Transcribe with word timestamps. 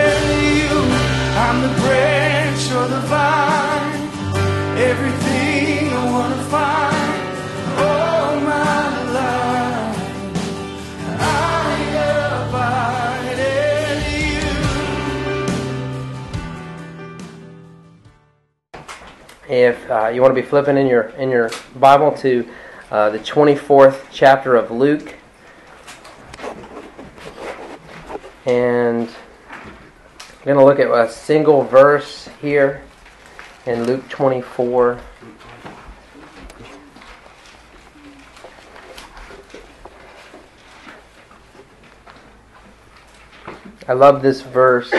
If 19.48 19.92
uh, 19.92 20.08
you 20.08 20.24
want 20.24 20.36
to 20.36 20.42
be 20.42 20.48
flipping 20.48 20.76
in 20.76 20.88
your 20.88 21.04
in 21.20 21.30
your 21.30 21.52
Bible 21.76 22.12
to 22.14 22.50
uh, 22.90 23.12
the 23.12 23.20
24th 23.20 24.06
chapter 24.12 24.56
of 24.56 24.72
Luke, 24.72 25.14
and 28.48 29.08
I'm 29.08 30.46
going 30.46 30.58
to 30.58 30.66
look 30.66 30.80
at 30.80 30.90
a 30.90 31.12
single 31.12 31.64
verse 31.64 32.28
here 32.42 32.82
in 33.68 33.86
Luke 33.86 34.10
24. 34.10 35.00
I 43.88 43.94
love 43.94 44.24
this 44.24 44.42
verse. 44.42 44.92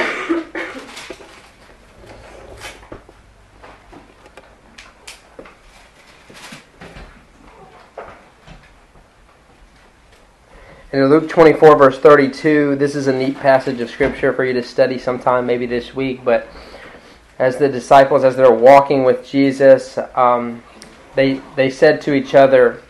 In 10.97 11.11
Luke 11.11 11.29
24, 11.29 11.77
verse 11.77 11.99
32, 11.99 12.77
this 12.77 12.95
is 12.95 13.07
a 13.07 13.13
neat 13.13 13.39
passage 13.39 13.83
of 13.83 13.91
Scripture 13.91 14.33
for 14.33 14.47
you 14.47 14.55
to 14.55 14.63
study 14.63 14.97
sometime, 14.97 15.45
maybe 15.45 15.67
this 15.67 15.95
week. 15.95 16.25
But 16.25 16.49
as 17.39 17.59
the 17.59 17.69
disciples, 17.69 18.25
as 18.25 18.35
they're 18.35 18.51
walking 18.51 19.05
with 19.05 19.27
Jesus, 19.27 19.99
um, 20.15 20.63
they, 21.15 21.43
they 21.55 21.69
said 21.69 22.01
to 22.03 22.15
each 22.15 22.35
other, 22.35 22.81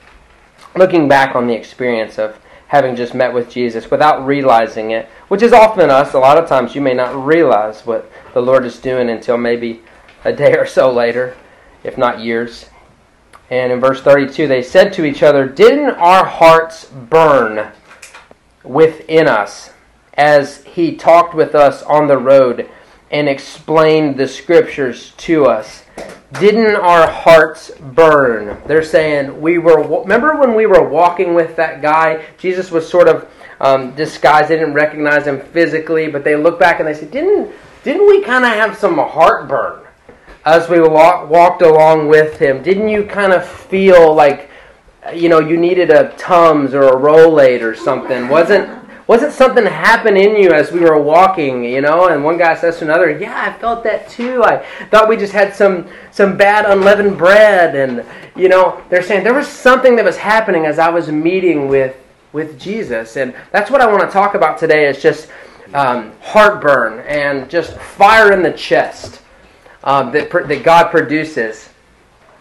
looking 0.76 1.08
back 1.08 1.34
on 1.34 1.48
the 1.48 1.54
experience 1.54 2.16
of 2.16 2.38
having 2.68 2.94
just 2.94 3.12
met 3.12 3.34
with 3.34 3.50
Jesus 3.50 3.90
without 3.90 4.24
realizing 4.24 4.92
it, 4.92 5.06
which 5.26 5.42
is 5.42 5.52
often 5.52 5.90
us. 5.90 6.14
A 6.14 6.18
lot 6.20 6.38
of 6.38 6.48
times 6.48 6.76
you 6.76 6.80
may 6.80 6.94
not 6.94 7.26
realize 7.26 7.84
what 7.84 8.08
the 8.34 8.40
Lord 8.40 8.64
is 8.64 8.78
doing 8.78 9.10
until 9.10 9.36
maybe 9.36 9.82
a 10.24 10.32
day 10.32 10.56
or 10.56 10.66
so 10.66 10.92
later, 10.92 11.36
if 11.82 11.98
not 11.98 12.20
years. 12.20 12.66
And 13.50 13.72
in 13.72 13.80
verse 13.80 14.00
32, 14.00 14.46
they 14.46 14.62
said 14.62 14.92
to 14.92 15.04
each 15.04 15.24
other, 15.24 15.48
Didn't 15.48 15.90
our 15.90 16.24
hearts 16.24 16.84
burn 16.84 17.72
within 18.66 19.28
us 19.28 19.70
as 20.14 20.64
he 20.64 20.96
talked 20.96 21.34
with 21.34 21.54
us 21.54 21.82
on 21.82 22.06
the 22.06 22.18
road 22.18 22.68
and 23.10 23.28
explained 23.28 24.16
the 24.16 24.26
scriptures 24.26 25.12
to 25.18 25.46
us. 25.46 25.84
Didn't 26.40 26.76
our 26.76 27.08
hearts 27.08 27.70
burn? 27.70 28.60
They're 28.66 28.82
saying 28.82 29.40
we 29.40 29.58
were 29.58 29.82
remember 29.82 30.36
when 30.36 30.54
we 30.54 30.66
were 30.66 30.88
walking 30.88 31.34
with 31.34 31.56
that 31.56 31.82
guy? 31.82 32.24
Jesus 32.38 32.70
was 32.70 32.88
sort 32.88 33.08
of 33.08 33.30
um, 33.60 33.94
disguised. 33.94 34.48
They 34.48 34.56
didn't 34.56 34.74
recognize 34.74 35.26
him 35.26 35.40
physically 35.40 36.08
but 36.08 36.24
they 36.24 36.36
look 36.36 36.58
back 36.58 36.80
and 36.80 36.88
they 36.88 36.94
say 36.94 37.06
didn't 37.06 37.52
didn't 37.84 38.08
we 38.08 38.22
kind 38.22 38.44
of 38.44 38.50
have 38.50 38.76
some 38.76 38.98
heartburn 38.98 39.86
as 40.44 40.68
we 40.68 40.80
walk, 40.80 41.30
walked 41.30 41.62
along 41.62 42.08
with 42.08 42.38
him? 42.38 42.62
Didn't 42.62 42.88
you 42.88 43.04
kind 43.04 43.32
of 43.32 43.46
feel 43.46 44.12
like 44.12 44.50
you 45.14 45.28
know, 45.28 45.40
you 45.40 45.56
needed 45.56 45.90
a 45.90 46.10
Tums 46.16 46.74
or 46.74 46.82
a 46.84 46.96
Rolaids 46.96 47.62
or 47.62 47.74
something. 47.74 48.28
Wasn't 48.28 48.68
wasn't 49.06 49.32
something 49.32 49.64
happen 49.64 50.16
in 50.16 50.34
you 50.34 50.50
as 50.50 50.72
we 50.72 50.80
were 50.80 51.00
walking, 51.00 51.62
you 51.62 51.80
know? 51.80 52.08
And 52.08 52.24
one 52.24 52.38
guy 52.38 52.56
says 52.56 52.78
to 52.78 52.84
another, 52.84 53.10
"Yeah, 53.10 53.40
I 53.40 53.52
felt 53.60 53.84
that 53.84 54.08
too. 54.08 54.42
I 54.42 54.64
thought 54.90 55.08
we 55.08 55.16
just 55.16 55.32
had 55.32 55.54
some 55.54 55.86
some 56.10 56.36
bad 56.36 56.64
unleavened 56.64 57.16
bread." 57.16 57.76
And 57.76 58.04
you 58.34 58.48
know, 58.48 58.82
they're 58.90 59.02
saying 59.02 59.22
there 59.22 59.34
was 59.34 59.48
something 59.48 59.96
that 59.96 60.04
was 60.04 60.16
happening 60.16 60.66
as 60.66 60.78
I 60.78 60.88
was 60.88 61.08
meeting 61.08 61.68
with 61.68 61.96
with 62.32 62.58
Jesus, 62.58 63.16
and 63.16 63.34
that's 63.52 63.70
what 63.70 63.80
I 63.80 63.86
want 63.86 64.02
to 64.02 64.10
talk 64.10 64.34
about 64.34 64.58
today. 64.58 64.86
Is 64.86 65.00
just 65.00 65.28
um, 65.72 66.12
heartburn 66.20 67.00
and 67.06 67.48
just 67.48 67.76
fire 67.78 68.32
in 68.32 68.42
the 68.42 68.52
chest 68.52 69.22
um, 69.84 70.10
that 70.12 70.30
that 70.30 70.62
God 70.64 70.90
produces 70.90 71.68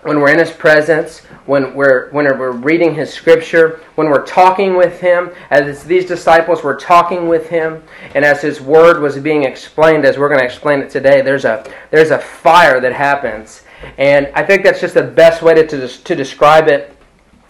when 0.06 0.20
we're 0.20 0.32
in 0.32 0.38
His 0.38 0.52
presence, 0.52 1.22
when 1.48 1.74
we're, 1.74 2.12
when 2.12 2.26
we're 2.38 2.52
reading 2.52 2.94
His 2.94 3.12
Scripture, 3.12 3.82
when 3.96 4.08
we're 4.08 4.24
talking 4.24 4.78
with 4.78 5.00
Him, 5.00 5.32
as 5.50 5.84
these 5.84 6.06
disciples 6.06 6.64
were 6.64 6.76
talking 6.76 7.28
with 7.28 7.50
Him, 7.50 7.82
and 8.14 8.24
as 8.24 8.40
His 8.40 8.62
Word 8.62 9.02
was 9.02 9.18
being 9.18 9.46
explained, 9.46 10.06
as 10.06 10.20
we're 10.20 10.28
going 10.28 10.40
to 10.40 10.46
explain 10.46 10.80
it 10.80 10.92
today, 10.92 11.22
there's 11.22 11.44
a, 11.44 11.68
there's 11.90 12.12
a 12.12 12.20
fire 12.20 12.80
that 12.82 12.94
happens. 12.94 13.64
And 13.98 14.28
I 14.36 14.44
think 14.44 14.64
that's 14.64 14.80
just 14.80 14.94
the 14.94 15.04
best 15.04 15.42
way 15.42 15.56
to, 15.56 15.66
to, 15.66 15.88
to 15.88 16.16
describe 16.16 16.68
it. 16.68 16.96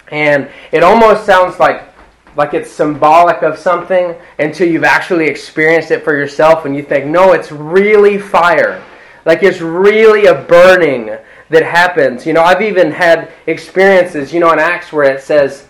And 0.10 0.50
it 0.72 0.82
almost 0.82 1.26
sounds 1.26 1.60
like 1.60 1.84
like 2.38 2.54
it's 2.54 2.70
symbolic 2.70 3.44
of 3.44 3.58
something 3.58 4.14
until 4.40 4.68
you've 4.68 4.84
actually 4.84 5.26
experienced 5.26 5.90
it 5.92 6.04
for 6.04 6.18
yourself 6.18 6.66
and 6.66 6.76
you 6.76 6.84
think, 6.84 7.06
no, 7.06 7.32
it's 7.32 7.50
really 7.50 8.18
fire. 8.18 8.84
Like 9.26 9.42
it's 9.42 9.62
really 9.62 10.26
a 10.26 10.36
burning 10.36 11.18
that 11.50 11.64
happens. 11.64 12.26
You 12.26 12.34
know, 12.34 12.42
I've 12.42 12.62
even 12.62 12.92
had 12.92 13.32
experiences, 13.48 14.34
you 14.34 14.40
know, 14.40 14.52
in 14.52 14.60
Acts 14.60 14.92
where 14.92 15.14
it 15.14 15.22
says, 15.22 15.68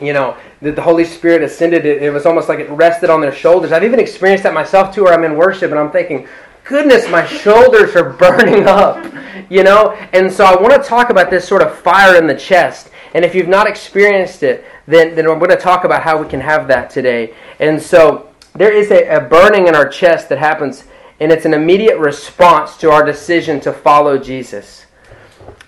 you 0.00 0.12
know, 0.12 0.36
that 0.60 0.76
the 0.76 0.82
Holy 0.82 1.04
Spirit 1.04 1.42
ascended. 1.42 1.84
It, 1.84 2.02
it 2.02 2.10
was 2.10 2.26
almost 2.26 2.48
like 2.48 2.60
it 2.60 2.70
rested 2.70 3.10
on 3.10 3.20
their 3.20 3.32
shoulders. 3.32 3.72
I've 3.72 3.84
even 3.84 4.00
experienced 4.00 4.44
that 4.44 4.54
myself 4.54 4.94
too, 4.94 5.04
where 5.04 5.12
I'm 5.12 5.24
in 5.24 5.36
worship 5.36 5.70
and 5.70 5.78
I'm 5.78 5.90
thinking, 5.90 6.28
goodness, 6.64 7.08
my 7.08 7.26
shoulders 7.26 7.96
are 7.96 8.10
burning 8.18 8.66
up, 8.66 9.04
you 9.50 9.62
know? 9.62 9.92
And 10.12 10.32
so 10.32 10.44
I 10.44 10.60
want 10.60 10.80
to 10.80 10.88
talk 10.88 11.10
about 11.10 11.30
this 11.30 11.46
sort 11.46 11.62
of 11.62 11.76
fire 11.78 12.16
in 12.16 12.26
the 12.26 12.36
chest. 12.36 12.90
And 13.14 13.24
if 13.24 13.34
you've 13.34 13.48
not 13.48 13.66
experienced 13.66 14.42
it, 14.42 14.64
then, 14.86 15.14
then 15.14 15.26
we're 15.26 15.38
going 15.38 15.50
to 15.50 15.56
talk 15.56 15.84
about 15.84 16.02
how 16.02 16.20
we 16.20 16.28
can 16.28 16.40
have 16.40 16.66
that 16.68 16.90
today. 16.90 17.34
And 17.58 17.80
so 17.80 18.32
there 18.54 18.72
is 18.72 18.90
a, 18.90 19.16
a 19.16 19.20
burning 19.20 19.68
in 19.68 19.74
our 19.74 19.88
chest 19.88 20.28
that 20.30 20.38
happens, 20.38 20.84
and 21.20 21.30
it's 21.30 21.44
an 21.44 21.54
immediate 21.54 21.98
response 21.98 22.76
to 22.78 22.90
our 22.90 23.04
decision 23.04 23.60
to 23.60 23.72
follow 23.72 24.16
Jesus 24.16 24.86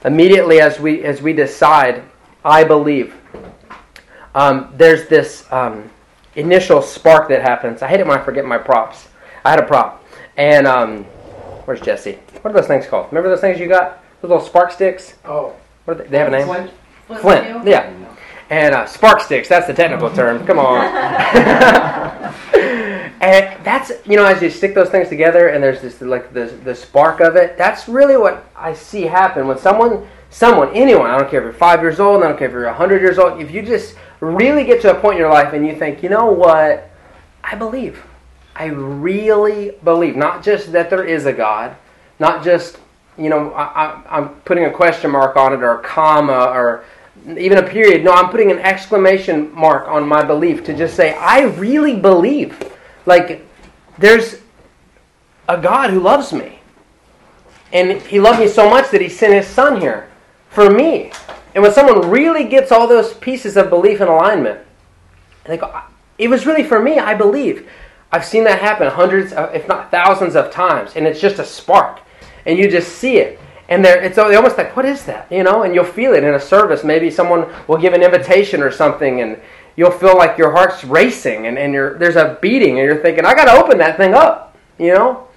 immediately 0.05 0.61
as 0.61 0.79
we 0.79 1.05
as 1.05 1.23
we 1.23 1.33
decide, 1.33 2.03
I 2.45 2.65
believe. 2.65 3.15
Um, 4.35 4.73
there's 4.77 5.09
this 5.09 5.51
um, 5.53 5.91
initial 6.35 6.83
spark 6.83 7.29
that 7.29 7.43
happens. 7.43 7.83
I 7.83 7.89
hate 7.89 8.01
it 8.01 8.07
when 8.07 8.19
I 8.19 8.23
forget 8.23 8.45
my 8.45 8.59
props. 8.59 9.09
I 9.45 9.51
had 9.51 9.61
a 9.61 9.67
prop, 9.67 10.05
and 10.37 10.67
um, 10.67 11.05
where's 11.65 11.81
Jesse? 11.81 12.19
What 12.43 12.51
are 12.51 12.55
those 12.55 12.67
things 12.67 12.87
called? 12.87 13.07
Remember 13.11 13.29
those 13.29 13.41
things 13.41 13.61
you 13.61 13.69
got? 13.69 14.03
Those 14.21 14.31
little 14.31 14.45
spark 14.45 14.73
sticks. 14.73 15.15
Oh, 15.25 15.55
what 15.85 16.01
are 16.01 16.03
they? 16.03 16.11
they 16.11 16.19
have 16.19 16.29
a 16.29 16.31
name. 16.31 16.47
Flint. 16.47 16.71
Flint. 17.07 17.21
Flint. 17.21 17.67
Yeah. 17.67 17.93
And 18.51 18.75
uh, 18.75 18.87
spark 18.87 19.21
sticks. 19.21 19.49
That's 19.49 19.67
the 19.67 19.75
technical 19.75 20.11
term. 20.11 20.47
Come 20.47 20.59
on. 20.59 20.85
and 23.25 23.65
that's 23.65 23.91
you 24.07 24.17
know 24.17 24.25
as 24.25 24.43
you 24.43 24.51
stick 24.51 24.75
those 24.75 24.91
things 24.91 25.09
together 25.09 25.49
and 25.49 25.63
there's 25.63 25.81
this 25.81 26.01
like 26.01 26.33
the 26.33 26.47
the 26.65 26.75
spark 26.75 27.21
of 27.21 27.37
it 27.37 27.57
that's 27.57 27.89
really 27.89 28.17
what 28.17 28.45
i 28.57 28.73
see 28.75 29.03
happen. 29.03 29.47
When 29.47 29.59
someone 29.59 30.07
someone 30.31 30.71
anyone 30.75 31.11
i 31.11 31.19
don't 31.19 31.31
care 31.31 31.41
if 31.41 31.45
you're 31.45 31.53
five 31.53 31.81
years 31.81 32.01
old 32.01 32.23
i 32.23 32.29
don't 32.29 32.39
care 32.39 32.49
if 32.49 32.53
you're 32.53 32.67
100 32.67 33.01
years 33.01 33.19
old 33.19 33.41
if 33.41 33.51
you 33.51 33.63
just 33.63 33.97
really 34.21 34.65
get 34.65 34.81
to 34.83 34.97
a 34.97 35.01
point 35.01 35.15
in 35.15 35.21
your 35.21 35.33
life 35.33 35.53
and 35.53 35.67
you 35.67 35.77
think 35.77 36.03
you 36.03 36.09
know 36.09 36.27
what? 36.27 36.91
I 37.43 37.55
believe. 37.57 38.03
I 38.57 38.67
really 38.67 39.73
believe. 39.85 40.17
Not 40.17 40.43
just 40.43 40.73
that 40.73 40.89
there 40.89 41.05
is 41.05 41.27
a 41.27 41.33
god 41.33 41.77
not 42.19 42.45
just 42.45 42.79
you 43.19 43.29
know 43.29 43.53
I, 43.55 44.03
i'm 44.09 44.29
putting 44.41 44.65
a 44.65 44.71
question 44.71 45.11
mark 45.11 45.37
on 45.37 45.53
it 45.53 45.63
or 45.63 45.81
a 45.81 45.83
comma 45.83 46.47
or 46.47 46.85
even 47.27 47.59
a 47.59 47.63
period. 47.63 48.05
No 48.05 48.13
i'm 48.13 48.31
putting 48.31 48.51
an 48.51 48.59
exclamation 48.59 49.53
mark 49.55 49.89
on 49.89 50.07
my 50.07 50.25
belief 50.25 50.65
to 50.65 50.77
just 50.77 50.95
say 50.95 51.15
i 51.15 51.43
really 51.43 51.97
believe 51.97 52.74
like, 53.07 53.47
there's 53.99 54.41
a 55.49 55.61
God 55.61 55.91
who 55.91 56.01
loves 56.01 56.33
me. 56.33 56.61
And 57.73 58.01
he 58.03 58.21
loved 58.21 58.39
me 58.41 58.49
so 58.49 58.71
much 58.71 58.91
that 58.91 59.01
he 59.01 59.09
sent 59.09 59.35
his 59.35 59.47
son 59.47 59.81
here 59.81 60.09
for 60.51 60.71
me. 60.71 61.13
And 61.55 61.63
when 61.63 61.73
someone 61.73 62.09
really 62.09 62.45
gets 62.45 62.73
all 62.73 62.87
those 62.87 63.15
pieces 63.15 63.57
of 63.57 63.71
belief 63.71 64.01
in 64.01 64.09
alignment, 64.09 64.61
they 65.45 65.57
go, 65.57 65.81
it 66.19 66.29
was 66.29 66.47
really 66.47 66.65
for 66.65 66.81
me, 66.81 66.99
I 66.99 67.15
believe. 67.15 67.69
I've 68.13 68.25
seen 68.25 68.45
that 68.45 68.61
happen 68.61 68.89
hundreds, 68.89 69.33
if 69.33 69.67
not 69.67 69.91
thousands 69.91 70.37
of 70.37 70.51
times. 70.53 70.93
And 70.95 71.07
it's 71.07 71.21
just 71.21 71.39
a 71.39 71.45
spark. 71.45 72.01
And 72.47 72.59
you 72.59 72.71
just 72.71 72.93
see 72.93 73.19
it. 73.19 73.39
and 73.69 73.85
they're 73.85 74.03
it's 74.03 74.19
almost 74.19 74.59
like 74.59 74.77
what 74.77 74.85
is 74.85 75.05
that 75.05 75.31
you 75.31 75.43
know 75.43 75.63
and 75.63 75.75
you'll 75.75 75.85
feel 75.85 76.13
it 76.13 76.23
in 76.23 76.35
a 76.35 76.41
service 76.41 76.85
maybe 76.85 77.11
someone 77.11 77.51
will 77.67 77.79
give 77.79 77.95
an 77.95 78.03
invitation 78.03 78.63
or 78.63 78.71
something 78.71 79.21
and 79.21 79.41
you'll 79.77 79.91
feel 79.91 80.17
like 80.17 80.39
your 80.39 80.53
heart's 80.53 80.85
racing 80.85 81.47
and, 81.47 81.59
and 81.59 81.75
you're, 81.75 81.99
there's 81.99 82.17
a 82.17 82.39
beating 82.41 82.79
and 82.79 82.87
you're 82.87 83.03
thinking 83.03 83.25
i 83.25 83.35
got 83.35 83.47
to 83.47 83.53
open 83.53 83.79
that 83.79 83.97
thing 83.97 84.15
up 84.15 84.45
you 84.79 84.93
know? 84.93 85.29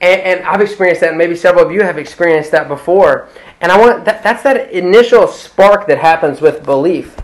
And, 0.00 0.20
and, 0.20 0.40
i've 0.44 0.60
experienced 0.60 1.00
that 1.00 1.10
and 1.10 1.18
maybe 1.18 1.36
several 1.36 1.64
of 1.64 1.72
you 1.72 1.82
have 1.82 1.98
experienced 1.98 2.50
that 2.50 2.68
before. 2.68 3.28
And 3.60 3.70
i 3.70 3.78
want 3.78 4.04
that, 4.04 4.22
that's 4.22 4.42
that 4.42 4.72
initial 4.72 5.28
spark 5.28 5.86
that 5.86 5.98
happens 5.98 6.40
with 6.40 6.64
belief. 6.64 7.16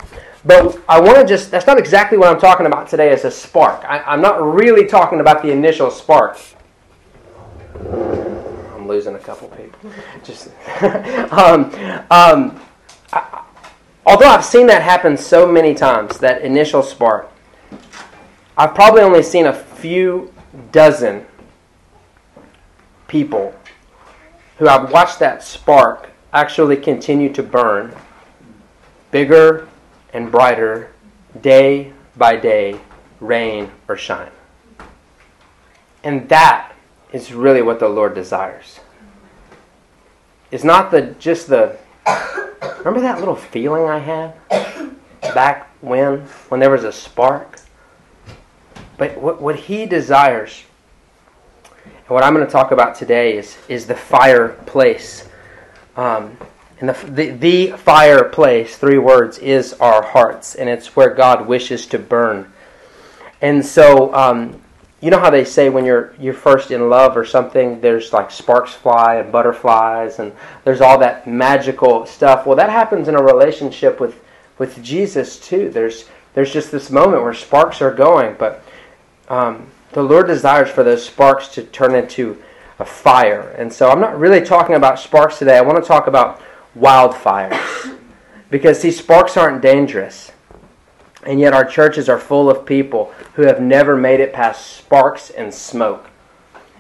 But 0.45 0.81
i 0.89 1.01
want 1.01 1.17
to 1.17 1.27
just 1.27 1.51
that's 1.51 1.67
not 1.67 1.79
exactly 1.79 2.17
what 2.17 2.29
i'm 2.29 2.41
talking 2.41 2.67
about 2.67 2.89
today 2.89 3.11
as 3.11 3.25
a 3.25 3.31
spark. 3.31 3.85
I, 3.85 3.99
i'm 4.01 4.21
not 4.21 4.43
really 4.43 4.87
talking 4.87 5.21
about 5.21 5.43
the 5.43 5.51
initial 5.51 5.91
spark. 5.91 6.39
I'm 7.75 8.87
losing 8.87 9.15
a 9.17 9.19
couple 9.19 9.49
people. 9.49 9.91
Just 10.25 10.49
um, 11.33 11.71
um, 12.11 12.61
although 14.09 14.29
I've 14.29 14.45
seen 14.45 14.67
that 14.69 14.81
happen 14.81 15.19
so 15.19 15.47
many 15.47 15.75
times, 15.75 16.19
that 16.21 16.41
initial 16.41 16.83
spark, 16.83 17.31
I've 18.57 18.75
probably 18.75 19.03
only 19.03 19.23
seen 19.23 19.47
a 19.47 19.53
few 19.53 20.33
dozen 20.73 21.27
people 23.07 23.55
who 24.57 24.67
I've 24.67 24.91
watched 24.91 25.19
that 25.19 25.43
spark 25.43 26.09
actually 26.33 26.79
continue 26.79 27.31
to 27.35 27.43
burn 27.43 27.95
bigger 29.11 29.69
and 30.15 30.31
brighter 30.31 30.91
day 31.43 31.93
by 32.17 32.37
day, 32.37 32.81
rain 33.21 33.71
or 33.89 33.97
shine. 33.97 34.31
And 36.03 36.29
that 36.31 36.73
is 37.13 37.35
really 37.35 37.61
what 37.61 37.79
the 37.79 37.89
Lord 37.89 38.15
desires. 38.15 38.81
It's 40.51 40.65
not 40.65 40.91
the 40.91 41.03
just 41.19 41.49
the 41.49 41.77
remember 42.79 43.01
that 43.01 43.19
little 43.19 43.37
feeling 43.37 43.85
I 43.85 43.99
had 43.99 44.35
back 45.21 45.71
when 45.81 46.21
when 46.49 46.61
there 46.61 46.71
was 46.71 46.85
a 46.85 46.93
spark. 46.93 47.61
But 48.97 49.17
what, 49.19 49.41
what 49.41 49.57
he 49.57 49.87
desires, 49.87 50.65
and 51.75 52.09
what 52.09 52.25
I'm 52.25 52.35
going 52.35 52.45
to 52.45 52.51
talk 52.51 52.73
about 52.73 52.95
today 52.95 53.37
is 53.37 53.57
is 53.69 53.87
the 53.87 53.95
fireplace. 53.95 55.29
Um, 55.97 56.37
and 56.81 56.89
the, 56.91 57.11
the, 57.11 57.31
the 57.31 57.67
fireplace, 57.77 58.77
three 58.77 58.99
words, 58.99 59.39
is 59.39 59.73
our 59.75 60.01
hearts, 60.03 60.55
and 60.55 60.69
it's 60.69 60.95
where 60.95 61.13
God 61.13 61.49
wishes 61.49 61.87
to 61.87 61.99
burn. 61.99 62.53
And 63.41 63.67
so, 63.67 64.15
um, 64.15 64.63
you 65.01 65.11
know 65.11 65.19
how 65.19 65.31
they 65.31 65.45
say 65.45 65.69
when 65.69 65.85
you're 65.85 66.13
you're 66.19 66.35
first 66.35 66.71
in 66.71 66.89
love 66.89 67.17
or 67.17 67.25
something 67.25 67.81
there's 67.81 68.13
like 68.13 68.31
sparks 68.31 68.75
fly 68.75 69.17
and 69.17 69.31
butterflies 69.31 70.19
and 70.19 70.33
there's 70.65 70.81
all 70.81 70.99
that 70.99 71.27
magical 71.27 72.05
stuff? 72.07 72.47
Well 72.47 72.57
that 72.57 72.71
happens 72.71 73.09
in 73.09 73.15
a 73.15 73.23
relationship 73.23 74.01
with 74.01 74.21
with 74.59 74.83
jesus 74.83 75.39
too. 75.39 75.71
There's 75.71 76.09
there's 76.35 76.53
just 76.53 76.73
this 76.73 76.91
moment 76.91 77.23
where 77.23 77.35
sparks 77.35 77.81
are 77.81 77.93
going 77.93 78.37
but 78.39 78.65
um, 79.29 79.69
the 79.93 80.03
lord 80.03 80.27
desires 80.27 80.71
for 80.71 80.83
those 80.83 81.05
sparks 81.05 81.49
to 81.49 81.63
turn 81.63 81.95
into 81.95 82.43
a 82.79 82.85
fire. 82.85 83.55
And 83.59 83.73
so 83.73 83.91
i'm 83.91 84.01
not 84.01 84.19
really 84.19 84.41
talking 84.41 84.75
about 84.75 84.99
sparks 84.99 85.39
today. 85.39 85.57
I 85.57 85.63
want 85.63 85.83
to 85.83 85.87
talk 85.87 86.07
about 86.07 86.41
wildfires. 86.77 87.95
Because 88.51 88.81
these 88.81 88.99
sparks 88.99 89.37
aren't 89.37 89.61
dangerous 89.61 90.33
and 91.25 91.41
yet 91.41 91.53
our 91.53 91.65
churches 91.65 92.09
are 92.09 92.19
full 92.19 92.49
of 92.51 92.65
people 92.65 93.13
who 93.35 93.43
have 93.43 93.61
never 93.61 93.97
made 93.97 94.21
it 94.21 94.33
past 94.33 94.67
sparks 94.77 95.31
and 95.31 95.53
smoke. 95.53 96.11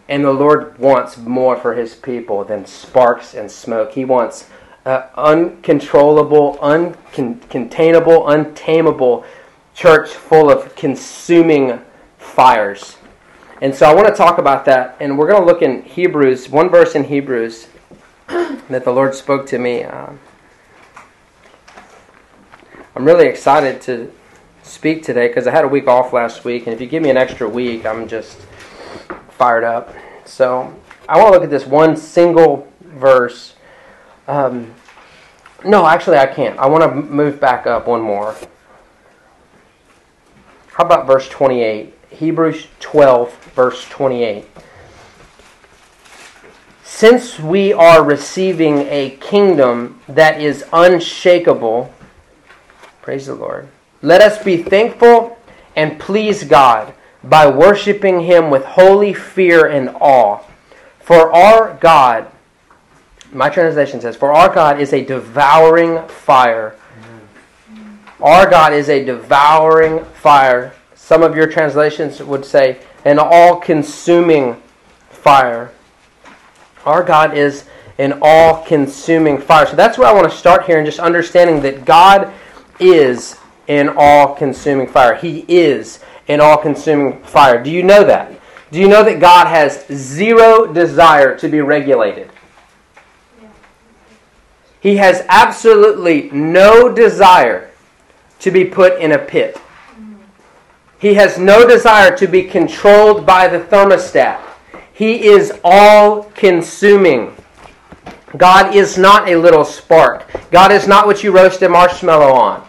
And 0.08 0.24
the 0.24 0.32
Lord 0.32 0.78
wants 0.78 1.16
more 1.18 1.56
for 1.56 1.74
his 1.74 1.94
people 1.94 2.44
than 2.44 2.64
sparks 2.64 3.34
and 3.34 3.50
smoke. 3.50 3.92
He 3.92 4.04
wants 4.04 4.48
uh, 4.86 5.08
uncontrollable, 5.16 6.56
uncontainable, 6.62 8.30
untamable 8.30 9.24
church 9.74 10.08
full 10.10 10.50
of 10.50 10.74
consuming 10.74 11.80
fires. 12.16 12.96
And 13.60 13.74
so 13.74 13.90
I 13.90 13.94
want 13.94 14.08
to 14.08 14.14
talk 14.14 14.38
about 14.38 14.64
that. 14.64 14.96
And 15.00 15.18
we're 15.18 15.28
going 15.28 15.42
to 15.42 15.46
look 15.46 15.62
in 15.62 15.82
Hebrews, 15.82 16.48
one 16.48 16.70
verse 16.70 16.94
in 16.94 17.04
Hebrews 17.04 17.68
that 18.28 18.84
the 18.84 18.92
Lord 18.92 19.14
spoke 19.14 19.46
to 19.48 19.58
me. 19.58 19.82
Uh, 19.82 20.12
I'm 22.96 23.04
really 23.04 23.26
excited 23.26 23.80
to 23.82 24.10
speak 24.68 25.02
today 25.02 25.28
because 25.28 25.46
I 25.46 25.50
had 25.50 25.64
a 25.64 25.68
week 25.68 25.88
off 25.88 26.12
last 26.12 26.44
week, 26.44 26.66
and 26.66 26.74
if 26.74 26.80
you 26.80 26.86
give 26.86 27.02
me 27.02 27.10
an 27.10 27.16
extra 27.16 27.48
week, 27.48 27.86
I'm 27.86 28.06
just 28.06 28.38
fired 29.30 29.64
up. 29.64 29.94
So 30.24 30.74
I 31.08 31.16
want 31.18 31.28
to 31.28 31.32
look 31.32 31.42
at 31.44 31.50
this 31.50 31.66
one 31.66 31.96
single 31.96 32.70
verse. 32.80 33.54
Um, 34.26 34.74
no, 35.64 35.86
actually, 35.86 36.18
I 36.18 36.26
can't. 36.26 36.58
I 36.58 36.66
want 36.66 36.84
to 36.84 36.94
move 36.94 37.40
back 37.40 37.66
up 37.66 37.88
one 37.88 38.02
more. 38.02 38.36
How 40.72 40.84
about 40.84 41.06
verse 41.06 41.28
28? 41.28 41.94
Hebrews 42.10 42.68
12, 42.80 43.34
verse 43.54 43.88
28. 43.88 44.44
Since 46.84 47.38
we 47.38 47.72
are 47.72 48.02
receiving 48.02 48.80
a 48.88 49.16
kingdom 49.20 50.00
that 50.08 50.40
is 50.40 50.64
unshakable, 50.72 51.92
praise 53.02 53.26
the 53.26 53.34
Lord 53.34 53.68
let 54.02 54.20
us 54.20 54.42
be 54.42 54.62
thankful 54.62 55.38
and 55.74 55.98
please 55.98 56.44
God 56.44 56.94
by 57.24 57.46
worshiping 57.46 58.20
Him 58.20 58.50
with 58.50 58.64
holy 58.64 59.12
fear 59.12 59.66
and 59.66 59.90
awe. 60.00 60.40
For 61.00 61.34
our 61.34 61.74
God, 61.80 62.30
my 63.32 63.48
translation 63.48 64.00
says, 64.00 64.16
For 64.16 64.32
our 64.32 64.54
God 64.54 64.80
is 64.80 64.92
a 64.92 65.04
devouring 65.04 66.06
fire. 66.08 66.76
Our 68.20 68.48
God 68.48 68.72
is 68.72 68.88
a 68.88 69.04
devouring 69.04 70.04
fire. 70.04 70.74
Some 70.94 71.22
of 71.22 71.36
your 71.36 71.46
translations 71.46 72.22
would 72.22 72.44
say, 72.44 72.80
an 73.04 73.18
all 73.18 73.56
consuming 73.56 74.60
fire. 75.10 75.72
Our 76.84 77.02
God 77.02 77.36
is 77.36 77.64
an 77.98 78.18
all 78.22 78.64
consuming 78.64 79.38
fire. 79.38 79.66
So 79.66 79.76
that's 79.76 79.98
where 79.98 80.08
I 80.08 80.12
want 80.12 80.30
to 80.30 80.36
start 80.36 80.66
here 80.66 80.78
and 80.78 80.86
just 80.86 80.98
understanding 80.98 81.60
that 81.62 81.84
God 81.84 82.32
is 82.80 83.38
an 83.68 83.90
all 83.96 84.34
consuming 84.34 84.88
fire. 84.88 85.14
He 85.14 85.44
is 85.48 86.00
an 86.26 86.40
all 86.40 86.56
consuming 86.56 87.22
fire. 87.22 87.62
Do 87.62 87.70
you 87.70 87.82
know 87.82 88.04
that? 88.04 88.32
Do 88.70 88.80
you 88.80 88.88
know 88.88 89.04
that 89.04 89.20
God 89.20 89.46
has 89.46 89.86
zero 89.86 90.66
desire 90.66 91.36
to 91.38 91.48
be 91.48 91.60
regulated? 91.60 92.30
He 94.80 94.96
has 94.96 95.24
absolutely 95.28 96.30
no 96.30 96.92
desire 96.92 97.70
to 98.40 98.50
be 98.50 98.64
put 98.64 99.00
in 99.00 99.12
a 99.12 99.18
pit. 99.18 99.60
He 100.98 101.14
has 101.14 101.38
no 101.38 101.66
desire 101.66 102.16
to 102.16 102.26
be 102.26 102.42
controlled 102.44 103.24
by 103.24 103.48
the 103.48 103.60
thermostat. 103.60 104.40
He 104.92 105.26
is 105.26 105.52
all 105.64 106.24
consuming. 106.34 107.34
God 108.36 108.74
is 108.74 108.98
not 108.98 109.28
a 109.28 109.36
little 109.36 109.64
spark. 109.64 110.28
God 110.50 110.72
is 110.72 110.86
not 110.86 111.06
what 111.06 111.22
you 111.22 111.30
roast 111.30 111.62
a 111.62 111.68
marshmallow 111.68 112.32
on. 112.32 112.67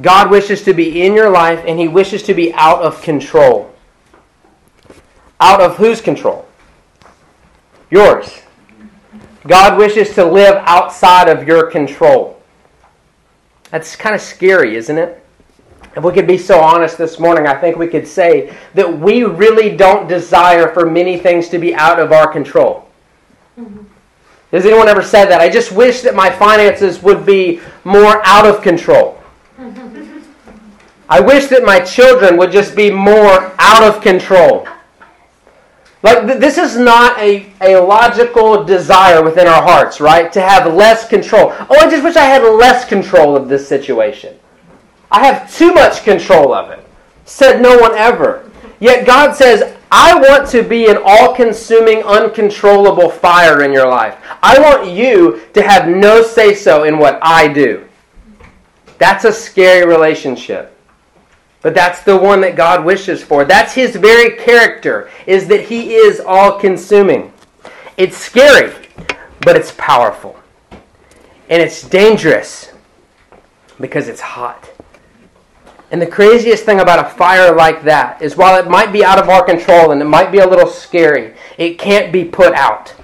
God 0.00 0.30
wishes 0.30 0.62
to 0.62 0.74
be 0.74 1.02
in 1.02 1.14
your 1.14 1.30
life 1.30 1.64
and 1.66 1.78
He 1.78 1.88
wishes 1.88 2.22
to 2.24 2.34
be 2.34 2.52
out 2.54 2.82
of 2.82 3.00
control. 3.02 3.74
Out 5.40 5.60
of 5.60 5.76
whose 5.76 6.00
control? 6.00 6.46
Yours. 7.90 8.42
God 9.46 9.78
wishes 9.78 10.14
to 10.14 10.24
live 10.24 10.56
outside 10.66 11.28
of 11.28 11.46
your 11.46 11.70
control. 11.70 12.42
That's 13.70 13.96
kind 13.96 14.14
of 14.14 14.20
scary, 14.20 14.76
isn't 14.76 14.98
it? 14.98 15.22
If 15.96 16.04
we 16.04 16.12
could 16.12 16.26
be 16.26 16.36
so 16.36 16.60
honest 16.60 16.98
this 16.98 17.18
morning, 17.18 17.46
I 17.46 17.54
think 17.54 17.76
we 17.76 17.86
could 17.86 18.06
say 18.06 18.54
that 18.74 18.98
we 18.98 19.24
really 19.24 19.74
don't 19.76 20.08
desire 20.08 20.68
for 20.74 20.84
many 20.84 21.18
things 21.18 21.48
to 21.48 21.58
be 21.58 21.74
out 21.74 21.98
of 21.98 22.12
our 22.12 22.30
control. 22.30 22.86
Mm-hmm. 23.58 23.84
Has 24.52 24.66
anyone 24.66 24.88
ever 24.88 25.02
said 25.02 25.26
that? 25.26 25.40
I 25.40 25.48
just 25.48 25.72
wish 25.72 26.02
that 26.02 26.14
my 26.14 26.30
finances 26.30 27.02
would 27.02 27.24
be 27.24 27.60
more 27.84 28.20
out 28.26 28.46
of 28.46 28.62
control. 28.62 29.18
I 31.08 31.20
wish 31.20 31.46
that 31.46 31.64
my 31.64 31.80
children 31.80 32.36
would 32.36 32.50
just 32.50 32.74
be 32.74 32.90
more 32.90 33.52
out 33.58 33.82
of 33.82 34.02
control. 34.02 34.66
Like, 36.02 36.26
th- 36.26 36.40
this 36.40 36.58
is 36.58 36.76
not 36.76 37.18
a, 37.18 37.52
a 37.60 37.76
logical 37.76 38.64
desire 38.64 39.22
within 39.22 39.46
our 39.46 39.62
hearts, 39.62 40.00
right? 40.00 40.32
To 40.32 40.40
have 40.40 40.72
less 40.72 41.08
control. 41.08 41.52
Oh, 41.70 41.76
I 41.78 41.88
just 41.90 42.04
wish 42.04 42.16
I 42.16 42.24
had 42.24 42.42
less 42.42 42.84
control 42.84 43.36
of 43.36 43.48
this 43.48 43.66
situation. 43.66 44.36
I 45.10 45.24
have 45.26 45.52
too 45.52 45.72
much 45.72 46.02
control 46.02 46.52
of 46.52 46.70
it. 46.70 46.84
Said 47.24 47.60
no 47.60 47.78
one 47.78 47.94
ever. 47.94 48.50
Yet 48.78 49.06
God 49.06 49.34
says, 49.34 49.74
I 49.90 50.14
want 50.18 50.48
to 50.50 50.62
be 50.62 50.88
an 50.88 50.98
all 51.04 51.34
consuming, 51.34 52.02
uncontrollable 52.02 53.08
fire 53.08 53.62
in 53.62 53.72
your 53.72 53.88
life. 53.88 54.16
I 54.42 54.58
want 54.58 54.90
you 54.90 55.42
to 55.54 55.62
have 55.62 55.88
no 55.88 56.22
say 56.22 56.54
so 56.54 56.84
in 56.84 56.98
what 56.98 57.18
I 57.22 57.48
do. 57.48 57.86
That's 58.98 59.24
a 59.24 59.32
scary 59.32 59.86
relationship. 59.86 60.75
But 61.62 61.74
that's 61.74 62.02
the 62.02 62.16
one 62.16 62.40
that 62.42 62.56
God 62.56 62.84
wishes 62.84 63.22
for. 63.22 63.44
That's 63.44 63.74
his 63.74 63.96
very 63.96 64.36
character, 64.36 65.10
is 65.26 65.48
that 65.48 65.62
he 65.62 65.94
is 65.94 66.20
all 66.20 66.58
consuming. 66.58 67.32
It's 67.96 68.16
scary, 68.16 68.72
but 69.40 69.56
it's 69.56 69.72
powerful. 69.76 70.38
And 71.48 71.62
it's 71.62 71.82
dangerous 71.88 72.72
because 73.80 74.08
it's 74.08 74.20
hot. 74.20 74.70
And 75.90 76.02
the 76.02 76.06
craziest 76.06 76.64
thing 76.64 76.80
about 76.80 77.04
a 77.04 77.08
fire 77.16 77.54
like 77.54 77.84
that 77.84 78.20
is 78.20 78.36
while 78.36 78.58
it 78.58 78.68
might 78.68 78.92
be 78.92 79.04
out 79.04 79.18
of 79.18 79.28
our 79.28 79.44
control 79.44 79.92
and 79.92 80.02
it 80.02 80.06
might 80.06 80.32
be 80.32 80.38
a 80.38 80.46
little 80.46 80.68
scary, 80.68 81.34
it 81.58 81.78
can't 81.78 82.12
be 82.12 82.24
put 82.24 82.52
out. 82.54 82.94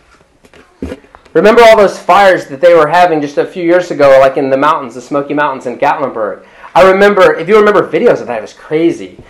Remember 1.33 1.63
all 1.63 1.77
those 1.77 1.99
fires 1.99 2.47
that 2.47 2.61
they 2.61 2.75
were 2.75 2.89
having 2.89 3.21
just 3.21 3.39
a 3.39 3.47
few 3.47 3.63
years 3.63 3.91
ago, 3.91 4.19
like 4.21 4.37
in 4.37 4.51
the 4.51 4.57
mountains, 4.57 4.95
the 4.95 5.01
Smoky 5.01 5.33
Mountains 5.33 5.67
in 5.67 5.79
Gatlinburg? 5.79 6.45
I 6.75 6.91
remember, 6.91 7.35
if 7.35 7.49
you 7.49 7.57
remember 7.57 7.91
videos 7.91 8.21
of 8.21 8.27
that, 8.29 8.39
it 8.39 8.43
was 8.43 8.55
crazy. 8.55 9.23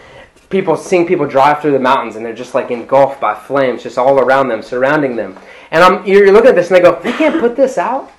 People 0.50 0.76
seeing 0.76 1.06
people 1.06 1.26
drive 1.26 1.60
through 1.60 1.72
the 1.72 1.78
mountains 1.78 2.16
and 2.16 2.24
they're 2.24 2.34
just 2.34 2.54
like 2.54 2.70
engulfed 2.70 3.20
by 3.20 3.34
flames, 3.34 3.82
just 3.82 3.98
all 3.98 4.20
around 4.20 4.48
them, 4.48 4.62
surrounding 4.62 5.16
them. 5.16 5.38
And 5.70 5.82
I'm, 5.82 6.06
you're 6.06 6.30
looking 6.32 6.50
at 6.50 6.54
this 6.54 6.68
and 6.68 6.76
they 6.76 6.80
go, 6.80 7.00
they 7.00 7.12
can't 7.12 7.40
put 7.40 7.56
this 7.56 7.78
out? 7.78 8.12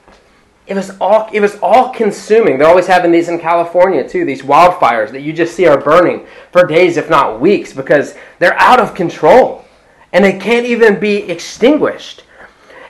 it 0.65 0.75
was 0.75 0.91
all 1.01 1.29
it 1.33 1.41
was 1.41 1.57
all 1.61 1.89
consuming. 1.89 2.57
They're 2.57 2.67
always 2.67 2.87
having 2.87 3.11
these 3.11 3.27
in 3.27 3.39
California 3.39 4.07
too, 4.07 4.25
these 4.25 4.41
wildfires 4.41 5.11
that 5.11 5.21
you 5.21 5.33
just 5.33 5.55
see 5.55 5.65
are 5.67 5.79
burning 5.79 6.25
for 6.51 6.65
days, 6.65 6.97
if 6.97 7.09
not 7.09 7.41
weeks, 7.41 7.73
because 7.73 8.15
they're 8.39 8.59
out 8.59 8.79
of 8.79 8.95
control. 8.95 9.65
And 10.13 10.23
they 10.23 10.37
can't 10.37 10.65
even 10.65 10.99
be 10.99 11.23
extinguished. 11.23 12.23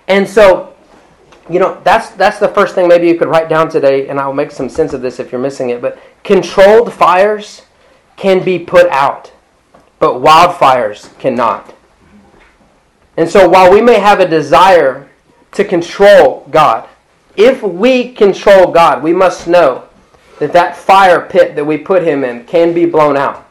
And 0.09 0.27
so, 0.27 0.72
you 1.49 1.59
know, 1.59 1.81
that's 1.83 2.11
that's 2.11 2.39
the 2.39 2.47
first 2.47 2.75
thing 2.75 2.87
maybe 2.87 3.07
you 3.07 3.17
could 3.17 3.27
write 3.27 3.49
down 3.49 3.69
today, 3.69 4.07
and 4.07 4.19
I'll 4.19 4.33
make 4.33 4.51
some 4.51 4.69
sense 4.69 4.93
of 4.93 5.01
this 5.01 5.19
if 5.19 5.31
you're 5.31 5.41
missing 5.41 5.69
it. 5.69 5.81
But 5.81 5.99
controlled 6.23 6.93
fires 6.93 7.63
can 8.15 8.43
be 8.43 8.59
put 8.59 8.87
out, 8.89 9.31
but 9.99 10.15
wildfires 10.15 11.17
cannot. 11.19 11.73
And 13.17 13.29
so 13.29 13.47
while 13.47 13.71
we 13.71 13.81
may 13.81 13.99
have 13.99 14.19
a 14.19 14.27
desire 14.27 15.09
to 15.51 15.63
control 15.63 16.47
God, 16.49 16.87
if 17.35 17.61
we 17.61 18.13
control 18.13 18.71
God, 18.71 19.03
we 19.03 19.13
must 19.13 19.47
know 19.47 19.87
that 20.39 20.53
that 20.53 20.77
fire 20.77 21.21
pit 21.21 21.55
that 21.55 21.65
we 21.65 21.77
put 21.77 22.03
him 22.03 22.23
in 22.23 22.45
can 22.45 22.73
be 22.73 22.85
blown 22.85 23.17
out. 23.17 23.47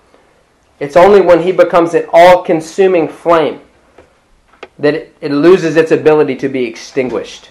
It's 0.81 0.97
only 0.97 1.21
when 1.21 1.43
he 1.43 1.53
becomes 1.53 1.95
an 1.95 2.07
all 2.13 2.43
consuming 2.43 3.09
flame 3.09 3.61
that 4.79 4.95
it, 4.95 5.17
it, 5.21 5.31
loses 5.31 5.77
its 5.77 5.93
ability 5.93 6.35
to 6.37 6.49
be 6.49 6.65
extinguished. 6.65 7.51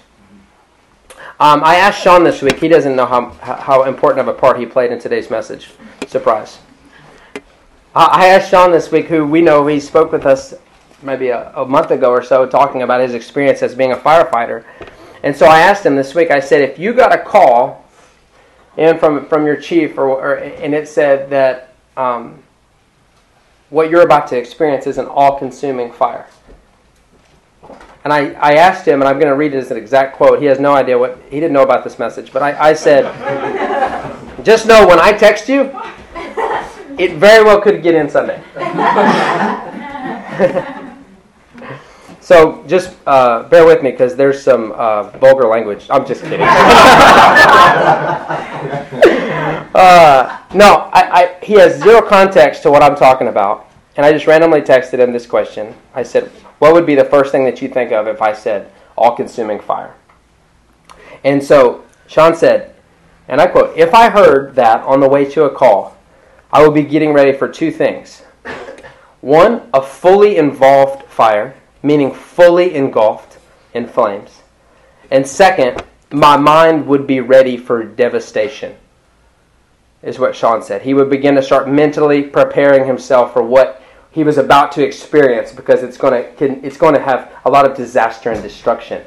Um, 1.42 1.64
I 1.64 1.78
asked 1.78 2.04
Sean 2.04 2.24
this 2.24 2.44
week, 2.44 2.60
he 2.60 2.68
doesn't 2.68 2.96
know 2.96 3.08
how, 3.08 3.32
how 3.42 3.86
important 3.86 4.20
of 4.20 4.28
a 4.28 4.40
part 4.40 4.60
he 4.60 4.68
played 4.68 4.92
in 4.92 5.00
today's 5.00 5.32
message. 5.32 5.72
Surprise. 6.06 6.60
I 7.96 8.28
asked 8.28 8.52
Sean 8.52 8.72
this 8.72 8.92
week, 8.92 9.08
who 9.08 9.26
we 9.26 9.42
know 9.42 9.66
he 9.66 9.80
spoke 9.80 10.12
with 10.12 10.28
us 10.28 10.54
maybe 11.02 11.30
a, 11.30 11.52
a 11.56 11.66
month 11.66 11.90
ago 11.90 12.12
or 12.12 12.22
so, 12.22 12.46
talking 12.46 12.84
about 12.84 13.02
his 13.02 13.16
experience 13.16 13.64
as 13.64 13.74
being 13.74 13.92
a 13.92 13.96
firefighter. 13.96 14.66
And 15.24 15.36
so 15.36 15.48
I 15.48 15.62
asked 15.62 15.84
him 15.84 15.96
this 15.96 16.14
week, 16.14 16.30
I 16.30 16.40
said, 16.40 16.62
if 16.62 16.78
you 16.78 16.94
got 16.94 17.12
a 17.12 17.18
call 17.18 17.90
in 18.78 19.00
from, 19.00 19.26
from 19.26 19.44
your 19.44 19.56
chief, 19.56 19.98
or, 19.98 20.10
or 20.10 20.36
and 20.36 20.76
it 20.76 20.88
said 20.88 21.32
that 21.32 21.74
um, 21.98 22.44
what 23.72 23.90
you're 23.90 24.04
about 24.04 24.28
to 24.28 24.38
experience 24.38 24.86
is 24.86 25.00
an 25.00 25.08
all 25.08 25.40
consuming 25.40 25.92
fire. 25.92 26.28
And 28.04 28.12
I, 28.12 28.32
I 28.34 28.54
asked 28.54 28.88
him, 28.88 29.02
and 29.02 29.08
I'm 29.08 29.18
going 29.18 29.28
to 29.28 29.36
read 29.36 29.54
it 29.54 29.58
as 29.58 29.72
an 29.72 29.78
exact 29.78 30.16
quote. 30.16 30.40
He 30.40 30.46
has 30.46 30.60
no 30.60 30.74
idea 30.74 30.98
what, 30.98 31.22
he 31.30 31.40
didn't 31.40 31.54
know 31.54 31.64
about 31.64 31.84
this 31.84 32.00
message, 32.00 32.34
but 32.34 32.42
I, 32.42 32.70
I 32.70 32.74
said, 32.74 33.04
just 34.44 34.66
know 34.66 34.88
when 34.88 35.00
I 35.00 35.12
text 35.12 35.48
you, 35.48 35.72
it 36.98 37.18
very 37.18 37.44
well 37.44 37.62
could 37.62 37.84
get 37.84 37.96
in 37.96 38.10
Sunday. 38.10 38.42
So 42.32 42.64
just 42.66 42.96
uh, 43.08 43.44
bear 43.50 43.66
with 43.66 43.84
me 43.84 43.92
because 43.92 44.16
there's 44.16 44.42
some 44.42 44.72
uh, 44.72 45.10
vulgar 45.18 45.48
language. 45.48 45.88
I'm 45.90 46.06
just 46.06 46.22
kidding. 46.22 46.40
uh, 46.46 46.48
no, 50.54 50.90
I, 50.94 51.10
I, 51.12 51.36
he 51.44 51.56
has 51.56 51.82
zero 51.82 52.02
context 52.02 52.64
to 52.64 52.72
what 52.72 52.84
I'm 52.84 52.96
talking 52.96 53.28
about. 53.28 53.68
And 53.98 54.06
I 54.06 54.14
just 54.14 54.28
randomly 54.28 54.62
texted 54.62 55.00
him 55.00 55.12
this 55.12 55.26
question. 55.26 55.76
I 55.94 56.04
said, 56.04 56.32
What 56.62 56.74
would 56.74 56.86
be 56.86 56.94
the 56.94 57.06
first 57.06 57.32
thing 57.32 57.44
that 57.46 57.60
you 57.60 57.68
think 57.68 57.92
of 57.92 58.06
if 58.06 58.22
I 58.22 58.34
said 58.34 58.72
all 58.96 59.16
consuming 59.16 59.60
fire? 59.60 59.96
And 61.24 61.44
so 61.44 61.84
Sean 62.06 62.36
said, 62.36 62.76
and 63.28 63.42
I 63.42 63.48
quote, 63.48 63.76
If 63.76 63.96
I 63.96 64.12
heard 64.12 64.54
that 64.54 64.84
on 64.84 65.00
the 65.00 65.10
way 65.10 65.26
to 65.32 65.46
a 65.46 65.50
call, 65.50 65.98
I 66.54 66.64
would 66.64 66.76
be 66.76 66.84
getting 66.84 67.14
ready 67.14 67.36
for 67.36 67.48
two 67.48 67.72
things. 67.72 68.22
One, 69.22 69.70
a 69.74 69.82
fully 69.82 70.38
involved 70.38 71.08
fire 71.08 71.56
meaning 71.82 72.14
fully 72.14 72.76
engulfed 72.76 73.40
in 73.74 73.88
flames. 73.88 74.42
And 75.10 75.26
second, 75.26 75.84
my 76.12 76.38
mind 76.38 76.86
would 76.86 77.08
be 77.08 77.22
ready 77.22 77.58
for 77.58 77.84
devastation, 77.84 78.76
is 80.04 80.20
what 80.20 80.36
Sean 80.36 80.62
said. 80.62 80.84
He 80.84 80.94
would 80.94 81.10
begin 81.10 81.34
to 81.38 81.42
start 81.42 81.68
mentally 81.68 82.22
preparing 82.22 82.86
himself 82.86 83.34
for 83.34 83.42
what 83.42 83.81
he 84.12 84.24
was 84.24 84.38
about 84.38 84.72
to 84.74 84.84
experience 84.84 85.52
because 85.52 85.84
it's 85.84 85.98
going 85.98 86.36
to, 86.36 86.66
it's 86.66 86.78
going 86.78 86.94
to 86.94 87.02
have 87.02 87.32
a 87.46 87.50
lot 87.50 87.70
of 87.70 87.76
disaster 87.76 88.32
and 88.32 88.44
destruction 88.44 89.04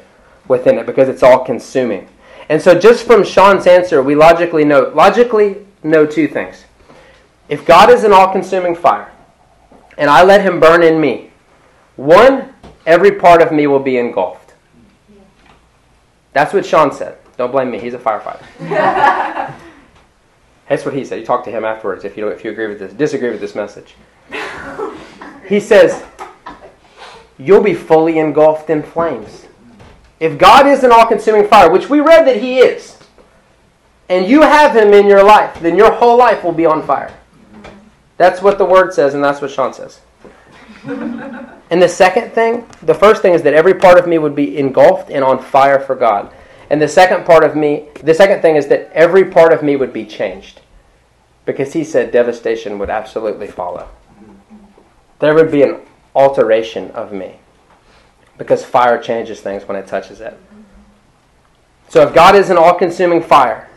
within 0.47 0.77
it 0.77 0.85
because 0.85 1.07
it's 1.09 1.23
all 1.23 1.43
consuming. 1.45 2.07
And 2.49 2.61
so 2.61 2.77
just 2.77 3.05
from 3.05 3.23
Sean's 3.23 3.67
answer, 3.67 4.01
we 4.03 4.15
logically 4.15 4.63
know 4.63 4.91
logically 4.95 5.65
know 5.83 6.05
two 6.05 6.27
things. 6.27 6.65
If 7.49 7.65
God 7.65 7.91
is 7.91 8.03
an 8.03 8.11
all-consuming 8.11 8.75
fire, 8.75 9.11
and 9.97 10.09
I 10.09 10.23
let 10.23 10.41
him 10.41 10.59
burn 10.59 10.81
in 10.83 10.99
me, 10.99 11.31
one, 11.95 12.53
every 12.85 13.11
part 13.11 13.41
of 13.41 13.51
me 13.51 13.67
will 13.67 13.79
be 13.79 13.97
engulfed. 13.97 14.53
That's 16.33 16.53
what 16.53 16.65
Sean 16.65 16.91
said. 16.91 17.17
Don't 17.37 17.51
blame 17.51 17.71
me. 17.71 17.79
He's 17.79 17.93
a 17.93 17.99
firefighter. 17.99 18.43
That's 20.67 20.83
what 20.83 20.95
he 20.95 21.05
said. 21.05 21.19
You 21.19 21.25
talk 21.25 21.43
to 21.45 21.51
him 21.51 21.63
afterwards 21.63 22.03
if 22.03 22.17
you 22.17 22.27
if 22.29 22.43
you 22.43 22.51
agree 22.51 22.67
with 22.67 22.79
this, 22.79 22.93
disagree 22.93 23.29
with 23.29 23.39
this 23.39 23.55
message. 23.55 23.95
He 25.47 25.59
says, 25.59 26.03
"You'll 27.37 27.63
be 27.63 27.73
fully 27.73 28.19
engulfed 28.19 28.69
in 28.69 28.83
flames." 28.83 29.47
If 30.19 30.37
God 30.37 30.65
is 30.65 30.83
an 30.83 30.91
all-consuming 30.91 31.47
fire, 31.47 31.69
which 31.69 31.89
we 31.89 31.99
read 31.99 32.25
that 32.25 32.37
He 32.37 32.59
is, 32.59 32.97
and 34.07 34.25
you 34.27 34.41
have 34.41 34.75
Him 34.75 34.93
in 34.93 35.07
your 35.07 35.23
life, 35.23 35.59
then 35.59 35.75
your 35.75 35.91
whole 35.91 36.17
life 36.17 36.43
will 36.43 36.53
be 36.53 36.65
on 36.65 36.81
fire. 36.83 37.13
That's 38.17 38.41
what 38.41 38.57
the 38.57 38.65
Word 38.65 38.93
says, 38.93 39.13
and 39.13 39.23
that's 39.23 39.41
what 39.41 39.51
Sean 39.51 39.73
says. 39.73 39.99
And 41.71 41.81
the 41.81 41.89
second 41.89 42.31
thing, 42.31 42.63
the 42.83 42.93
first 42.93 43.23
thing 43.23 43.33
is 43.33 43.41
that 43.41 43.55
every 43.55 43.73
part 43.73 43.97
of 43.97 44.07
me 44.07 44.19
would 44.19 44.35
be 44.35 44.57
engulfed 44.57 45.09
and 45.09 45.23
on 45.23 45.41
fire 45.41 45.79
for 45.79 45.95
God. 45.95 46.31
And 46.69 46.81
the 46.81 46.87
second 46.87 47.25
part 47.25 47.43
of 47.43 47.55
me, 47.55 47.87
the 48.03 48.13
second 48.13 48.41
thing 48.41 48.55
is 48.55 48.67
that 48.67 48.91
every 48.93 49.25
part 49.25 49.51
of 49.51 49.63
me 49.63 49.75
would 49.75 49.91
be 49.91 50.05
changed. 50.05 50.61
Because 51.43 51.73
he 51.73 51.83
said 51.83 52.11
devastation 52.11 52.77
would 52.79 52.89
absolutely 52.89 53.47
follow. 53.47 53.89
There 55.19 55.33
would 55.33 55.51
be 55.51 55.63
an 55.63 55.79
alteration 56.13 56.91
of 56.91 57.11
me. 57.11 57.39
Because 58.37 58.65
fire 58.65 59.01
changes 59.01 59.41
things 59.41 59.67
when 59.67 59.77
it 59.77 59.87
touches 59.87 60.19
it. 60.21 60.37
So 61.87 62.01
if 62.01 62.13
God 62.13 62.35
is 62.35 62.49
an 62.49 62.57
all 62.57 62.73
consuming 62.73 63.21
fire, 63.21 63.69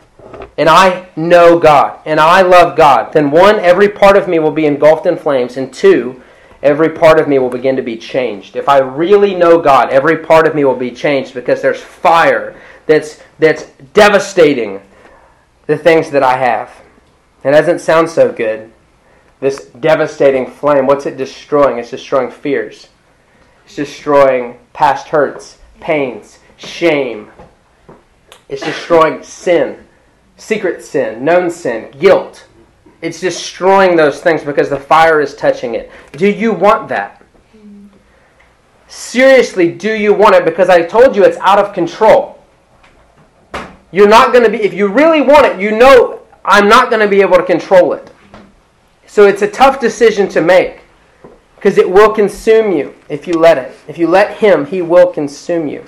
and 0.57 0.67
I 0.67 1.07
know 1.15 1.57
God, 1.59 1.99
and 2.05 2.19
I 2.19 2.41
love 2.41 2.75
God, 2.75 3.13
then 3.13 3.31
one, 3.31 3.59
every 3.59 3.87
part 3.87 4.17
of 4.17 4.27
me 4.27 4.39
will 4.39 4.51
be 4.51 4.65
engulfed 4.65 5.05
in 5.05 5.17
flames, 5.17 5.57
and 5.57 5.73
two, 5.73 6.21
every 6.61 6.89
part 6.89 7.19
of 7.19 7.27
me 7.27 7.39
will 7.39 7.49
begin 7.49 7.75
to 7.77 7.81
be 7.81 7.97
changed. 7.97 8.55
If 8.55 8.67
I 8.67 8.79
really 8.79 9.33
know 9.33 9.61
God, 9.61 9.89
every 9.91 10.17
part 10.17 10.47
of 10.47 10.55
me 10.55 10.65
will 10.65 10.75
be 10.75 10.91
changed 10.91 11.33
because 11.33 11.61
there's 11.61 11.81
fire 11.81 12.59
that's, 12.85 13.21
that's 13.37 13.65
devastating 13.93 14.81
the 15.67 15.77
things 15.77 16.09
that 16.11 16.23
I 16.23 16.35
have. 16.37 16.71
It 17.43 17.51
doesn't 17.51 17.79
sound 17.79 18.09
so 18.09 18.31
good. 18.31 18.71
This 19.39 19.65
devastating 19.67 20.45
flame, 20.45 20.85
what's 20.85 21.05
it 21.05 21.17
destroying? 21.17 21.77
It's 21.77 21.91
destroying 21.91 22.31
fears, 22.31 22.89
it's 23.65 23.75
destroying 23.75 24.59
past 24.73 25.07
hurts, 25.07 25.59
pains, 25.79 26.39
shame. 26.57 27.31
It's 28.49 28.63
destroying 28.63 29.23
sin, 29.23 29.85
secret 30.35 30.83
sin, 30.83 31.23
known 31.23 31.51
sin, 31.51 31.91
guilt. 31.99 32.47
It's 33.01 33.21
destroying 33.21 33.95
those 33.95 34.19
things 34.21 34.43
because 34.43 34.69
the 34.69 34.79
fire 34.79 35.21
is 35.21 35.35
touching 35.35 35.75
it. 35.75 35.91
Do 36.13 36.27
you 36.27 36.51
want 36.51 36.89
that? 36.89 37.23
Seriously, 38.87 39.71
do 39.71 39.93
you 39.93 40.13
want 40.13 40.35
it? 40.35 40.43
Because 40.43 40.67
I 40.67 40.81
told 40.81 41.15
you 41.15 41.23
it's 41.23 41.37
out 41.37 41.59
of 41.59 41.73
control. 41.73 42.43
You're 43.91 44.09
not 44.09 44.33
going 44.33 44.43
to 44.43 44.49
be, 44.49 44.57
if 44.57 44.73
you 44.73 44.87
really 44.87 45.21
want 45.21 45.45
it, 45.45 45.59
you 45.59 45.77
know 45.77 46.21
I'm 46.43 46.67
not 46.67 46.89
going 46.89 47.01
to 47.01 47.07
be 47.07 47.21
able 47.21 47.37
to 47.37 47.45
control 47.45 47.93
it. 47.93 48.11
So 49.09 49.25
it's 49.25 49.41
a 49.41 49.49
tough 49.49 49.79
decision 49.79 50.27
to 50.29 50.41
make 50.41 50.81
because 51.55 51.79
it 51.79 51.89
will 51.89 52.13
consume 52.13 52.71
you 52.71 52.93
if 53.09 53.25
you 53.25 53.33
let 53.33 53.57
it. 53.57 53.75
If 53.87 53.97
you 53.97 54.07
let 54.07 54.37
Him, 54.37 54.67
He 54.67 54.83
will 54.83 55.07
consume 55.07 55.67
you. 55.67 55.83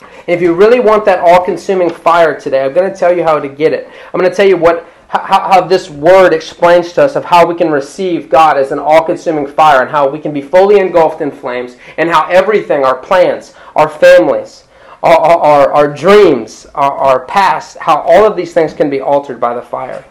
And 0.00 0.28
if 0.28 0.42
you 0.42 0.52
really 0.52 0.80
want 0.80 1.04
that 1.04 1.20
all 1.20 1.44
consuming 1.44 1.88
fire 1.88 2.38
today, 2.38 2.64
I'm 2.64 2.72
going 2.72 2.92
to 2.92 2.98
tell 2.98 3.16
you 3.16 3.22
how 3.22 3.38
to 3.38 3.48
get 3.48 3.72
it. 3.72 3.88
I'm 4.12 4.18
going 4.18 4.28
to 4.28 4.36
tell 4.36 4.46
you 4.46 4.56
what 4.56 4.84
how, 5.06 5.20
how 5.22 5.60
this 5.60 5.88
word 5.88 6.34
explains 6.34 6.92
to 6.94 7.04
us 7.04 7.14
of 7.14 7.24
how 7.24 7.46
we 7.46 7.54
can 7.54 7.70
receive 7.70 8.28
God 8.28 8.56
as 8.56 8.72
an 8.72 8.80
all 8.80 9.04
consuming 9.04 9.46
fire 9.46 9.80
and 9.82 9.90
how 9.90 10.08
we 10.08 10.18
can 10.18 10.32
be 10.32 10.42
fully 10.42 10.80
engulfed 10.80 11.20
in 11.20 11.30
flames 11.30 11.76
and 11.96 12.10
how 12.10 12.26
everything, 12.28 12.84
our 12.84 12.96
plans, 12.96 13.54
our 13.76 13.88
families, 13.88 14.64
our, 15.04 15.16
our, 15.16 15.72
our 15.72 15.94
dreams, 15.94 16.66
our, 16.74 16.92
our 16.92 17.24
past, 17.26 17.76
how 17.78 18.00
all 18.00 18.26
of 18.26 18.36
these 18.36 18.52
things 18.52 18.74
can 18.74 18.90
be 18.90 19.00
altered 19.00 19.38
by 19.38 19.54
the 19.54 19.62
fire. 19.62 20.04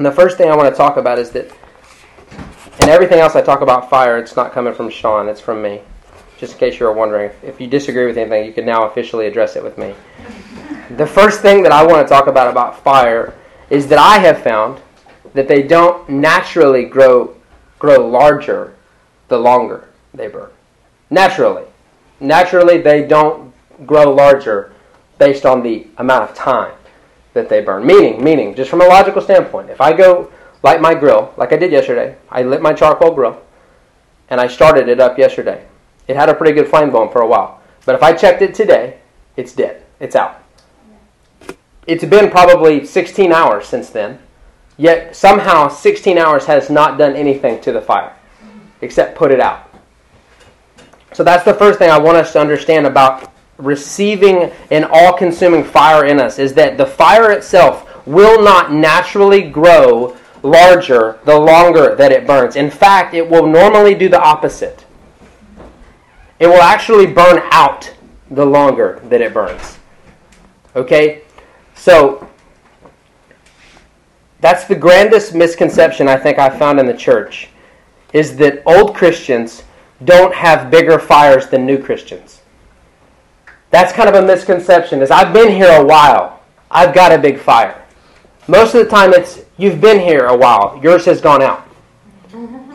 And 0.00 0.06
the 0.06 0.12
first 0.12 0.38
thing 0.38 0.50
I 0.50 0.56
want 0.56 0.74
to 0.74 0.74
talk 0.74 0.96
about 0.96 1.18
is 1.18 1.30
that, 1.32 1.52
and 2.80 2.88
everything 2.88 3.18
else 3.18 3.36
I 3.36 3.42
talk 3.42 3.60
about 3.60 3.90
fire, 3.90 4.16
it's 4.16 4.34
not 4.34 4.50
coming 4.50 4.72
from 4.72 4.88
Sean, 4.88 5.28
it's 5.28 5.42
from 5.42 5.60
me. 5.60 5.82
Just 6.38 6.54
in 6.54 6.58
case 6.58 6.80
you 6.80 6.86
were 6.86 6.94
wondering, 6.94 7.30
if 7.42 7.60
you 7.60 7.66
disagree 7.66 8.06
with 8.06 8.16
anything, 8.16 8.46
you 8.46 8.54
can 8.54 8.64
now 8.64 8.86
officially 8.86 9.26
address 9.26 9.56
it 9.56 9.62
with 9.62 9.76
me. 9.76 9.94
The 10.96 11.06
first 11.06 11.42
thing 11.42 11.62
that 11.64 11.72
I 11.72 11.84
want 11.84 12.02
to 12.02 12.08
talk 12.08 12.28
about 12.28 12.50
about 12.50 12.82
fire 12.82 13.34
is 13.68 13.88
that 13.88 13.98
I 13.98 14.16
have 14.16 14.42
found 14.42 14.80
that 15.34 15.48
they 15.48 15.62
don't 15.62 16.08
naturally 16.08 16.86
grow 16.86 17.36
grow 17.78 18.08
larger 18.08 18.74
the 19.28 19.36
longer 19.36 19.90
they 20.14 20.28
burn. 20.28 20.48
Naturally. 21.10 21.64
Naturally 22.20 22.78
they 22.78 23.06
don't 23.06 23.52
grow 23.84 24.14
larger 24.14 24.72
based 25.18 25.44
on 25.44 25.62
the 25.62 25.88
amount 25.98 26.30
of 26.30 26.34
time 26.34 26.72
that 27.32 27.48
they 27.48 27.60
burn. 27.60 27.86
Meaning, 27.86 28.22
meaning, 28.22 28.54
just 28.54 28.70
from 28.70 28.80
a 28.80 28.86
logical 28.86 29.22
standpoint, 29.22 29.70
if 29.70 29.80
I 29.80 29.92
go 29.92 30.30
light 30.62 30.80
my 30.80 30.94
grill, 30.94 31.32
like 31.36 31.52
I 31.52 31.56
did 31.56 31.72
yesterday, 31.72 32.16
I 32.30 32.42
lit 32.42 32.62
my 32.62 32.72
charcoal 32.72 33.14
grill, 33.14 33.40
and 34.28 34.40
I 34.40 34.46
started 34.46 34.88
it 34.88 35.00
up 35.00 35.18
yesterday. 35.18 35.64
It 36.08 36.16
had 36.16 36.28
a 36.28 36.34
pretty 36.34 36.52
good 36.52 36.68
flame 36.68 36.90
going 36.90 37.10
for 37.10 37.22
a 37.22 37.26
while. 37.26 37.60
But 37.84 37.94
if 37.94 38.02
I 38.02 38.12
checked 38.12 38.42
it 38.42 38.54
today, 38.54 38.98
it's 39.36 39.52
dead. 39.52 39.84
It's 40.00 40.16
out. 40.16 40.42
It's 41.86 42.04
been 42.04 42.30
probably 42.30 42.84
16 42.84 43.32
hours 43.32 43.66
since 43.66 43.90
then, 43.90 44.18
yet 44.76 45.16
somehow 45.16 45.68
16 45.68 46.18
hours 46.18 46.46
has 46.46 46.70
not 46.70 46.98
done 46.98 47.16
anything 47.16 47.60
to 47.62 47.72
the 47.72 47.80
fire 47.80 48.14
except 48.82 49.16
put 49.16 49.30
it 49.30 49.40
out. 49.40 49.70
So 51.12 51.24
that's 51.24 51.44
the 51.44 51.54
first 51.54 51.78
thing 51.78 51.90
I 51.90 51.98
want 51.98 52.16
us 52.16 52.32
to 52.32 52.40
understand 52.40 52.86
about 52.86 53.32
receiving 53.60 54.50
an 54.70 54.84
all 54.90 55.12
consuming 55.12 55.64
fire 55.64 56.04
in 56.04 56.18
us 56.18 56.38
is 56.38 56.54
that 56.54 56.76
the 56.76 56.86
fire 56.86 57.30
itself 57.30 58.06
will 58.06 58.42
not 58.42 58.72
naturally 58.72 59.42
grow 59.42 60.16
larger 60.42 61.18
the 61.24 61.38
longer 61.38 61.94
that 61.96 62.12
it 62.12 62.26
burns. 62.26 62.56
In 62.56 62.70
fact, 62.70 63.14
it 63.14 63.28
will 63.28 63.46
normally 63.46 63.94
do 63.94 64.08
the 64.08 64.20
opposite. 64.20 64.84
It 66.38 66.46
will 66.46 66.62
actually 66.62 67.06
burn 67.06 67.42
out 67.50 67.92
the 68.30 68.46
longer 68.46 69.00
that 69.04 69.20
it 69.20 69.34
burns. 69.34 69.78
Okay? 70.74 71.22
So, 71.74 72.26
that's 74.40 74.64
the 74.64 74.74
grandest 74.74 75.34
misconception 75.34 76.08
I 76.08 76.16
think 76.16 76.38
I 76.38 76.48
found 76.48 76.80
in 76.80 76.86
the 76.86 76.96
church 76.96 77.48
is 78.12 78.36
that 78.38 78.62
old 78.64 78.94
Christians 78.94 79.62
don't 80.04 80.34
have 80.34 80.70
bigger 80.70 80.98
fires 80.98 81.48
than 81.48 81.66
new 81.66 81.80
Christians. 81.80 82.39
That's 83.70 83.92
kind 83.92 84.08
of 84.08 84.14
a 84.14 84.26
misconception. 84.26 85.00
Is 85.00 85.10
I've 85.10 85.32
been 85.32 85.52
here 85.52 85.80
a 85.80 85.84
while. 85.84 86.40
I've 86.70 86.94
got 86.94 87.12
a 87.12 87.18
big 87.18 87.38
fire. 87.38 87.84
Most 88.48 88.74
of 88.74 88.84
the 88.84 88.90
time 88.90 89.12
it's 89.14 89.40
you've 89.56 89.80
been 89.80 90.00
here 90.00 90.26
a 90.26 90.36
while. 90.36 90.78
Yours 90.82 91.04
has 91.04 91.20
gone 91.20 91.42
out. 91.42 91.68
Mm-hmm. 92.30 92.74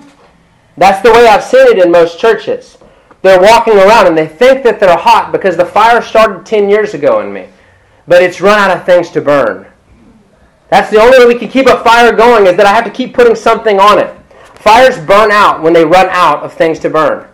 That's 0.78 1.02
the 1.02 1.12
way 1.12 1.28
I've 1.28 1.44
seen 1.44 1.68
it 1.68 1.84
in 1.84 1.92
most 1.92 2.20
churches. 2.20 2.78
They're 3.22 3.42
walking 3.42 3.74
around 3.74 4.08
and 4.08 4.18
they 4.18 4.28
think 4.28 4.64
that 4.64 4.80
they're 4.80 4.98
hot 4.98 5.32
because 5.32 5.58
the 5.58 5.66
fire 5.66 6.02
started 6.02 6.46
10 6.46 6.70
years 6.70 6.94
ago 6.94 7.22
in 7.22 7.34
me. 7.34 7.48
But 8.08 8.22
it's 8.22 8.40
run 8.40 8.60
out 8.60 8.76
of 8.76 8.86
things 8.86 9.10
to 9.12 9.22
burn. 9.22 9.66
That's 10.70 10.92
the 10.92 11.00
only 11.00 11.18
way 11.20 11.26
we 11.26 11.40
can 11.40 11.50
keep 11.50 11.68
a 11.68 11.84
fire 11.84 12.16
going 12.16 12.46
is 12.48 12.56
that 12.58 12.66
I 12.66 12.74
have 12.74 12.86
to 12.86 12.92
keep 12.92 13.14
putting 13.14 13.36
something 13.36 13.80
on 13.80 14.00
it. 14.00 14.16
Fires 14.56 15.00
burn 15.00 15.32
out 15.32 15.62
when 15.62 15.74
they 15.74 15.86
run 15.86 16.08
out 16.10 16.44
of 16.44 16.54
things 16.54 16.80
to 16.80 16.90
burn. 16.90 17.28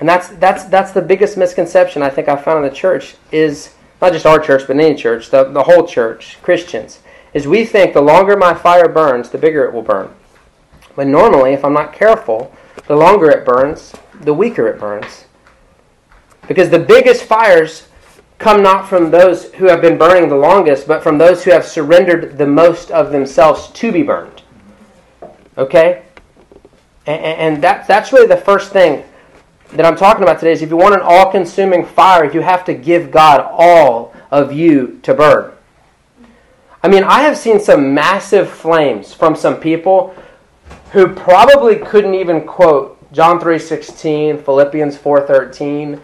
And 0.00 0.08
that's, 0.08 0.28
that's, 0.28 0.64
that's 0.64 0.92
the 0.92 1.02
biggest 1.02 1.36
misconception 1.36 2.02
I 2.02 2.10
think 2.10 2.28
I 2.28 2.36
found 2.36 2.64
in 2.64 2.70
the 2.70 2.76
church 2.76 3.16
is 3.32 3.74
not 4.00 4.12
just 4.12 4.26
our 4.26 4.38
church, 4.38 4.66
but 4.66 4.76
any 4.76 4.94
church, 4.94 5.30
the, 5.30 5.44
the 5.44 5.62
whole 5.62 5.86
church, 5.86 6.36
Christians, 6.42 7.00
is 7.32 7.48
we 7.48 7.64
think 7.64 7.94
the 7.94 8.00
longer 8.00 8.36
my 8.36 8.52
fire 8.52 8.88
burns, 8.88 9.30
the 9.30 9.38
bigger 9.38 9.64
it 9.64 9.72
will 9.72 9.82
burn. 9.82 10.14
But 10.94 11.06
normally, 11.06 11.52
if 11.52 11.64
I'm 11.64 11.72
not 11.72 11.92
careful, 11.92 12.54
the 12.86 12.96
longer 12.96 13.30
it 13.30 13.44
burns, 13.46 13.94
the 14.20 14.34
weaker 14.34 14.68
it 14.68 14.78
burns. 14.78 15.24
Because 16.46 16.70
the 16.70 16.78
biggest 16.78 17.24
fires 17.24 17.88
come 18.38 18.62
not 18.62 18.88
from 18.88 19.10
those 19.10 19.52
who 19.54 19.66
have 19.66 19.80
been 19.80 19.96
burning 19.96 20.28
the 20.28 20.36
longest, 20.36 20.86
but 20.86 21.02
from 21.02 21.16
those 21.16 21.42
who 21.42 21.50
have 21.50 21.64
surrendered 21.64 22.36
the 22.36 22.46
most 22.46 22.90
of 22.90 23.10
themselves 23.10 23.68
to 23.68 23.90
be 23.90 24.02
burned. 24.02 24.42
Okay? 25.56 26.02
And, 27.06 27.20
and 27.24 27.62
that, 27.62 27.86
that's 27.86 28.12
really 28.12 28.26
the 28.26 28.36
first 28.36 28.72
thing 28.72 29.04
that 29.72 29.84
I'm 29.84 29.96
talking 29.96 30.22
about 30.22 30.38
today 30.38 30.52
is 30.52 30.62
if 30.62 30.70
you 30.70 30.76
want 30.76 30.94
an 30.94 31.00
all 31.02 31.30
consuming 31.30 31.84
fire, 31.84 32.30
you 32.30 32.40
have 32.40 32.64
to 32.66 32.74
give 32.74 33.10
God 33.10 33.40
all 33.40 34.14
of 34.30 34.52
you 34.52 35.00
to 35.02 35.14
burn. 35.14 35.52
I 36.82 36.88
mean, 36.88 37.04
I 37.04 37.22
have 37.22 37.36
seen 37.36 37.58
some 37.58 37.94
massive 37.94 38.48
flames 38.48 39.12
from 39.12 39.34
some 39.34 39.56
people 39.56 40.14
who 40.92 41.08
probably 41.08 41.76
couldn't 41.76 42.14
even 42.14 42.42
quote 42.42 42.96
John 43.12 43.40
3:16, 43.40 44.38
Philippians 44.38 44.96
4:13. 44.96 46.00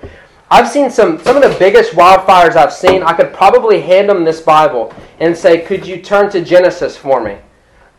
I've 0.50 0.68
seen 0.68 0.90
some 0.90 1.18
some 1.18 1.36
of 1.36 1.42
the 1.42 1.56
biggest 1.58 1.92
wildfires 1.92 2.56
I've 2.56 2.72
seen. 2.72 3.02
I 3.02 3.12
could 3.12 3.32
probably 3.32 3.80
hand 3.80 4.08
them 4.08 4.24
this 4.24 4.40
Bible 4.40 4.92
and 5.20 5.36
say, 5.36 5.58
"Could 5.58 5.86
you 5.86 5.98
turn 5.98 6.30
to 6.30 6.40
Genesis 6.40 6.96
for 6.96 7.20
me?" 7.20 7.36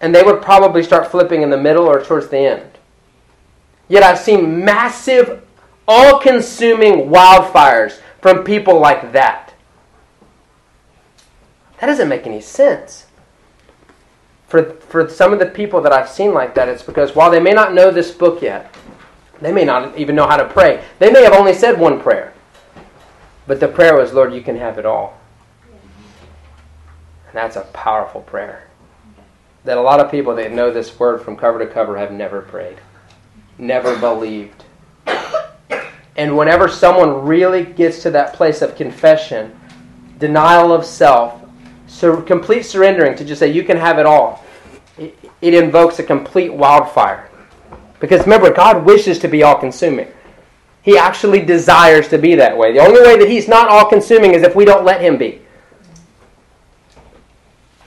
And 0.01 0.13
they 0.13 0.23
would 0.23 0.41
probably 0.41 0.83
start 0.83 1.09
flipping 1.09 1.41
in 1.41 1.49
the 1.49 1.57
middle 1.57 1.85
or 1.85 2.01
towards 2.01 2.27
the 2.27 2.37
end. 2.37 2.77
Yet 3.87 4.03
I've 4.03 4.19
seen 4.19 4.63
massive 4.63 5.41
all 5.87 6.19
consuming 6.19 7.09
wildfires 7.09 7.99
from 8.21 8.43
people 8.43 8.79
like 8.79 9.11
that. 9.11 9.53
That 11.79 11.87
doesn't 11.87 12.09
make 12.09 12.25
any 12.25 12.41
sense. 12.41 13.07
For, 14.47 14.63
for 14.63 15.09
some 15.09 15.33
of 15.33 15.39
the 15.39 15.47
people 15.47 15.81
that 15.81 15.91
I've 15.91 16.09
seen 16.09 16.33
like 16.33 16.55
that, 16.55 16.69
it's 16.69 16.83
because 16.83 17.15
while 17.15 17.31
they 17.31 17.39
may 17.39 17.51
not 17.51 17.73
know 17.73 17.91
this 17.91 18.11
book 18.11 18.41
yet, 18.41 18.73
they 19.41 19.51
may 19.51 19.65
not 19.65 19.97
even 19.97 20.15
know 20.15 20.27
how 20.27 20.37
to 20.37 20.47
pray. 20.47 20.83
They 20.99 21.11
may 21.11 21.23
have 21.23 21.33
only 21.33 21.53
said 21.53 21.79
one 21.79 21.99
prayer. 21.99 22.33
But 23.45 23.59
the 23.59 23.67
prayer 23.67 23.97
was, 23.97 24.13
Lord, 24.13 24.33
you 24.33 24.41
can 24.41 24.55
have 24.55 24.77
it 24.77 24.85
all. 24.85 25.19
And 27.27 27.33
that's 27.33 27.55
a 27.55 27.61
powerful 27.61 28.21
prayer. 28.21 28.69
That 29.65 29.77
a 29.77 29.81
lot 29.81 29.99
of 29.99 30.11
people 30.11 30.35
that 30.35 30.53
know 30.53 30.71
this 30.71 30.97
word 30.97 31.21
from 31.21 31.35
cover 31.35 31.59
to 31.59 31.67
cover 31.67 31.97
have 31.97 32.11
never 32.11 32.41
prayed, 32.41 32.77
never 33.57 33.97
believed. 33.97 34.62
And 36.15 36.37
whenever 36.37 36.67
someone 36.67 37.25
really 37.25 37.63
gets 37.63 38.03
to 38.03 38.11
that 38.11 38.33
place 38.33 38.61
of 38.61 38.75
confession, 38.75 39.57
denial 40.19 40.71
of 40.71 40.85
self, 40.85 41.41
sur- 41.87 42.21
complete 42.21 42.63
surrendering 42.63 43.15
to 43.17 43.25
just 43.25 43.39
say, 43.39 43.51
you 43.51 43.63
can 43.63 43.77
have 43.77 43.97
it 43.97 44.05
all, 44.05 44.43
it, 44.97 45.17
it 45.41 45.53
invokes 45.53 45.99
a 45.99 46.03
complete 46.03 46.53
wildfire. 46.53 47.29
Because 47.99 48.21
remember, 48.21 48.51
God 48.51 48.85
wishes 48.85 49.17
to 49.19 49.27
be 49.27 49.43
all 49.43 49.55
consuming. 49.55 50.07
He 50.83 50.97
actually 50.97 51.41
desires 51.41 52.09
to 52.09 52.17
be 52.17 52.35
that 52.35 52.57
way. 52.57 52.73
The 52.73 52.79
only 52.79 53.01
way 53.01 53.17
that 53.17 53.29
He's 53.29 53.47
not 53.47 53.69
all 53.69 53.85
consuming 53.85 54.33
is 54.33 54.43
if 54.43 54.55
we 54.55 54.65
don't 54.65 54.83
let 54.83 55.01
Him 55.01 55.17
be. 55.17 55.41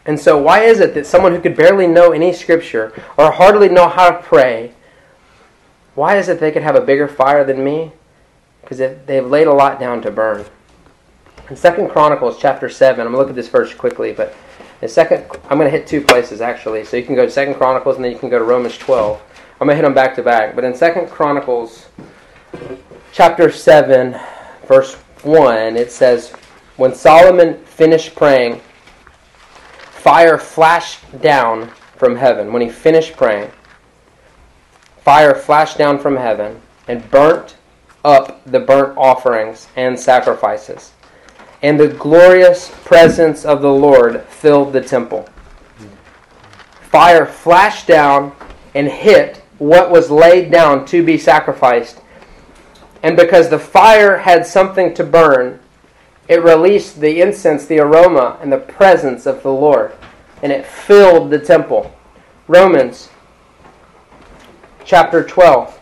And 0.06 0.18
so, 0.18 0.38
why 0.38 0.62
is 0.62 0.80
it 0.80 0.94
that 0.94 1.06
someone 1.06 1.32
who 1.32 1.40
could 1.40 1.56
barely 1.56 1.86
know 1.86 2.12
any 2.12 2.32
scripture 2.32 2.92
or 3.18 3.32
hardly 3.32 3.68
know 3.68 3.88
how 3.88 4.10
to 4.10 4.22
pray, 4.22 4.72
why 5.94 6.16
is 6.16 6.28
it 6.28 6.40
they 6.40 6.52
could 6.52 6.62
have 6.62 6.76
a 6.76 6.80
bigger 6.80 7.08
fire 7.08 7.44
than 7.44 7.62
me? 7.62 7.92
Because 8.66 8.78
they've 9.06 9.24
laid 9.24 9.46
a 9.46 9.52
lot 9.52 9.78
down 9.78 10.02
to 10.02 10.10
burn. 10.10 10.44
In 11.48 11.54
Second 11.54 11.88
Chronicles 11.90 12.36
chapter 12.40 12.68
seven, 12.68 13.06
I'm 13.06 13.12
gonna 13.12 13.18
look 13.18 13.28
at 13.28 13.36
this 13.36 13.48
verse 13.48 13.72
quickly, 13.72 14.12
but 14.12 14.34
in 14.82 14.88
second, 14.88 15.24
I'm 15.48 15.56
gonna 15.56 15.70
hit 15.70 15.86
two 15.86 16.00
places 16.00 16.40
actually. 16.40 16.84
So 16.84 16.96
you 16.96 17.04
can 17.04 17.14
go 17.14 17.24
to 17.24 17.30
Second 17.30 17.54
Chronicles 17.54 17.94
and 17.94 18.04
then 18.04 18.10
you 18.10 18.18
can 18.18 18.28
go 18.28 18.40
to 18.40 18.44
Romans 18.44 18.76
12. 18.76 19.22
I'm 19.60 19.68
gonna 19.68 19.76
hit 19.76 19.82
them 19.82 19.94
back 19.94 20.16
to 20.16 20.22
back. 20.22 20.56
But 20.56 20.64
in 20.64 20.74
Second 20.74 21.08
Chronicles 21.10 21.86
chapter 23.12 23.52
seven, 23.52 24.18
verse 24.66 24.94
one, 25.22 25.76
it 25.76 25.92
says, 25.92 26.32
"When 26.76 26.92
Solomon 26.92 27.58
finished 27.64 28.16
praying, 28.16 28.60
fire 29.92 30.38
flashed 30.38 31.20
down 31.20 31.70
from 31.96 32.16
heaven." 32.16 32.52
When 32.52 32.62
he 32.62 32.68
finished 32.68 33.16
praying, 33.16 33.52
fire 35.04 35.36
flashed 35.36 35.78
down 35.78 36.00
from 36.00 36.16
heaven 36.16 36.60
and 36.88 37.08
burnt 37.10 37.55
up 38.06 38.40
the 38.44 38.60
burnt 38.60 38.96
offerings 38.96 39.66
and 39.74 39.98
sacrifices. 39.98 40.92
And 41.62 41.78
the 41.78 41.88
glorious 41.88 42.70
presence 42.84 43.44
of 43.44 43.60
the 43.60 43.72
Lord 43.72 44.22
filled 44.24 44.72
the 44.72 44.80
temple. 44.80 45.28
Fire 46.82 47.26
flashed 47.26 47.88
down 47.88 48.34
and 48.74 48.86
hit 48.86 49.42
what 49.58 49.90
was 49.90 50.10
laid 50.10 50.52
down 50.52 50.86
to 50.86 51.04
be 51.04 51.18
sacrificed. 51.18 52.00
And 53.02 53.16
because 53.16 53.48
the 53.48 53.58
fire 53.58 54.18
had 54.18 54.46
something 54.46 54.94
to 54.94 55.04
burn, 55.04 55.58
it 56.28 56.42
released 56.44 57.00
the 57.00 57.20
incense, 57.20 57.66
the 57.66 57.80
aroma, 57.80 58.38
and 58.40 58.52
the 58.52 58.58
presence 58.58 59.26
of 59.26 59.42
the 59.42 59.52
Lord. 59.52 59.92
And 60.42 60.52
it 60.52 60.64
filled 60.64 61.30
the 61.30 61.38
temple. 61.38 61.92
Romans 62.46 63.08
chapter 64.84 65.24
12 65.24 65.75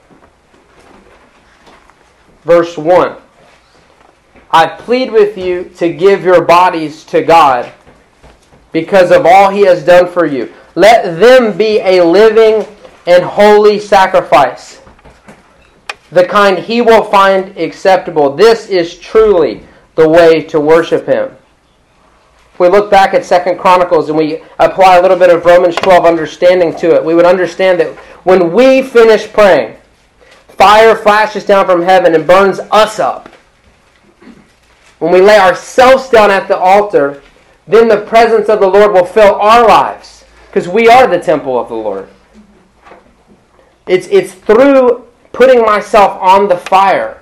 verse 2.45 2.77
1. 2.77 3.17
I 4.51 4.67
plead 4.67 5.11
with 5.11 5.37
you 5.37 5.65
to 5.77 5.93
give 5.93 6.23
your 6.23 6.45
bodies 6.45 7.05
to 7.07 7.23
God 7.23 7.73
because 8.73 9.11
of 9.11 9.27
all 9.27 9.51
he 9.51 9.63
has 9.63 9.85
done 9.85 10.07
for 10.07 10.27
you. 10.27 10.53
Let 10.75 11.19
them 11.19 11.57
be 11.57 11.81
a 11.81 12.05
living 12.05 12.67
and 13.07 13.25
holy 13.25 13.79
sacrifice, 13.79 14.81
the 16.11 16.25
kind 16.25 16.59
he 16.59 16.81
will 16.81 17.05
find 17.05 17.57
acceptable. 17.57 18.35
This 18.35 18.69
is 18.69 18.99
truly 18.99 19.65
the 19.95 20.09
way 20.09 20.43
to 20.45 20.61
worship 20.61 21.07
him. 21.07 21.37
If 22.53 22.61
we 22.61 22.69
look 22.69 22.91
back 22.91 23.15
at 23.15 23.25
Second 23.25 23.59
Chronicles 23.59 24.09
and 24.09 24.17
we 24.17 24.43
apply 24.61 24.99
a 24.99 25.03
little 25.03 25.17
bit 25.17 25.31
of 25.31 25.45
Romans 25.45 25.75
12 25.75 26.05
understanding 26.05 26.75
to 26.77 26.95
it, 26.95 27.05
we 27.05 27.15
would 27.15 27.27
understand 27.27 27.81
that 27.81 27.97
when 28.23 28.53
we 28.53 28.83
finish 28.83 29.31
praying, 29.33 29.77
fire 30.57 30.97
flashes 30.97 31.45
down 31.45 31.67
from 31.67 31.83
heaven 31.83 32.15
and 32.15 32.27
burns 32.27 32.61
us 32.71 32.99
up. 32.99 33.29
When 34.99 35.13
we 35.13 35.21
lay 35.21 35.39
ourselves 35.39 36.09
down 36.09 36.31
at 36.31 36.49
the 36.49 36.57
altar, 36.57 37.23
then 37.67 37.89
the 37.89 38.03
presence 38.03 38.49
of 38.49 38.61
the 38.61 38.69
Lord 38.69 38.93
will 38.93 39.05
fill 39.05 39.35
our 39.35 39.67
lives 39.67 40.25
because 40.47 40.69
we 40.69 40.89
are 40.89 41.07
the 41.07 41.19
temple 41.19 41.59
of 41.59 41.69
the 41.69 41.75
Lord. 41.75 42.09
It's, 43.87 44.07
it's 44.09 44.33
through 44.33 45.07
putting 45.33 45.63
myself 45.63 46.21
on 46.23 46.49
the 46.49 46.57
fire 46.57 47.21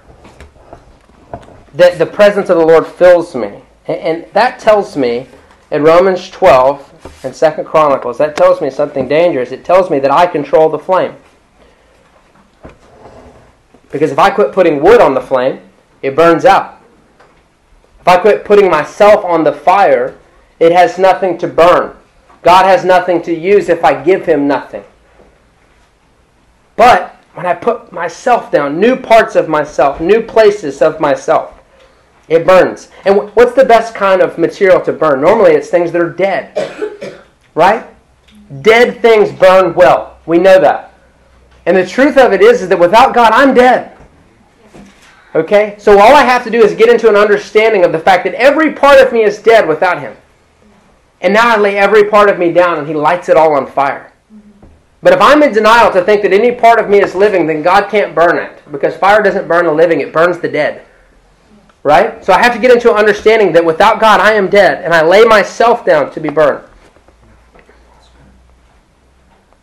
that 1.75 1.99
the 1.99 2.07
presence 2.07 2.51
of 2.51 2.59
the 2.59 2.67
Lord 2.67 2.87
fills 2.87 3.35
me. 3.35 3.63
And, 3.87 3.99
and 3.99 4.27
that 4.33 4.59
tells 4.59 4.97
me 4.97 5.27
in 5.71 5.83
Romans 5.83 6.31
12 6.31 7.25
and 7.25 7.35
Second 7.35 7.65
Chronicles, 7.65 8.19
that 8.19 8.37
tells 8.37 8.61
me 8.61 8.71
something 8.71 9.09
dangerous. 9.09 9.51
It 9.51 9.65
tells 9.65 9.91
me 9.91 9.99
that 10.01 10.11
I 10.11 10.27
control 10.27 10.69
the 10.69 10.79
flame. 10.79 11.17
Because 13.93 14.11
if 14.11 14.19
I 14.19 14.31
quit 14.31 14.53
putting 14.53 14.83
wood 14.83 15.01
on 15.01 15.15
the 15.15 15.21
flame, 15.21 15.61
it 16.01 16.17
burns 16.17 16.45
out. 16.45 16.81
If 18.01 18.09
I 18.09 18.17
quit 18.17 18.45
putting 18.45 18.69
myself 18.69 19.25
on 19.25 19.45
the 19.45 19.53
fire, 19.53 20.19
it 20.59 20.73
has 20.73 20.99
nothing 20.99 21.39
to 21.39 21.47
burn. 21.47 21.97
God 22.43 22.65
has 22.65 22.85
nothing 22.85 23.23
to 23.23 23.33
use 23.33 23.69
if 23.69 23.85
I 23.85 24.03
give 24.03 24.27
him 24.27 24.49
nothing. 24.49 24.83
But 26.75 27.15
when 27.35 27.47
I 27.47 27.55
put 27.55 27.93
myself 27.93 28.51
down, 28.51 28.81
new 28.81 28.97
parts 28.97 29.37
of 29.37 29.49
myself, 29.49 30.01
new 30.01 30.23
places 30.23 30.83
of 30.83 30.99
myself, 30.99 31.61
it 32.29 32.47
burns. 32.47 32.91
And 33.05 33.31
what's 33.35 33.55
the 33.55 33.65
best 33.65 33.95
kind 33.95 34.23
of 34.23 34.39
material 34.39 34.81
to 34.83 34.93
burn? 34.93 35.21
Normally 35.21 35.53
it's 35.53 35.69
things 35.69 35.93
that 35.93 36.03
are 36.03 36.11
dead. 36.11 37.19
Right? 37.55 37.87
Dead 38.63 39.03
things 39.03 39.31
burn 39.31 39.75
well. 39.75 40.17
We 40.25 40.39
know 40.39 40.59
that. 40.59 40.92
And 41.67 41.77
the 41.77 41.87
truth 41.87 42.17
of 42.17 42.33
it 42.33 42.43
is, 42.43 42.63
is 42.63 42.69
that 42.69 42.79
without 42.79 43.15
God, 43.15 43.33
I'm 43.33 43.55
dead. 43.55 43.97
Okay? 45.35 45.77
So 45.79 45.99
all 45.99 46.15
I 46.15 46.23
have 46.23 46.45
to 46.45 46.51
do 46.51 46.63
is 46.63 46.75
get 46.75 46.89
into 46.89 47.09
an 47.09 47.17
understanding 47.17 47.85
of 47.85 47.93
the 47.93 47.99
fact 47.99 48.25
that 48.25 48.35
every 48.35 48.73
part 48.73 49.01
of 49.01 49.13
me 49.13 49.23
is 49.23 49.41
dead 49.41 49.67
without 49.67 50.01
Him. 50.01 50.17
And 51.21 51.33
now 51.33 51.55
I 51.55 51.59
lay 51.59 51.79
every 51.79 52.11
part 52.11 52.29
of 52.29 52.39
me 52.39 52.53
down 52.53 52.79
and 52.79 52.87
He 52.87 52.95
lights 52.95 53.29
it 53.29 53.37
all 53.37 53.55
on 53.55 53.67
fire. 53.67 54.13
But 55.03 55.13
if 55.13 55.21
I'm 55.21 55.43
in 55.43 55.53
denial 55.53 55.93
to 55.93 56.05
think 56.05 56.23
that 56.23 56.33
any 56.33 56.53
part 56.53 56.79
of 56.79 56.89
me 56.89 57.01
is 57.03 57.15
living, 57.15 57.47
then 57.47 57.63
God 57.63 57.91
can't 57.91 58.15
burn 58.15 58.39
it. 58.39 58.63
Because 58.71 58.97
fire 58.97 59.23
doesn't 59.23 59.49
burn 59.49 59.67
the 59.67 59.73
living, 59.73 60.01
it 60.01 60.13
burns 60.13 60.39
the 60.39 60.49
dead. 60.49 60.85
Right? 61.83 62.25
So 62.25 62.33
I 62.33 62.41
have 62.41 62.55
to 62.55 62.61
get 62.61 62.71
into 62.71 62.91
an 62.93 62.97
understanding 62.97 63.53
that 63.53 63.65
without 63.65 64.01
God 64.01 64.21
I 64.21 64.35
am 64.35 64.49
dead, 64.49 64.85
and 64.85 64.95
I 64.95 65.05
lay 65.05 65.25
myself 65.25 65.85
down 65.85 66.13
to 66.13 66.21
be 66.21 66.29
burned. 66.29 66.65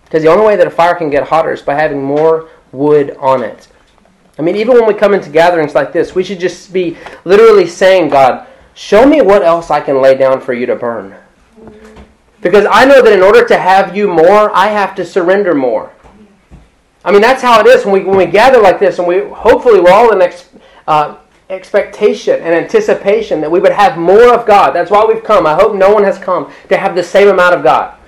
Because 0.10 0.24
the 0.24 0.30
only 0.32 0.44
way 0.44 0.56
that 0.56 0.66
a 0.66 0.72
fire 0.72 0.96
can 0.96 1.12
get 1.12 1.28
hotter 1.28 1.54
is 1.54 1.62
by 1.62 1.76
having 1.76 2.04
more 2.04 2.50
wood 2.72 3.16
on 3.20 3.44
it. 3.44 3.68
I 4.40 4.42
mean, 4.42 4.56
even 4.56 4.74
when 4.74 4.88
we 4.88 4.96
come 4.96 5.14
into 5.14 5.30
gatherings 5.30 5.76
like 5.76 5.94
this, 5.94 6.16
we 6.16 6.24
should 6.24 6.40
just 6.40 6.74
be 6.74 6.98
literally 7.26 7.68
saying, 7.68 8.10
God, 8.10 8.48
show 8.74 9.06
me 9.06 9.22
what 9.22 9.44
else 9.44 9.70
I 9.70 9.82
can 9.82 10.02
lay 10.02 10.16
down 10.16 10.42
for 10.42 10.54
you 10.54 10.66
to 10.66 10.76
burn. 10.76 11.16
Because 12.42 12.66
I 12.72 12.86
know 12.86 13.04
that 13.04 13.14
in 13.14 13.22
order 13.22 13.46
to 13.46 13.58
have 13.58 13.96
you 13.96 14.08
more, 14.08 14.50
I 14.56 14.68
have 14.68 14.96
to 14.96 15.06
surrender 15.06 15.54
more. 15.54 15.94
I 17.06 17.12
mean, 17.12 17.22
that's 17.22 17.44
how 17.44 17.60
it 17.60 17.68
is 17.68 17.86
when 17.86 17.94
we, 17.94 18.04
when 18.04 18.18
we 18.18 18.26
gather 18.26 18.60
like 18.60 18.80
this, 18.80 18.98
and 18.98 19.08
we 19.08 19.20
hopefully 19.30 19.80
we're 19.80 19.92
all 19.92 20.12
in 20.12 20.22
ex, 20.22 20.50
uh, 20.88 21.18
expectation 21.52 22.40
and 22.42 22.56
anticipation 22.56 23.42
that 23.42 23.52
we 23.52 23.60
would 23.60 23.74
have 23.74 23.98
more 23.98 24.34
of 24.34 24.48
God. 24.48 24.72
That's 24.72 24.90
why 24.90 25.06
we've 25.06 25.24
come. 25.24 25.46
I 25.46 25.54
hope 25.54 25.76
no 25.76 25.94
one 25.94 26.04
has 26.04 26.18
come 26.18 26.52
to 26.70 26.78
have 26.78 26.96
the 26.96 27.04
same 27.04 27.28
amount 27.28 27.56
of 27.56 27.64
God. 27.64 27.99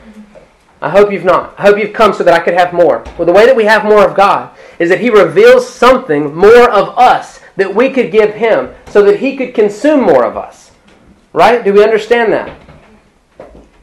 I 0.81 0.89
hope 0.89 1.11
you've 1.11 1.23
not. 1.23 1.53
I 1.59 1.63
hope 1.63 1.77
you've 1.77 1.93
come 1.93 2.11
so 2.11 2.23
that 2.23 2.33
I 2.33 2.39
could 2.39 2.55
have 2.55 2.73
more. 2.73 3.03
Well, 3.17 3.27
the 3.27 3.31
way 3.31 3.45
that 3.45 3.55
we 3.55 3.65
have 3.65 3.83
more 3.83 4.03
of 4.03 4.15
God 4.15 4.55
is 4.79 4.89
that 4.89 4.99
He 4.99 5.11
reveals 5.11 5.69
something 5.69 6.35
more 6.35 6.69
of 6.71 6.97
us 6.97 7.39
that 7.55 7.73
we 7.73 7.91
could 7.91 8.11
give 8.11 8.33
Him 8.33 8.73
so 8.87 9.03
that 9.03 9.19
He 9.19 9.37
could 9.37 9.53
consume 9.53 10.01
more 10.01 10.25
of 10.25 10.35
us. 10.35 10.71
Right? 11.33 11.63
Do 11.63 11.71
we 11.71 11.83
understand 11.83 12.33
that? 12.33 12.59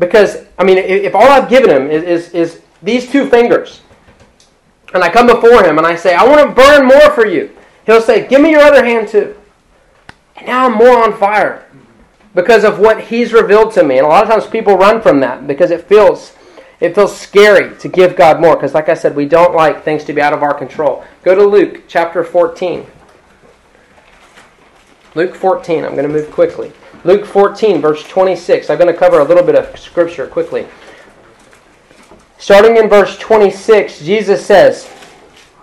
Because, 0.01 0.45
I 0.59 0.65
mean, 0.65 0.79
if 0.79 1.15
all 1.15 1.29
I've 1.29 1.49
given 1.49 1.71
Him 1.71 1.89
is, 1.89 2.03
is, 2.03 2.35
is 2.35 2.63
these 2.83 3.11
two 3.11 3.29
fingers, 3.29 3.81
and 4.93 5.05
I 5.05 5.11
come 5.11 5.29
before 5.29 5.63
Him 5.63 5.79
and 5.79 5.87
I 5.87 5.95
say, 5.95 6.15
I 6.15 6.27
want 6.27 6.49
to 6.49 6.55
burn 6.55 6.87
more 6.87 7.11
for 7.13 7.27
you, 7.27 7.55
He'll 7.87 8.03
say, 8.03 8.27
Give 8.27 8.41
me 8.41 8.51
your 8.51 8.61
other 8.61 8.85
hand 8.85 9.09
too. 9.09 9.37
And 10.37 10.47
now 10.47 10.67
I'm 10.67 10.75
more 10.75 11.03
on 11.03 11.17
fire 11.17 11.65
because 12.35 12.65
of 12.65 12.81
what 12.81 13.03
He's 13.03 13.33
revealed 13.33 13.73
to 13.75 13.85
me. 13.85 13.99
And 13.99 14.07
a 14.07 14.09
lot 14.09 14.25
of 14.25 14.31
times 14.31 14.47
people 14.47 14.77
run 14.77 15.01
from 15.01 15.21
that 15.21 15.47
because 15.47 15.71
it 15.71 15.89
feels 15.89 16.35
it 16.81 16.95
feels 16.95 17.19
scary 17.19 17.77
to 17.79 17.88
give 17.88 18.14
God 18.14 18.41
more 18.41 18.55
because, 18.55 18.75
like 18.75 18.88
I 18.88 18.95
said, 18.95 19.17
we 19.17 19.27
don't 19.27 19.55
like 19.55 19.83
things 19.83 20.05
to 20.05 20.12
be 20.12 20.21
out 20.21 20.33
of 20.33 20.43
our 20.43 20.55
control. 20.55 21.05
Go 21.25 21.35
to 21.35 21.45
Luke 21.45 21.85
chapter 21.88 22.23
14. 22.23 22.87
Luke 25.14 25.35
14. 25.35 25.85
I'm 25.85 25.97
going 25.97 26.07
to 26.07 26.12
move 26.12 26.31
quickly. 26.31 26.73
Luke 27.03 27.27
14, 27.27 27.81
verse 27.81 28.07
26. 28.07 28.71
I'm 28.71 28.79
going 28.79 28.93
to 28.93 28.99
cover 28.99 29.19
a 29.19 29.25
little 29.25 29.43
bit 29.43 29.57
of 29.57 29.77
scripture 29.79 30.27
quickly. 30.29 30.67
Starting 32.38 32.77
in 32.77 32.88
verse 32.88 33.19
26, 33.19 34.01
Jesus 34.01 34.47
says, 34.47 34.88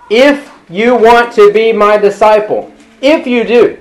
If 0.10 0.52
you 0.70 0.96
want 0.96 1.34
to 1.36 1.54
be 1.54 1.72
my 1.72 1.98
disciple, 1.98 2.74
if 3.02 3.26
you 3.26 3.46
do, 3.46 3.80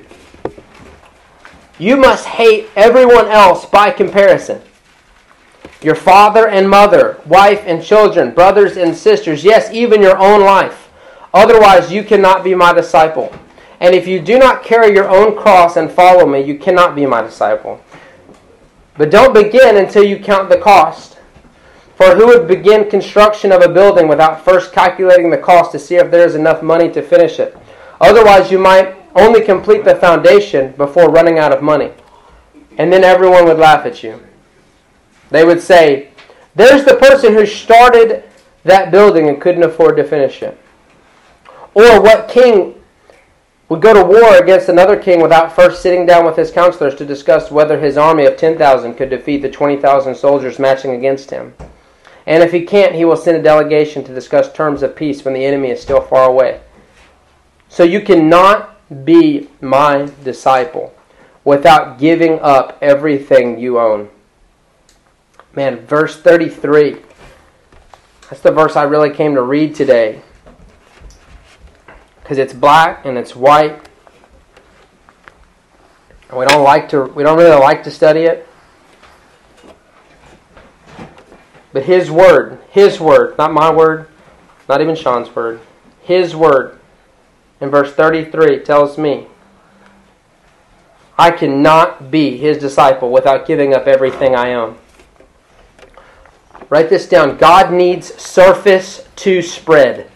you 1.81 1.97
must 1.97 2.27
hate 2.27 2.69
everyone 2.77 3.27
else 3.27 3.65
by 3.67 3.91
comparison 3.91 4.63
your 5.85 5.95
father 5.95 6.49
and 6.49 6.69
mother, 6.69 7.21
wife 7.27 7.63
and 7.67 7.83
children, 7.83 8.33
brothers 8.33 8.77
and 8.77 8.97
sisters, 8.97 9.45
yes, 9.45 9.71
even 9.73 10.03
your 10.03 10.19
own 10.19 10.41
life. 10.41 10.91
Otherwise, 11.33 11.93
you 11.93 12.03
cannot 12.05 12.45
be 12.45 12.55
my 12.55 12.73
disciple. 12.73 13.33
And 13.81 13.95
if 13.95 14.07
you 14.07 14.21
do 14.21 14.39
not 14.39 14.63
carry 14.63 14.95
your 14.95 15.09
own 15.11 15.37
cross 15.37 15.77
and 15.77 15.91
follow 15.91 16.27
me, 16.27 16.41
you 16.41 16.59
cannot 16.59 16.95
be 16.95 17.07
my 17.07 17.23
disciple. 17.23 17.83
But 18.97 19.11
don't 19.11 19.35
begin 19.35 19.77
until 19.77 20.05
you 20.05 20.19
count 20.19 20.49
the 20.49 20.59
cost. 20.59 21.19
For 21.97 22.15
who 22.15 22.27
would 22.27 22.49
begin 22.49 22.89
construction 22.89 23.53
of 23.53 23.63
a 23.63 23.69
building 23.69 24.09
without 24.09 24.45
first 24.45 24.73
calculating 24.73 25.31
the 25.31 25.39
cost 25.39 25.73
to 25.73 25.79
see 25.79 25.97
if 25.97 26.11
there 26.11 26.27
is 26.27 26.35
enough 26.35 26.63
money 26.63 26.91
to 26.93 27.03
finish 27.03 27.39
it? 27.39 27.57
Otherwise, 28.01 28.51
you 28.51 28.59
might 28.59 28.97
only 29.15 29.43
complete 29.43 29.85
the 29.85 29.95
foundation 29.97 30.73
before 30.73 31.11
running 31.11 31.39
out 31.39 31.53
of 31.53 31.63
money. 31.63 31.93
And 32.79 32.93
then 32.93 33.05
everyone 33.05 33.45
would 33.45 33.59
laugh 33.59 33.87
at 33.87 34.03
you. 34.03 34.24
They 35.31 35.45
would 35.45 35.61
say, 35.61 36.11
There's 36.55 36.85
the 36.85 36.97
person 36.97 37.35
who 37.35 37.47
started 37.47 38.25
that 38.65 38.91
building 38.91 39.29
and 39.29 39.41
couldn't 39.41 39.63
afford 39.63 39.97
to 39.97 40.05
finish 40.05 40.43
it. 40.43 40.59
Or 41.75 42.01
what 42.01 42.29
king 42.29 42.75
would 43.69 43.81
go 43.81 43.95
to 43.95 44.05
war 44.05 44.37
against 44.37 44.69
another 44.69 44.97
king 44.97 45.23
without 45.23 45.55
first 45.55 45.83
sitting 45.83 46.07
down 46.07 46.25
with 46.25 46.37
his 46.37 46.51
counselors 46.51 46.95
to 46.97 47.05
discuss 47.05 47.51
whether 47.51 47.79
his 47.79 47.97
army 47.97 48.25
of 48.25 48.37
10,000 48.37 48.95
could 48.95 49.11
defeat 49.11 49.43
the 49.43 49.51
20,000 49.51 50.15
soldiers 50.15 50.59
matching 50.59 50.93
against 50.93 51.31
him. 51.31 51.55
And 52.27 52.43
if 52.43 52.53
he 52.53 52.65
can't, 52.65 52.95
he 52.95 53.05
will 53.05 53.17
send 53.17 53.37
a 53.37 53.43
delegation 53.43 54.05
to 54.05 54.15
discuss 54.15 54.53
terms 54.53 54.83
of 54.83 54.97
peace 54.97 55.25
when 55.25 55.35
the 55.35 55.45
enemy 55.45 55.71
is 55.71 55.81
still 55.81 56.01
far 56.01 56.29
away. 56.29 56.61
So 57.69 57.83
you 57.83 58.01
cannot 58.01 58.71
be 59.05 59.49
my 59.61 60.11
disciple 60.23 60.95
without 61.45 61.99
giving 61.99 62.39
up 62.41 62.79
everything 62.81 63.59
you 63.59 63.79
own. 63.79 64.09
Man, 65.57 65.87
verse 65.87 66.21
33. 66.21 66.97
That's 68.29 68.43
the 68.43 68.51
verse 68.51 68.75
I 68.75 68.83
really 68.85 69.11
came 69.11 69.35
to 69.35 69.43
read 69.43 69.75
today. 69.75 70.21
Because 72.21 72.39
it's 72.39 72.53
black 72.53 73.05
and 73.05 73.17
it's 73.17 73.37
white. 73.37 73.89
And 76.29 76.39
we 76.39 76.47
don't 76.47 76.65
like 76.65 76.89
to 76.89 77.05
we 77.05 77.23
don't 77.23 77.39
really 77.39 77.61
like 77.61 77.85
to 77.85 77.91
study 77.91 78.21
it. 78.21 78.49
But 81.73 81.85
his 81.85 82.11
word, 82.11 82.61
his 82.71 82.99
word, 82.99 83.37
not 83.37 83.53
my 83.53 83.71
word, 83.71 84.09
not 84.69 84.81
even 84.81 84.95
Sean's 84.95 85.35
word, 85.35 85.61
his 86.03 86.35
word 86.35 86.79
in 87.61 87.71
verse 87.71 87.93
33 87.93 88.61
tells 88.61 88.97
me 88.97 89.27
I 91.19 91.31
cannot 91.31 92.11
be 92.11 92.37
his 92.37 92.59
disciple 92.59 93.11
without 93.11 93.47
giving 93.47 93.75
up 93.75 93.87
everything 93.87 94.35
I 94.35 94.55
own. 94.55 94.79
Write 96.71 96.89
this 96.89 97.09
down. 97.09 97.37
God 97.37 97.73
needs 97.73 98.15
surface 98.21 99.07
to 99.17 99.43
spread. 99.43 100.11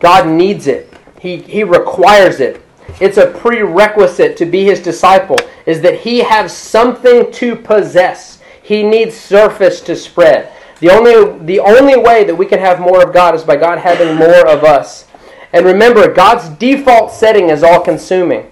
God 0.00 0.26
needs 0.26 0.66
it. 0.66 0.92
He, 1.20 1.36
he 1.36 1.62
requires 1.62 2.40
it. 2.40 2.64
It's 3.00 3.16
a 3.16 3.30
prerequisite 3.30 4.36
to 4.38 4.44
be 4.44 4.64
his 4.64 4.80
disciple, 4.80 5.38
is 5.66 5.80
that 5.82 6.00
he 6.00 6.18
has 6.18 6.56
something 6.56 7.30
to 7.32 7.56
possess. 7.56 8.40
He 8.62 8.82
needs 8.82 9.16
surface 9.16 9.80
to 9.82 9.96
spread. 9.96 10.52
The 10.80 10.90
only, 10.90 11.38
the 11.44 11.60
only 11.60 11.96
way 11.96 12.24
that 12.24 12.34
we 12.34 12.46
can 12.46 12.58
have 12.58 12.80
more 12.80 13.02
of 13.02 13.14
God 13.14 13.34
is 13.34 13.44
by 13.44 13.56
God 13.56 13.78
having 13.78 14.16
more 14.16 14.48
of 14.48 14.64
us. 14.64 15.06
And 15.52 15.64
remember, 15.64 16.12
God's 16.12 16.48
default 16.48 17.12
setting 17.12 17.50
is 17.50 17.62
all 17.62 17.80
consuming. 17.80 18.50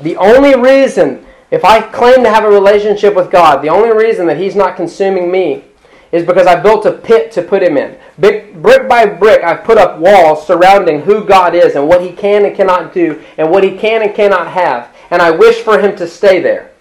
The 0.00 0.16
only 0.16 0.56
reason, 0.56 1.24
if 1.50 1.64
I 1.64 1.80
claim 1.80 2.22
to 2.24 2.30
have 2.30 2.44
a 2.44 2.50
relationship 2.50 3.14
with 3.14 3.30
God, 3.30 3.62
the 3.62 3.70
only 3.70 3.90
reason 3.90 4.26
that 4.26 4.38
He's 4.38 4.56
not 4.56 4.76
consuming 4.76 5.30
me 5.30 5.64
is 6.12 6.24
because 6.24 6.46
I 6.46 6.60
built 6.60 6.86
a 6.86 6.92
pit 6.92 7.32
to 7.32 7.42
put 7.42 7.62
Him 7.62 7.76
in. 7.76 7.98
Brick, 8.18 8.88
by 8.88 9.06
brick, 9.06 9.42
I've 9.42 9.64
put 9.64 9.78
up 9.78 9.98
walls 9.98 10.46
surrounding 10.46 11.02
who 11.02 11.24
God 11.24 11.54
is 11.54 11.74
and 11.74 11.88
what 11.88 12.02
He 12.02 12.12
can 12.12 12.44
and 12.44 12.56
cannot 12.56 12.92
do 12.92 13.22
and 13.36 13.50
what 13.50 13.64
He 13.64 13.76
can 13.76 14.02
and 14.02 14.14
cannot 14.14 14.48
have. 14.48 14.94
And 15.10 15.22
I 15.22 15.30
wish 15.30 15.60
for 15.62 15.78
Him 15.78 15.96
to 15.96 16.08
stay 16.08 16.40
there. 16.40 16.72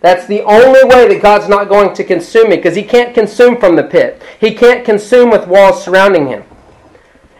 That's 0.00 0.26
the 0.26 0.42
only 0.42 0.84
way 0.84 1.08
that 1.08 1.22
God's 1.22 1.48
not 1.48 1.68
going 1.68 1.94
to 1.94 2.04
consume 2.04 2.50
me 2.50 2.56
because 2.56 2.76
He 2.76 2.84
can't 2.84 3.14
consume 3.14 3.58
from 3.58 3.74
the 3.74 3.84
pit. 3.84 4.22
He 4.40 4.54
can't 4.54 4.84
consume 4.84 5.30
with 5.30 5.48
walls 5.48 5.84
surrounding 5.84 6.28
Him. 6.28 6.44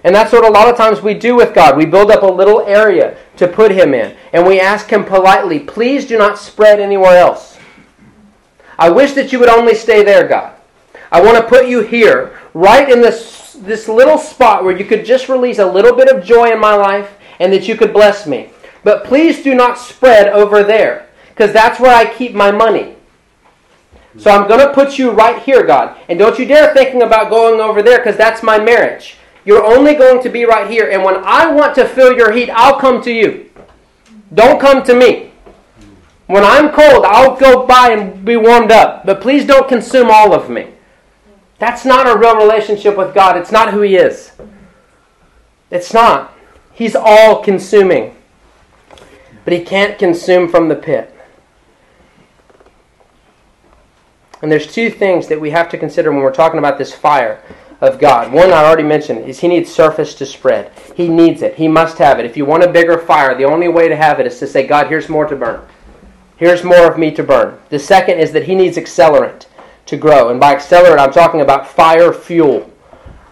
And 0.05 0.15
that's 0.15 0.33
what 0.33 0.45
a 0.45 0.51
lot 0.51 0.69
of 0.69 0.77
times 0.77 1.03
we 1.03 1.15
do 1.15 1.37
with 1.37 1.55
God. 1.55 1.77
We 1.77 1.87
build 1.87 2.11
up 2.11 2.23
a 2.23 2.27
little 2.27 2.63
area 2.63 3.17
to 3.37 3.49
put 3.49 3.71
Him 3.71 3.95
in. 3.95 4.17
And 4.33 4.47
we 4.47 4.61
ask 4.61 4.89
Him 4.91 5.05
politely, 5.05 5.59
please 5.59 6.07
do 6.07 6.19
not 6.19 6.39
spread 6.39 6.81
anywhere 6.81 7.17
else. 7.17 7.59
I 8.79 8.91
wish 8.91 9.13
that 9.15 9.33
you 9.33 9.39
would 9.41 9.49
only 9.49 9.75
stay 9.75 10.05
there, 10.05 10.29
God. 10.29 10.55
I 11.11 11.21
want 11.21 11.37
to 11.37 11.49
put 11.49 11.69
you 11.69 11.81
here, 11.81 12.39
right 12.55 12.89
in 12.89 13.01
this, 13.01 13.57
this 13.61 13.89
little 13.89 14.19
spot 14.19 14.63
where 14.63 14.77
you 14.77 14.85
could 14.85 15.05
just 15.05 15.29
release 15.29 15.59
a 15.59 15.67
little 15.67 15.97
bit 15.97 16.09
of 16.09 16.25
joy 16.25 16.53
in 16.53 16.61
my 16.61 16.75
life 16.75 17.17
and 17.41 17.53
that 17.53 17.67
you 17.67 17.77
could 17.77 17.93
bless 17.93 18.27
me. 18.27 18.51
But 18.85 19.05
please 19.05 19.43
do 19.43 19.55
not 19.55 19.79
spread 19.79 20.29
over 20.29 20.63
there, 20.63 21.09
because 21.31 21.53
that's 21.53 21.81
where 21.81 21.95
I 21.95 22.13
keep 22.13 22.35
my 22.35 22.51
money. 22.51 22.95
So 24.17 24.31
I'm 24.31 24.49
going 24.49 24.67
to 24.67 24.75
put 24.75 24.99
you 24.99 25.11
right 25.11 25.43
here, 25.43 25.65
God. 25.65 25.97
And 26.09 26.19
don't 26.19 26.39
you 26.39 26.45
dare 26.45 26.75
thinking 26.75 27.03
about 27.03 27.31
going 27.31 27.61
over 27.61 27.83
there, 27.83 27.99
because 27.99 28.17
that's 28.17 28.43
my 28.43 28.59
marriage. 28.59 29.17
You're 29.45 29.65
only 29.65 29.95
going 29.95 30.23
to 30.23 30.29
be 30.29 30.45
right 30.45 30.71
here. 30.71 30.91
And 30.91 31.03
when 31.03 31.17
I 31.25 31.51
want 31.51 31.75
to 31.77 31.89
feel 31.89 32.13
your 32.13 32.33
heat, 32.33 32.51
I'll 32.51 32.79
come 32.79 33.01
to 33.03 33.13
you. 33.13 33.48
Don't 34.33 34.61
come 34.61 34.83
to 34.85 34.95
me. 34.95 35.33
When 36.27 36.45
I'm 36.45 36.71
cold, 36.73 37.05
I'll 37.07 37.37
go 37.37 37.67
by 37.67 37.91
and 37.91 38.25
be 38.25 38.37
warmed 38.37 38.71
up. 38.71 39.07
But 39.07 39.21
please 39.21 39.47
don't 39.47 39.69
consume 39.69 40.11
all 40.11 40.35
of 40.35 40.51
me. 40.51 40.69
That's 41.59 41.85
not 41.85 42.07
a 42.07 42.19
real 42.19 42.37
relationship 42.37 42.97
with 42.97 43.15
God. 43.15 43.37
It's 43.37 43.51
not 43.51 43.73
who 43.73 43.81
He 43.81 43.97
is. 43.97 44.33
It's 45.71 45.93
not. 45.93 46.35
He's 46.73 46.95
all 46.95 47.43
consuming. 47.43 48.15
But 49.45 49.55
He 49.55 49.65
can't 49.65 49.99
consume 49.99 50.49
from 50.49 50.69
the 50.69 50.77
pit. 50.77 51.15
And 54.43 54.53
there's 54.53 54.73
two 54.73 54.91
things 54.91 55.27
that 55.29 55.41
we 55.41 55.51
have 55.51 55.69
to 55.71 55.79
consider 55.79 56.13
when 56.13 56.21
we're 56.21 56.33
talking 56.33 56.59
about 56.59 56.79
this 56.79 56.95
fire 56.95 57.43
of 57.81 57.99
God. 57.99 58.33
One 58.33 58.51
I 58.51 58.65
already 58.65 58.83
mentioned 58.83 59.29
is 59.29 59.39
he 59.39 59.49
needs 59.49 59.73
surface 59.73 60.15
to 60.15 60.27
spread. 60.27 60.73
He 60.97 61.09
needs 61.09 61.43
it. 61.43 61.55
He 61.55 61.69
must 61.69 61.99
have 61.99 62.19
it. 62.19 62.27
If 62.27 62.37
you 62.37 62.45
want 62.45 62.65
a 62.65 62.73
bigger 62.73 62.99
fire, 62.99 63.37
the 63.37 63.45
only 63.45 63.69
way 63.69 63.89
to 63.89 63.97
have 63.97 64.19
it 64.19 64.27
is 64.27 64.39
to 64.41 64.47
say, 64.47 64.67
God, 64.67 64.89
here's 64.89 65.09
more 65.09 65.27
to 65.27 65.37
burn. 65.37 65.65
Here's 66.37 66.65
more 66.65 66.91
of 66.91 66.99
me 66.99 67.11
to 67.13 67.23
burn. 67.23 67.59
The 67.69 67.79
second 67.79 68.19
is 68.19 68.33
that 68.33 68.45
he 68.45 68.55
needs 68.55 68.77
accelerant 68.77 69.47
to 69.87 69.97
grow. 69.97 70.29
And 70.31 70.39
by 70.39 70.55
accelerant, 70.55 70.99
I'm 70.99 71.13
talking 71.13 71.41
about 71.41 71.69
fire 71.69 72.13
fuel. 72.13 72.71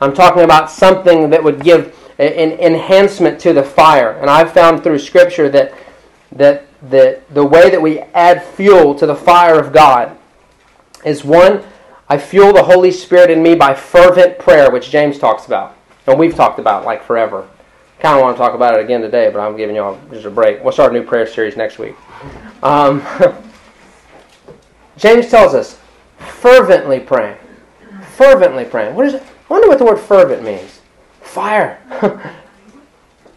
I'm 0.01 0.15
talking 0.15 0.43
about 0.43 0.71
something 0.71 1.31
that 1.31 1.43
would 1.43 1.63
give 1.63 1.97
an 2.19 2.53
enhancement 2.53 3.39
to 3.41 3.53
the 3.53 3.63
fire. 3.63 4.13
And 4.13 4.31
I've 4.31 4.53
found 4.53 4.83
through 4.83 4.99
Scripture 4.99 5.49
that, 5.51 5.75
that 6.33 6.67
the, 6.89 7.21
the 7.31 7.45
way 7.45 7.71
that 7.71 7.81
we 7.81 8.01
add 8.01 8.43
fuel 8.43 8.95
to 8.95 9.07
the 9.07 9.15
fire 9.15 9.59
of 9.59 9.73
God 9.73 10.17
is 11.05 11.25
one, 11.25 11.63
I 12.09 12.19
fuel 12.19 12.53
the 12.53 12.63
Holy 12.63 12.93
Spirit 12.93 13.31
in 13.31 13.43
me 13.43 13.55
by 13.55 13.75
fervent 13.75 14.39
prayer, 14.39 14.71
which 14.71 14.91
James 14.91 15.19
talks 15.19 15.47
about. 15.47 15.77
And 16.07 16.19
we've 16.19 16.35
talked 16.35 16.59
about 16.59 16.85
like 16.85 17.03
forever. 17.03 17.49
Kind 17.99 18.17
of 18.17 18.23
want 18.23 18.37
to 18.37 18.39
talk 18.39 18.55
about 18.55 18.79
it 18.79 18.85
again 18.85 19.01
today, 19.01 19.31
but 19.33 19.41
I'm 19.41 19.57
giving 19.57 19.75
y'all 19.75 19.99
just 20.11 20.25
a 20.25 20.31
break. 20.31 20.63
We'll 20.63 20.73
start 20.73 20.95
a 20.95 20.99
new 20.99 21.05
prayer 21.05 21.27
series 21.27 21.57
next 21.57 21.79
week. 21.79 21.97
Um, 22.63 23.03
James 24.97 25.29
tells 25.29 25.55
us 25.55 25.81
fervently 26.19 27.01
praying. 27.01 27.39
Fervently 28.15 28.65
praying. 28.65 28.95
What 28.95 29.07
is 29.07 29.15
it? 29.15 29.23
I 29.23 29.53
wonder 29.53 29.69
what 29.69 29.79
the 29.79 29.85
word 29.85 29.99
fervent 29.99 30.45
means. 30.45 30.81
Fire. 31.23 31.81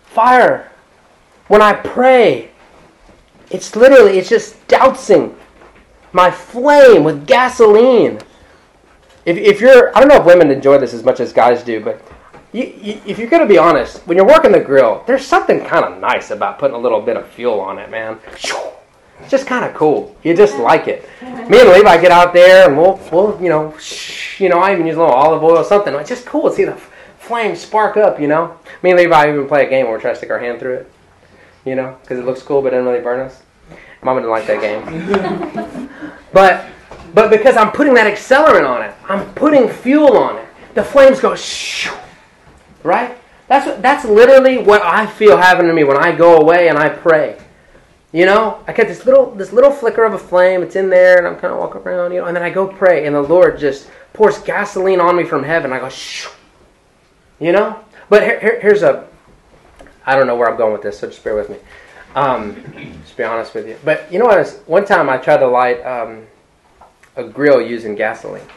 Fire. 0.04 0.72
When 1.48 1.62
I 1.62 1.74
pray, 1.74 2.52
it's 3.50 3.76
literally, 3.76 4.20
it's 4.20 4.30
just 4.30 4.68
dousing 4.68 5.36
my 6.12 6.30
flame 6.30 7.04
with 7.04 7.26
gasoline 7.26 8.20
if, 9.30 9.38
if 9.38 9.62
you're, 9.62 9.96
I 9.96 10.00
don't 10.00 10.10
know 10.10 10.16
if 10.16 10.26
women 10.26 10.50
enjoy 10.50 10.80
this 10.80 10.94
as 10.94 11.04
much 11.04 11.20
as 11.20 11.32
guys 11.32 11.62
do, 11.64 11.80
but 11.80 12.02
you, 12.52 12.64
you, 12.82 13.02
if 13.06 13.20
you're 13.20 13.30
going 13.30 13.44
to 13.44 13.48
be 13.48 13.60
honest, 13.60 14.00
when 14.08 14.18
you're 14.18 14.26
working 14.26 14.52
the 14.52 14.60
grill, 14.60 15.04
there's 15.06 15.26
something 15.26 15.64
kind 15.64 15.86
of 15.86 16.00
nice 16.00 16.32
about 16.32 16.58
putting 16.58 16.76
a 16.76 16.80
little 16.80 17.00
bit 17.00 17.16
of 17.16 17.28
fuel 17.28 17.60
on 17.60 17.78
it, 17.78 17.92
man. 17.92 18.20
It's 18.26 19.30
just 19.30 19.46
kind 19.46 19.66
of 19.66 19.76
cool. 19.76 20.16
You 20.24 20.36
just 20.36 20.58
like 20.58 20.88
it. 20.88 21.08
Me 21.22 21.60
and 21.60 21.70
Levi 21.70 22.02
get 22.02 22.12
out 22.12 22.34
there 22.34 22.68
and 22.68 22.76
we'll, 22.76 23.00
we'll 23.12 23.40
you 23.40 23.50
know, 23.50 23.78
shh, 23.78 24.42
you 24.42 24.50
know, 24.50 24.58
I 24.58 24.74
even 24.74 24.88
use 24.88 24.96
a 24.96 25.00
little 25.00 25.14
olive 25.14 25.44
oil 25.44 25.58
or 25.58 25.64
something. 25.64 25.94
It's 25.94 26.10
just 26.10 26.26
cool 26.26 26.50
to 26.50 26.56
see 26.56 26.64
the 26.64 26.76
flame 27.20 27.56
spark 27.56 27.98
up, 27.98 28.20
you 28.20 28.28
know. 28.28 28.58
Me 28.82 28.90
and 28.90 29.00
Levi 29.00 29.30
even 29.30 29.48
play 29.48 29.68
a 29.68 29.70
game 29.70 29.86
where 29.86 29.96
we 29.96 30.02
try 30.02 30.12
to 30.12 30.18
stick 30.18 30.32
our 30.32 30.40
hand 30.40 30.60
through 30.60 30.74
it, 30.74 30.92
you 31.66 31.76
know, 31.76 31.98
because 32.02 32.18
it 32.18 32.26
looks 32.26 32.42
cool 32.42 32.64
but 32.64 32.70
it 32.74 32.78
doesn't 32.78 32.92
really 32.92 33.04
burn 33.04 33.20
us. 33.20 33.44
Mama 34.02 34.22
didn't 34.22 34.32
like 34.32 34.48
that 34.48 34.62
game. 34.62 35.90
but 36.34 36.66
but 37.14 37.30
because 37.30 37.58
I'm 37.58 37.72
putting 37.72 37.94
that 37.96 38.12
accelerant 38.12 38.68
on 38.68 38.82
it, 38.82 38.94
I'm 39.08 39.34
putting 39.34 39.70
fuel 39.70 40.18
on 40.18 40.38
it. 40.38 40.48
The 40.76 40.84
flames 40.84 41.20
go 41.20 41.36
shoo, 41.36 41.94
right? 42.84 43.18
That's 43.48 43.66
what, 43.66 43.82
that's 43.82 44.06
literally 44.06 44.60
what 44.60 44.82
I 44.84 45.08
feel 45.08 45.36
happening 45.38 45.70
to 45.70 45.74
me 45.74 45.84
when 45.84 45.98
I 45.98 46.16
go 46.16 46.38
away 46.38 46.70
and 46.70 46.78
I 46.78 46.90
pray. 46.90 47.40
You 48.12 48.26
know, 48.26 48.64
I 48.68 48.74
get 48.74 48.88
this 48.88 49.06
little 49.06 49.32
this 49.32 49.52
little 49.52 49.72
flicker 49.72 50.04
of 50.04 50.14
a 50.14 50.18
flame. 50.18 50.64
It's 50.64 50.76
in 50.76 50.90
there, 50.90 51.18
and 51.18 51.28
I'm 51.28 51.36
kind 51.36 51.54
of 51.54 51.60
walking 51.60 51.82
around, 51.82 52.12
you 52.12 52.22
know, 52.22 52.26
and 52.26 52.36
then 52.36 52.44
I 52.44 52.50
go 52.50 52.68
pray, 52.68 53.06
and 53.06 53.16
the 53.16 53.22
Lord 53.22 53.60
just 53.60 53.90
pours 54.14 54.40
gasoline 54.40 55.00
on 55.00 55.16
me 55.16 55.24
from 55.24 55.44
heaven. 55.44 55.72
I 55.72 55.80
go 55.80 55.90
shoo, 55.90 56.30
you 57.40 57.52
know. 57.52 57.84
But 58.10 58.24
here, 58.24 58.40
here, 58.40 58.60
here's 58.62 58.82
a, 58.82 59.08
I 60.08 60.16
don't 60.16 60.26
know 60.26 60.36
where 60.36 60.50
I'm 60.50 60.58
going 60.58 60.74
with 60.74 60.82
this, 60.82 61.00
so 61.00 61.08
just 61.08 61.24
bear 61.24 61.36
with 61.36 61.50
me. 61.50 61.58
Um, 62.16 62.56
just 63.04 63.16
be 63.16 63.24
honest 63.24 63.54
with 63.54 63.68
you. 63.68 63.78
But 63.86 64.12
you 64.12 64.18
know 64.18 64.26
what? 64.26 64.48
One 64.66 64.86
time 64.86 65.08
I 65.08 65.18
tried 65.18 65.38
to 65.38 65.48
light. 65.48 65.80
Um, 65.86 66.26
a 67.20 67.24
grill 67.28 67.62
using 67.62 67.96
gasoline. 67.96 68.48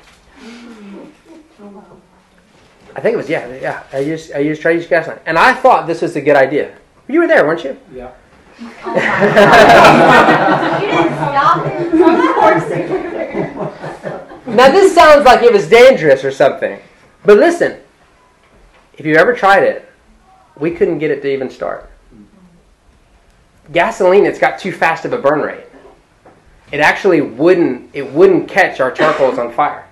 I 2.94 3.00
think 3.00 3.14
it 3.14 3.16
was 3.16 3.28
yeah 3.28 3.46
yeah. 3.56 3.82
I 3.92 3.98
used 3.98 4.32
I 4.32 4.38
used 4.38 4.62
try 4.62 4.72
to 4.72 4.78
use 4.78 4.86
gasoline, 4.86 5.20
and 5.26 5.38
I 5.38 5.54
thought 5.54 5.86
this 5.86 6.02
was 6.02 6.14
a 6.16 6.20
good 6.20 6.36
idea. 6.36 6.76
You 7.08 7.20
were 7.20 7.26
there, 7.26 7.44
weren't 7.46 7.64
you? 7.64 7.76
Yeah. 7.92 8.12
now 14.46 14.70
this 14.70 14.94
sounds 14.94 15.24
like 15.24 15.42
it 15.42 15.52
was 15.52 15.68
dangerous 15.68 16.24
or 16.24 16.30
something, 16.30 16.78
but 17.24 17.38
listen. 17.38 17.78
If 18.98 19.06
you 19.06 19.16
ever 19.16 19.34
tried 19.34 19.62
it, 19.62 19.90
we 20.58 20.70
couldn't 20.70 20.98
get 20.98 21.10
it 21.10 21.22
to 21.22 21.32
even 21.32 21.48
start. 21.48 21.90
Gasoline, 23.72 24.26
it's 24.26 24.38
got 24.38 24.58
too 24.58 24.70
fast 24.70 25.06
of 25.06 25.14
a 25.14 25.18
burn 25.18 25.40
rate 25.40 25.64
it 26.72 26.80
actually 26.80 27.20
wouldn't 27.20 27.90
it 27.92 28.10
wouldn't 28.10 28.48
catch 28.48 28.80
our 28.80 28.90
charcoals 28.90 29.38
on 29.38 29.52
fire. 29.52 29.86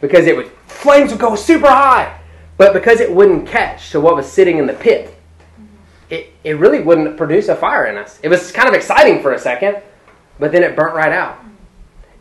Because 0.00 0.26
it 0.26 0.36
would 0.36 0.48
flames 0.66 1.10
would 1.10 1.20
go 1.20 1.34
super 1.34 1.68
high. 1.68 2.20
But 2.58 2.72
because 2.74 3.00
it 3.00 3.12
wouldn't 3.12 3.48
catch 3.48 3.90
to 3.90 4.00
what 4.00 4.14
was 4.14 4.30
sitting 4.30 4.58
in 4.58 4.66
the 4.66 4.74
pit 4.74 5.18
it, 6.10 6.30
it 6.44 6.58
really 6.58 6.80
wouldn't 6.80 7.16
produce 7.16 7.48
a 7.48 7.56
fire 7.56 7.86
in 7.86 7.96
us. 7.96 8.20
It 8.22 8.28
was 8.28 8.52
kind 8.52 8.68
of 8.68 8.74
exciting 8.74 9.22
for 9.22 9.32
a 9.32 9.38
second 9.38 9.82
but 10.38 10.52
then 10.52 10.62
it 10.62 10.74
burnt 10.76 10.94
right 10.94 11.12
out. 11.12 11.38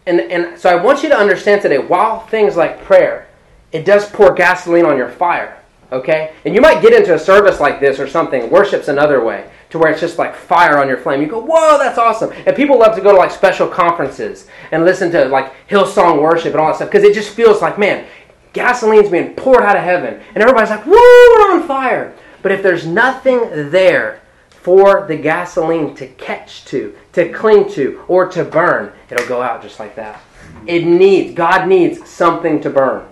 And, 0.05 0.19
and 0.19 0.59
so 0.59 0.69
i 0.69 0.75
want 0.75 1.03
you 1.03 1.09
to 1.09 1.17
understand 1.17 1.61
today 1.61 1.77
while 1.77 2.21
things 2.21 2.55
like 2.55 2.83
prayer 2.83 3.27
it 3.71 3.85
does 3.85 4.09
pour 4.09 4.33
gasoline 4.33 4.85
on 4.85 4.97
your 4.97 5.09
fire 5.09 5.57
okay? 5.91 6.33
And 6.45 6.55
you 6.55 6.61
might 6.61 6.81
get 6.81 6.93
into 6.93 7.13
a 7.13 7.19
service 7.19 7.59
like 7.59 7.79
this 7.79 7.99
or 7.99 8.07
something 8.07 8.49
worship's 8.49 8.87
another 8.87 9.23
way 9.23 9.47
to 9.71 9.79
where 9.79 9.91
it's 9.91 10.01
just 10.01 10.17
like 10.17 10.35
fire 10.35 10.77
on 10.77 10.87
your 10.87 10.97
flame. 10.97 11.21
You 11.21 11.27
go, 11.27 11.39
whoa, 11.39 11.77
that's 11.77 11.97
awesome. 11.97 12.31
And 12.45 12.55
people 12.55 12.77
love 12.77 12.95
to 12.95 13.01
go 13.01 13.11
to 13.11 13.17
like 13.17 13.31
special 13.31 13.67
conferences 13.67 14.47
and 14.71 14.85
listen 14.85 15.11
to 15.11 15.25
like 15.25 15.67
Hillsong 15.67 16.21
worship 16.21 16.51
and 16.51 16.61
all 16.61 16.67
that 16.67 16.75
stuff 16.75 16.91
because 16.91 17.03
it 17.03 17.13
just 17.13 17.29
feels 17.29 17.61
like, 17.61 17.79
man, 17.79 18.05
gasoline's 18.53 19.09
being 19.09 19.33
poured 19.33 19.63
out 19.63 19.77
of 19.77 19.83
heaven. 19.83 20.21
And 20.35 20.43
everybody's 20.43 20.69
like, 20.69 20.85
woo, 20.85 20.93
we're 20.93 21.53
on 21.53 21.67
fire. 21.67 22.13
But 22.41 22.51
if 22.51 22.61
there's 22.61 22.85
nothing 22.85 23.71
there 23.71 24.21
for 24.49 25.07
the 25.07 25.15
gasoline 25.15 25.95
to 25.95 26.07
catch 26.07 26.65
to, 26.65 26.95
to 27.13 27.31
cling 27.31 27.71
to, 27.71 28.03
or 28.07 28.27
to 28.27 28.43
burn, 28.43 28.91
it'll 29.09 29.27
go 29.27 29.41
out 29.41 29.61
just 29.61 29.79
like 29.79 29.95
that. 29.95 30.21
It 30.67 30.85
needs, 30.85 31.33
God 31.33 31.67
needs 31.67 32.07
something 32.09 32.61
to 32.61 32.69
burn. 32.69 33.07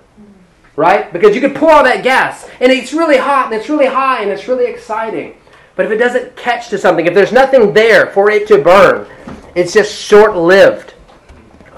Right? 0.75 1.11
Because 1.11 1.35
you 1.35 1.41
could 1.41 1.55
pour 1.55 1.71
all 1.71 1.83
that 1.83 2.03
gas 2.03 2.47
and 2.61 2.71
it's 2.71 2.93
really 2.93 3.17
hot 3.17 3.47
and 3.47 3.55
it's 3.55 3.67
really 3.67 3.87
high 3.87 4.21
and 4.21 4.31
it's 4.31 4.47
really 4.47 4.65
exciting. 4.65 5.35
But 5.79 5.85
if 5.85 5.93
it 5.93 5.97
doesn't 5.97 6.35
catch 6.35 6.67
to 6.71 6.77
something, 6.77 7.05
if 7.05 7.13
there's 7.13 7.31
nothing 7.31 7.71
there 7.71 8.07
for 8.07 8.29
it 8.29 8.49
to 8.49 8.57
burn, 8.57 9.07
it's 9.55 9.71
just 9.71 9.97
short 9.97 10.35
lived. 10.35 10.93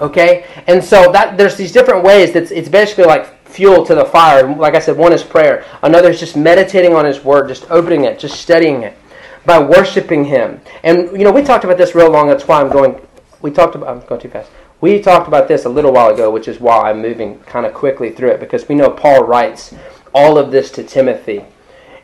Okay? 0.00 0.44
And 0.66 0.82
so 0.82 1.12
that 1.12 1.38
there's 1.38 1.54
these 1.54 1.70
different 1.70 2.02
ways 2.02 2.32
that 2.32 2.50
it's 2.50 2.68
basically 2.68 3.04
like 3.04 3.46
fuel 3.46 3.86
to 3.86 3.94
the 3.94 4.04
fire. 4.04 4.56
Like 4.56 4.74
I 4.74 4.80
said, 4.80 4.96
one 4.96 5.12
is 5.12 5.22
prayer, 5.22 5.64
another 5.84 6.10
is 6.10 6.18
just 6.18 6.36
meditating 6.36 6.96
on 6.96 7.04
His 7.04 7.22
Word, 7.22 7.46
just 7.46 7.70
opening 7.70 8.02
it, 8.02 8.18
just 8.18 8.40
studying 8.40 8.82
it, 8.82 8.98
by 9.46 9.60
worshiping 9.60 10.24
Him. 10.24 10.60
And, 10.82 11.12
you 11.12 11.22
know, 11.22 11.30
we 11.30 11.42
talked 11.42 11.62
about 11.62 11.78
this 11.78 11.94
real 11.94 12.10
long. 12.10 12.26
That's 12.26 12.48
why 12.48 12.60
I'm 12.60 12.72
going, 12.72 13.00
we 13.40 13.52
talked 13.52 13.76
about, 13.76 13.88
I'm 13.88 14.04
going 14.08 14.20
too 14.20 14.30
fast. 14.30 14.50
We 14.80 15.00
talked 15.00 15.28
about 15.28 15.46
this 15.46 15.64
a 15.64 15.68
little 15.68 15.92
while 15.92 16.12
ago, 16.12 16.28
which 16.28 16.48
is 16.48 16.58
why 16.58 16.90
I'm 16.90 17.00
moving 17.00 17.38
kind 17.44 17.66
of 17.66 17.72
quickly 17.72 18.10
through 18.10 18.30
it, 18.30 18.40
because 18.40 18.68
we 18.68 18.74
know 18.74 18.90
Paul 18.90 19.22
writes 19.22 19.72
all 20.12 20.38
of 20.38 20.50
this 20.50 20.72
to 20.72 20.82
Timothy 20.82 21.44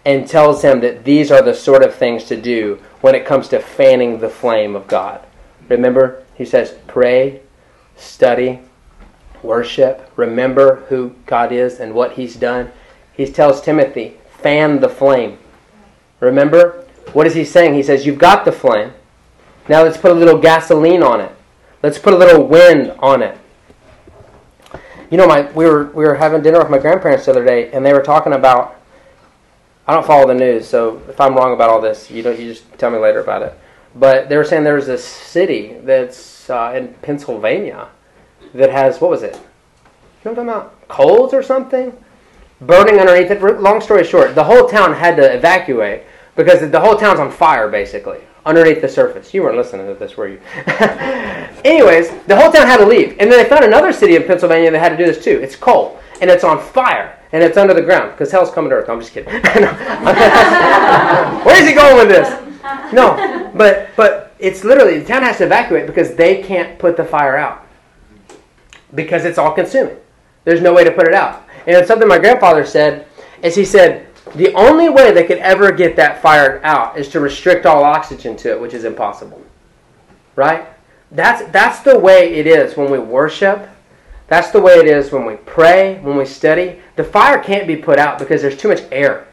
and 0.04 0.26
tells 0.26 0.62
him 0.62 0.80
that 0.80 1.04
these 1.04 1.30
are 1.30 1.42
the 1.42 1.54
sort 1.54 1.82
of 1.82 1.94
things 1.94 2.24
to 2.24 2.40
do 2.40 2.80
when 3.00 3.14
it 3.14 3.26
comes 3.26 3.48
to 3.48 3.61
fanning 3.61 4.18
the 4.18 4.28
flame 4.28 4.74
of 4.74 4.87
God. 4.87 5.24
Remember, 5.68 6.24
he 6.34 6.44
says, 6.44 6.76
pray, 6.87 7.40
study, 7.96 8.61
worship, 9.42 10.11
remember 10.16 10.87
who 10.88 11.14
God 11.26 11.52
is 11.52 11.78
and 11.78 11.94
what 11.94 12.12
he's 12.12 12.37
done. 12.37 12.70
He 13.12 13.26
tells 13.26 13.61
Timothy, 13.61 14.16
fan 14.30 14.80
the 14.80 14.88
flame. 14.88 15.38
Remember? 16.20 16.84
What 17.12 17.26
is 17.26 17.34
he 17.34 17.44
saying? 17.44 17.74
He 17.74 17.82
says, 17.82 18.06
You've 18.06 18.18
got 18.18 18.44
the 18.44 18.52
flame. 18.52 18.92
Now 19.68 19.82
let's 19.82 19.96
put 19.96 20.11
a 20.11 20.14
little 20.14 20.38
gasoline 20.38 21.02
on 21.02 21.20
it. 21.20 21.32
Let's 21.82 21.98
put 21.98 22.14
a 22.14 22.16
little 22.16 22.44
wind 22.44 22.92
on 22.98 23.22
it. 23.22 23.38
You 25.11 25.16
know, 25.16 25.26
my 25.26 25.50
we 25.52 25.64
were 25.64 25.87
we 25.87 26.04
were 26.04 26.16
having 26.16 26.42
dinner 26.42 26.58
with 26.58 26.70
my 26.70 26.78
grandparents 26.78 27.26
the 27.26 27.30
other 27.30 27.44
day, 27.44 27.70
and 27.72 27.84
they 27.84 27.92
were 27.92 28.02
talking 28.02 28.32
about. 28.32 28.76
I 29.88 29.94
don't 29.94 30.07
follow 30.07 30.29
the 30.29 30.35
news, 30.35 30.68
so 30.68 31.03
if 31.09 31.18
I'm 31.18 31.35
wrong 31.35 31.55
about 31.55 31.70
all 31.70 31.81
this, 31.81 32.11
you 32.11 32.22
don't. 32.22 32.38
You 32.38 32.53
just 32.53 32.70
tell 32.79 32.90
me 32.90 32.98
later 32.98 33.20
about 33.20 33.42
it. 33.42 33.59
But 33.94 34.29
they 34.29 34.37
were 34.37 34.44
saying 34.44 34.64
there's 34.64 34.87
this 34.87 35.03
city 35.03 35.79
that's 35.83 36.51
uh, 36.51 36.74
in 36.77 36.92
Pennsylvania 37.01 37.88
that 38.53 38.70
has 38.70 39.01
what 39.01 39.11
was 39.11 39.22
it? 39.22 39.35
You 39.35 40.31
know 40.31 40.33
what 40.33 40.38
I'm 40.40 40.46
talking 40.46 40.48
about? 40.48 40.88
Coals 40.88 41.33
or 41.33 41.42
something 41.42 41.92
burning 42.61 42.98
underneath 42.98 43.31
it. 43.31 43.40
Long 43.40 43.81
story 43.81 44.05
short, 44.05 44.35
the 44.35 44.44
whole 44.44 44.68
town 44.68 44.92
had 44.92 45.16
to 45.16 45.35
evacuate 45.35 46.03
because 46.37 46.70
the 46.70 46.81
whole 46.81 46.96
town's 46.96 47.18
on 47.18 47.31
fire 47.31 47.68
basically 47.68 48.20
underneath 48.44 48.81
the 48.81 48.88
surface. 48.88 49.35
You 49.35 49.42
weren't 49.42 49.57
listening 49.57 49.87
to 49.87 49.94
this, 49.94 50.16
were 50.16 50.29
you? 50.29 50.40
Anyways, 51.64 52.11
the 52.27 52.37
whole 52.37 52.51
town 52.51 52.66
had 52.66 52.79
to 52.79 52.87
leave, 52.87 53.16
and 53.18 53.31
then 53.31 53.42
they 53.42 53.48
found 53.48 53.64
another 53.64 53.92
city 53.92 54.16
in 54.16 54.24
Pennsylvania 54.24 54.70
that 54.70 54.79
had 54.79 54.90
to 54.90 54.96
do 54.96 55.05
this 55.05 55.22
too. 55.22 55.40
It's 55.42 55.57
coal, 55.57 55.98
and 56.20 56.31
it's 56.31 56.44
on 56.44 56.61
fire, 56.61 57.17
and 57.32 57.42
it's 57.42 57.56
under 57.56 57.74
the 57.74 57.82
ground 57.82 58.12
because 58.12 58.30
hell's 58.30 58.50
coming 58.50 58.70
to 58.70 58.76
earth. 58.76 58.88
I'm 58.88 59.00
just 59.00 59.12
kidding. 59.12 59.32
Where 61.44 61.62
is 61.62 61.68
he 61.68 61.74
going 61.74 61.96
with 61.96 62.08
this? 62.08 62.28
No, 62.92 63.50
but 63.54 63.90
but 63.96 64.34
it's 64.38 64.64
literally 64.64 64.98
the 64.98 65.04
town 65.04 65.22
has 65.22 65.38
to 65.38 65.44
evacuate 65.44 65.86
because 65.86 66.14
they 66.14 66.42
can't 66.42 66.78
put 66.78 66.96
the 66.96 67.04
fire 67.04 67.36
out 67.36 67.66
because 68.94 69.24
it's 69.24 69.38
all 69.38 69.52
consuming. 69.52 69.96
There's 70.44 70.60
no 70.60 70.72
way 70.72 70.84
to 70.84 70.90
put 70.90 71.06
it 71.06 71.14
out. 71.14 71.46
And 71.66 71.76
it's 71.76 71.88
something 71.88 72.08
my 72.08 72.18
grandfather 72.18 72.64
said 72.64 73.06
is 73.42 73.54
he 73.54 73.64
said 73.64 74.06
the 74.34 74.52
only 74.54 74.88
way 74.88 75.12
they 75.12 75.24
could 75.24 75.38
ever 75.38 75.72
get 75.72 75.96
that 75.96 76.22
fire 76.22 76.60
out 76.64 76.98
is 76.98 77.08
to 77.10 77.20
restrict 77.20 77.66
all 77.66 77.84
oxygen 77.84 78.36
to 78.36 78.50
it, 78.50 78.60
which 78.60 78.74
is 78.74 78.84
impossible. 78.84 79.42
Right? 80.36 80.66
That's 81.10 81.50
that's 81.50 81.80
the 81.80 81.98
way 81.98 82.34
it 82.34 82.46
is 82.46 82.76
when 82.76 82.90
we 82.90 82.98
worship. 82.98 83.68
That's 84.28 84.50
the 84.50 84.60
way 84.60 84.74
it 84.74 84.86
is 84.86 85.10
when 85.10 85.24
we 85.24 85.36
pray, 85.36 85.98
when 86.00 86.16
we 86.16 86.26
study. 86.26 86.80
The 86.96 87.04
fire 87.04 87.42
can't 87.42 87.66
be 87.66 87.76
put 87.76 87.98
out 87.98 88.18
because 88.18 88.42
there's 88.42 88.56
too 88.56 88.68
much 88.68 88.82
air 88.92 89.26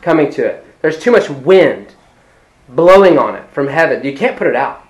coming 0.00 0.30
to 0.32 0.44
it. 0.44 0.66
There's 0.80 0.98
too 0.98 1.12
much 1.12 1.28
wind 1.28 1.94
blowing 2.70 3.18
on 3.18 3.34
it 3.34 3.48
from 3.50 3.68
heaven. 3.68 4.02
You 4.04 4.16
can't 4.16 4.36
put 4.36 4.46
it 4.46 4.56
out. 4.56 4.86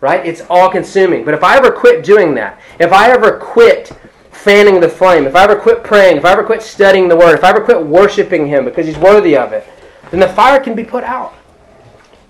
Right? 0.00 0.26
It's 0.26 0.42
all 0.50 0.68
consuming. 0.68 1.24
But 1.24 1.34
if 1.34 1.42
I 1.42 1.56
ever 1.56 1.70
quit 1.70 2.04
doing 2.04 2.34
that, 2.34 2.60
if 2.78 2.92
I 2.92 3.10
ever 3.10 3.38
quit 3.38 3.92
fanning 4.30 4.80
the 4.80 4.88
flame, 4.88 5.26
if 5.26 5.36
I 5.36 5.44
ever 5.44 5.56
quit 5.56 5.84
praying, 5.84 6.16
if 6.16 6.24
I 6.24 6.32
ever 6.32 6.42
quit 6.42 6.60
studying 6.60 7.08
the 7.08 7.16
Word, 7.16 7.34
if 7.34 7.44
I 7.44 7.50
ever 7.50 7.60
quit 7.60 7.86
worshiping 7.86 8.46
Him 8.46 8.64
because 8.64 8.86
He's 8.86 8.98
worthy 8.98 9.36
of 9.36 9.52
it, 9.52 9.66
then 10.10 10.20
the 10.20 10.28
fire 10.28 10.60
can 10.60 10.74
be 10.74 10.84
put 10.84 11.04
out. 11.04 11.34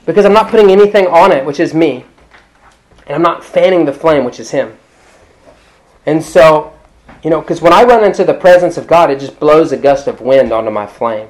Because 0.05 0.25
I'm 0.25 0.35
not 0.35 0.51
putting 0.51 0.71
anything 0.71 1.07
on 1.07 1.33
it, 1.33 1.45
which 1.45 1.59
is 1.59 1.73
me. 1.73 2.05
And 3.07 3.17
I'm 3.17 3.23
not 3.23 3.43
fanning 3.43 3.87
the 3.87 3.93
flame, 3.93 4.25
which 4.25 4.39
is 4.39 4.51
Him. 4.51 4.77
And 6.07 6.23
so, 6.23 6.73
you 7.23 7.31
know, 7.31 7.41
because 7.41 7.61
when 7.61 7.73
I 7.73 7.85
run 7.85 8.05
into 8.05 8.25
the 8.25 8.35
presence 8.35 8.77
of 8.77 8.87
God, 8.87 9.11
it 9.11 9.21
just 9.21 9.39
blows 9.39 9.73
a 9.73 9.77
gust 9.77 10.07
of 10.07 10.21
wind 10.21 10.53
onto 10.53 10.71
my 10.71 10.87
flame. 10.87 11.29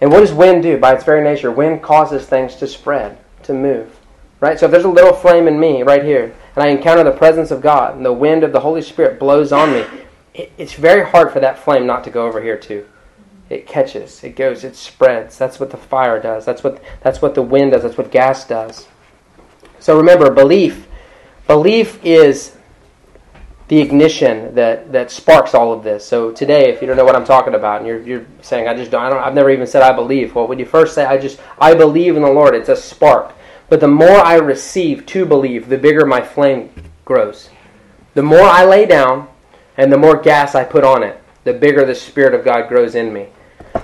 And 0.00 0.10
what 0.10 0.20
does 0.20 0.32
wind 0.32 0.62
do? 0.62 0.78
By 0.78 0.94
its 0.94 1.04
very 1.04 1.22
nature, 1.22 1.50
wind 1.50 1.82
causes 1.82 2.26
things 2.26 2.56
to 2.56 2.66
spread, 2.66 3.18
to 3.44 3.54
move. 3.54 3.98
Right? 4.40 4.58
So 4.58 4.66
if 4.66 4.72
there's 4.72 4.84
a 4.84 4.88
little 4.88 5.14
flame 5.14 5.48
in 5.48 5.58
me 5.58 5.82
right 5.82 6.04
here, 6.04 6.34
and 6.54 6.64
I 6.64 6.68
encounter 6.68 7.04
the 7.04 7.12
presence 7.12 7.50
of 7.50 7.62
God, 7.62 7.96
and 7.96 8.04
the 8.04 8.12
wind 8.12 8.44
of 8.44 8.52
the 8.52 8.60
Holy 8.60 8.82
Spirit 8.82 9.18
blows 9.18 9.52
on 9.52 9.72
me, 9.72 9.84
it, 10.34 10.52
it's 10.58 10.74
very 10.74 11.08
hard 11.08 11.32
for 11.32 11.40
that 11.40 11.58
flame 11.58 11.86
not 11.86 12.04
to 12.04 12.10
go 12.10 12.26
over 12.26 12.42
here 12.42 12.58
too. 12.58 12.86
It 13.48 13.66
catches, 13.66 14.24
it 14.24 14.36
goes, 14.36 14.64
it 14.64 14.74
spreads. 14.74 15.38
That's 15.38 15.60
what 15.60 15.70
the 15.70 15.76
fire 15.76 16.20
does. 16.20 16.44
That's 16.44 16.64
what 16.64 16.82
that's 17.02 17.20
what 17.20 17.34
the 17.34 17.42
wind 17.42 17.72
does. 17.72 17.82
That's 17.82 17.98
what 17.98 18.10
gas 18.10 18.46
does. 18.46 18.88
So 19.80 19.96
remember, 19.96 20.30
belief, 20.30 20.88
belief 21.46 22.02
is 22.02 22.56
the 23.68 23.80
ignition 23.80 24.54
that, 24.54 24.92
that 24.92 25.10
sparks 25.10 25.54
all 25.54 25.72
of 25.72 25.82
this. 25.82 26.04
So 26.04 26.30
today, 26.30 26.68
if 26.68 26.80
you 26.80 26.86
don't 26.86 26.96
know 26.96 27.04
what 27.04 27.16
I'm 27.16 27.24
talking 27.24 27.54
about, 27.54 27.78
and 27.78 27.86
you're, 27.86 28.02
you're 28.02 28.26
saying, 28.42 28.68
I 28.68 28.74
just 28.74 28.90
don't, 28.90 29.02
I 29.02 29.08
don't, 29.08 29.22
I've 29.22 29.34
never 29.34 29.50
even 29.50 29.66
said 29.66 29.82
I 29.82 29.94
believe. 29.94 30.34
Well, 30.34 30.46
when 30.46 30.58
you 30.58 30.66
first 30.66 30.94
say, 30.94 31.04
I 31.04 31.16
just, 31.16 31.40
I 31.58 31.74
believe 31.74 32.16
in 32.16 32.22
the 32.22 32.30
Lord, 32.30 32.54
it's 32.54 32.68
a 32.68 32.76
spark. 32.76 33.32
But 33.70 33.80
the 33.80 33.88
more 33.88 34.18
I 34.18 34.34
receive 34.36 35.06
to 35.06 35.24
believe, 35.24 35.68
the 35.68 35.78
bigger 35.78 36.04
my 36.04 36.20
flame 36.20 36.70
grows. 37.04 37.48
The 38.12 38.22
more 38.22 38.42
I 38.42 38.64
lay 38.64 38.84
down 38.84 39.28
and 39.76 39.90
the 39.90 39.98
more 39.98 40.20
gas 40.20 40.54
I 40.54 40.64
put 40.64 40.84
on 40.84 41.02
it, 41.02 41.20
the 41.44 41.54
bigger 41.54 41.84
the 41.84 41.94
Spirit 41.94 42.34
of 42.34 42.44
God 42.44 42.68
grows 42.68 42.94
in 42.94 43.12
me. 43.12 43.28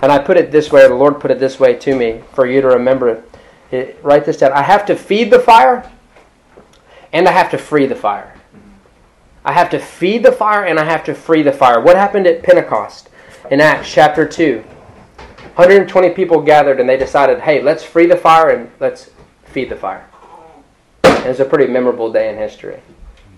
And 0.02 0.12
I 0.12 0.18
put 0.18 0.36
it 0.36 0.52
this 0.52 0.70
way, 0.70 0.86
the 0.86 0.94
Lord 0.94 1.20
put 1.20 1.30
it 1.30 1.38
this 1.38 1.58
way 1.58 1.74
to 1.76 1.96
me 1.96 2.22
for 2.34 2.46
you 2.46 2.60
to 2.60 2.68
remember 2.68 3.08
it. 3.08 3.30
it 3.70 3.98
write 4.02 4.24
this 4.24 4.36
down. 4.36 4.52
I 4.52 4.62
have 4.62 4.86
to 4.86 4.94
feed 4.94 5.30
the 5.30 5.40
fire 5.40 5.90
and 7.12 7.26
I 7.26 7.32
have 7.32 7.50
to 7.50 7.58
free 7.58 7.86
the 7.86 7.96
fire. 7.96 8.34
I 9.44 9.52
have 9.52 9.70
to 9.70 9.78
feed 9.78 10.22
the 10.22 10.32
fire 10.32 10.64
and 10.64 10.78
I 10.78 10.84
have 10.84 11.04
to 11.04 11.14
free 11.14 11.42
the 11.42 11.52
fire. 11.52 11.80
What 11.80 11.96
happened 11.96 12.26
at 12.26 12.42
Pentecost 12.42 13.08
in 13.50 13.60
Acts 13.60 13.90
chapter 13.90 14.26
2? 14.26 14.62
120 15.54 16.10
people 16.10 16.42
gathered 16.42 16.78
and 16.78 16.88
they 16.88 16.96
decided, 16.96 17.40
hey, 17.40 17.62
let's 17.62 17.82
free 17.82 18.06
the 18.06 18.16
fire 18.16 18.50
and 18.50 18.70
let's 18.80 19.10
feed 19.44 19.70
the 19.70 19.76
fire. 19.76 20.06
It 21.04 21.26
was 21.26 21.40
a 21.40 21.44
pretty 21.44 21.66
memorable 21.66 22.12
day 22.12 22.30
in 22.30 22.36
history. 22.36 22.80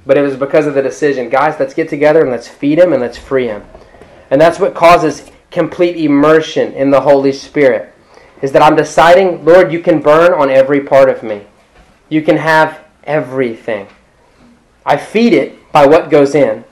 But 0.05 0.19
it 0.19 0.23
was 0.23 0.37
because 0.37 0.67
of 0.67 0.75
the 0.75 0.83
decision 0.83 1.29
guys, 1.29 1.59
let's 1.61 1.75
get 1.75 1.89
together 1.89 2.23
and 2.23 2.31
let's 2.31 2.49
feed 2.49 2.79
him 2.79 2.93
and 2.93 3.01
let's 3.01 3.19
free 3.19 3.47
him. 3.47 3.63
And 4.31 4.41
that's 4.41 4.59
what 4.59 4.75
causes 4.75 5.31
complete 5.51 5.97
immersion 5.97 6.73
in 6.73 6.91
the 6.91 7.01
Holy 7.01 7.33
Spirit. 7.33 7.95
Is 8.41 8.51
that 8.53 8.63
I'm 8.63 8.75
deciding, 8.75 9.45
Lord, 9.45 9.73
you 9.73 9.81
can 9.81 10.01
burn 10.01 10.33
on 10.33 10.51
every 10.51 10.81
part 10.81 11.09
of 11.09 11.23
me. 11.23 11.43
You 12.09 12.23
can 12.23 12.37
have 12.37 12.81
everything. 13.05 13.87
I 14.85 14.97
feed 14.97 15.33
it 15.33 15.59
by 15.73 15.87
what 15.87 16.11
goes 16.11 16.35
in. 16.35 16.65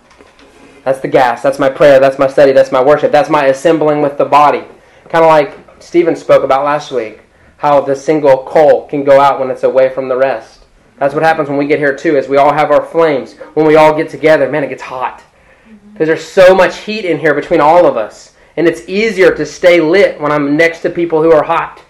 That's 0.85 1.01
the 1.01 1.09
gas. 1.09 1.43
That's 1.43 1.59
my 1.59 1.69
prayer. 1.69 2.01
That's 2.01 2.19
my 2.19 2.27
study. 2.27 2.53
That's 2.53 2.73
my 2.73 2.83
worship. 2.83 3.13
That's 3.13 3.31
my 3.31 3.47
assembling 3.47 4.03
with 4.03 4.19
the 4.19 4.25
body. 4.25 4.65
Kind 5.09 5.25
of 5.25 5.29
like 5.29 5.59
Stephen 5.83 6.15
spoke 6.15 6.45
about 6.45 6.65
last 6.65 6.93
week 6.93 7.21
how 7.57 7.81
the 7.81 7.95
single 7.95 8.45
coal 8.45 8.87
can 8.87 9.05
go 9.05 9.21
out 9.21 9.39
when 9.39 9.51
it's 9.51 9.65
away 9.65 9.91
from 9.91 10.09
the 10.09 10.17
rest. 10.17 10.65
That's 10.97 11.13
what 11.13 11.23
happens 11.23 11.49
when 11.49 11.59
we 11.59 11.67
get 11.67 11.79
here 11.79 11.95
too, 11.95 12.17
is 12.17 12.27
we 12.27 12.39
all 12.39 12.53
have 12.53 12.71
our 12.71 12.85
flames. 12.85 13.35
When 13.55 13.67
we 13.67 13.77
all 13.77 13.95
get 13.95 14.09
together, 14.09 14.51
man, 14.51 14.65
it 14.65 14.69
gets 14.69 14.83
hot. 14.83 15.23
Mm-hmm. 15.69 15.93
Because 15.93 16.09
there's 16.09 16.25
so 16.25 16.55
much 16.55 16.79
heat 16.79 17.05
in 17.05 17.19
here 17.19 17.35
between 17.35 17.61
all 17.61 17.85
of 17.85 17.99
us. 17.99 18.35
And 18.57 18.67
it's 18.67 18.89
easier 18.89 19.35
to 19.35 19.45
stay 19.45 19.81
lit 19.81 20.19
when 20.19 20.33
I'm 20.33 20.57
next 20.57 20.81
to 20.81 20.91
people 20.91 21.23
who 21.23 21.33
are 21.33 21.43
hot. 21.43 21.83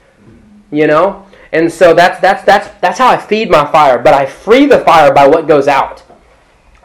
You 0.73 0.89
know? 0.89 1.27
And 1.53 1.73
so 1.73 1.95
that's 1.95 2.21
that's 2.21 2.45
that's 2.45 2.69
that's 2.81 2.99
how 2.99 3.09
I 3.09 3.17
feed 3.17 3.51
my 3.51 3.71
fire, 3.71 3.99
but 3.99 4.15
I 4.15 4.27
free 4.27 4.67
the 4.67 4.81
fire 4.81 5.13
by 5.13 5.27
what 5.27 5.49
goes 5.49 5.67
out. 5.69 6.03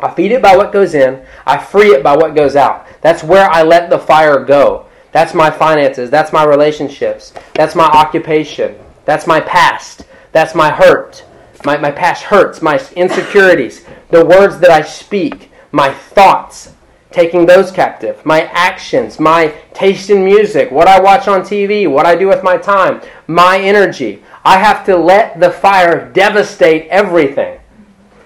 I 0.05 0.13
feed 0.13 0.31
it 0.31 0.41
by 0.41 0.55
what 0.55 0.71
goes 0.71 0.93
in, 0.93 1.25
I 1.47 1.57
free 1.57 1.95
it 1.95 2.03
by 2.03 2.15
what 2.15 2.35
goes 2.35 2.55
out. 2.55 2.85
That's 3.01 3.23
where 3.23 3.49
I 3.49 3.63
let 3.63 3.89
the 3.89 3.97
fire 3.97 4.45
go. 4.45 4.85
That's 5.11 5.33
my 5.33 5.49
finances. 5.49 6.11
That's 6.11 6.31
my 6.31 6.43
relationships. 6.43 7.33
That's 7.55 7.73
my 7.73 7.85
occupation. 7.85 8.75
That's 9.05 9.25
my 9.25 9.39
past. 9.39 10.05
That's 10.31 10.53
my 10.53 10.69
hurt. 10.69 11.25
My, 11.63 11.77
my 11.77 11.89
past 11.89 12.21
hurts, 12.23 12.61
my 12.61 12.79
insecurities, 12.95 13.83
the 14.11 14.23
words 14.23 14.59
that 14.59 14.69
I 14.69 14.83
speak, 14.83 15.49
my 15.71 15.91
thoughts, 15.91 16.73
taking 17.09 17.47
those 17.47 17.71
captive, 17.71 18.23
my 18.25 18.43
actions, 18.51 19.19
my 19.19 19.55
taste 19.73 20.11
in 20.11 20.23
music, 20.23 20.69
what 20.69 20.87
I 20.87 20.99
watch 20.99 21.27
on 21.27 21.41
TV, 21.41 21.89
what 21.89 22.05
I 22.05 22.13
do 22.15 22.27
with 22.27 22.43
my 22.43 22.57
time, 22.57 23.01
my 23.25 23.57
energy. 23.57 24.21
I 24.43 24.59
have 24.59 24.85
to 24.85 24.95
let 24.97 25.39
the 25.39 25.49
fire 25.49 26.11
devastate 26.11 26.87
everything. 26.89 27.59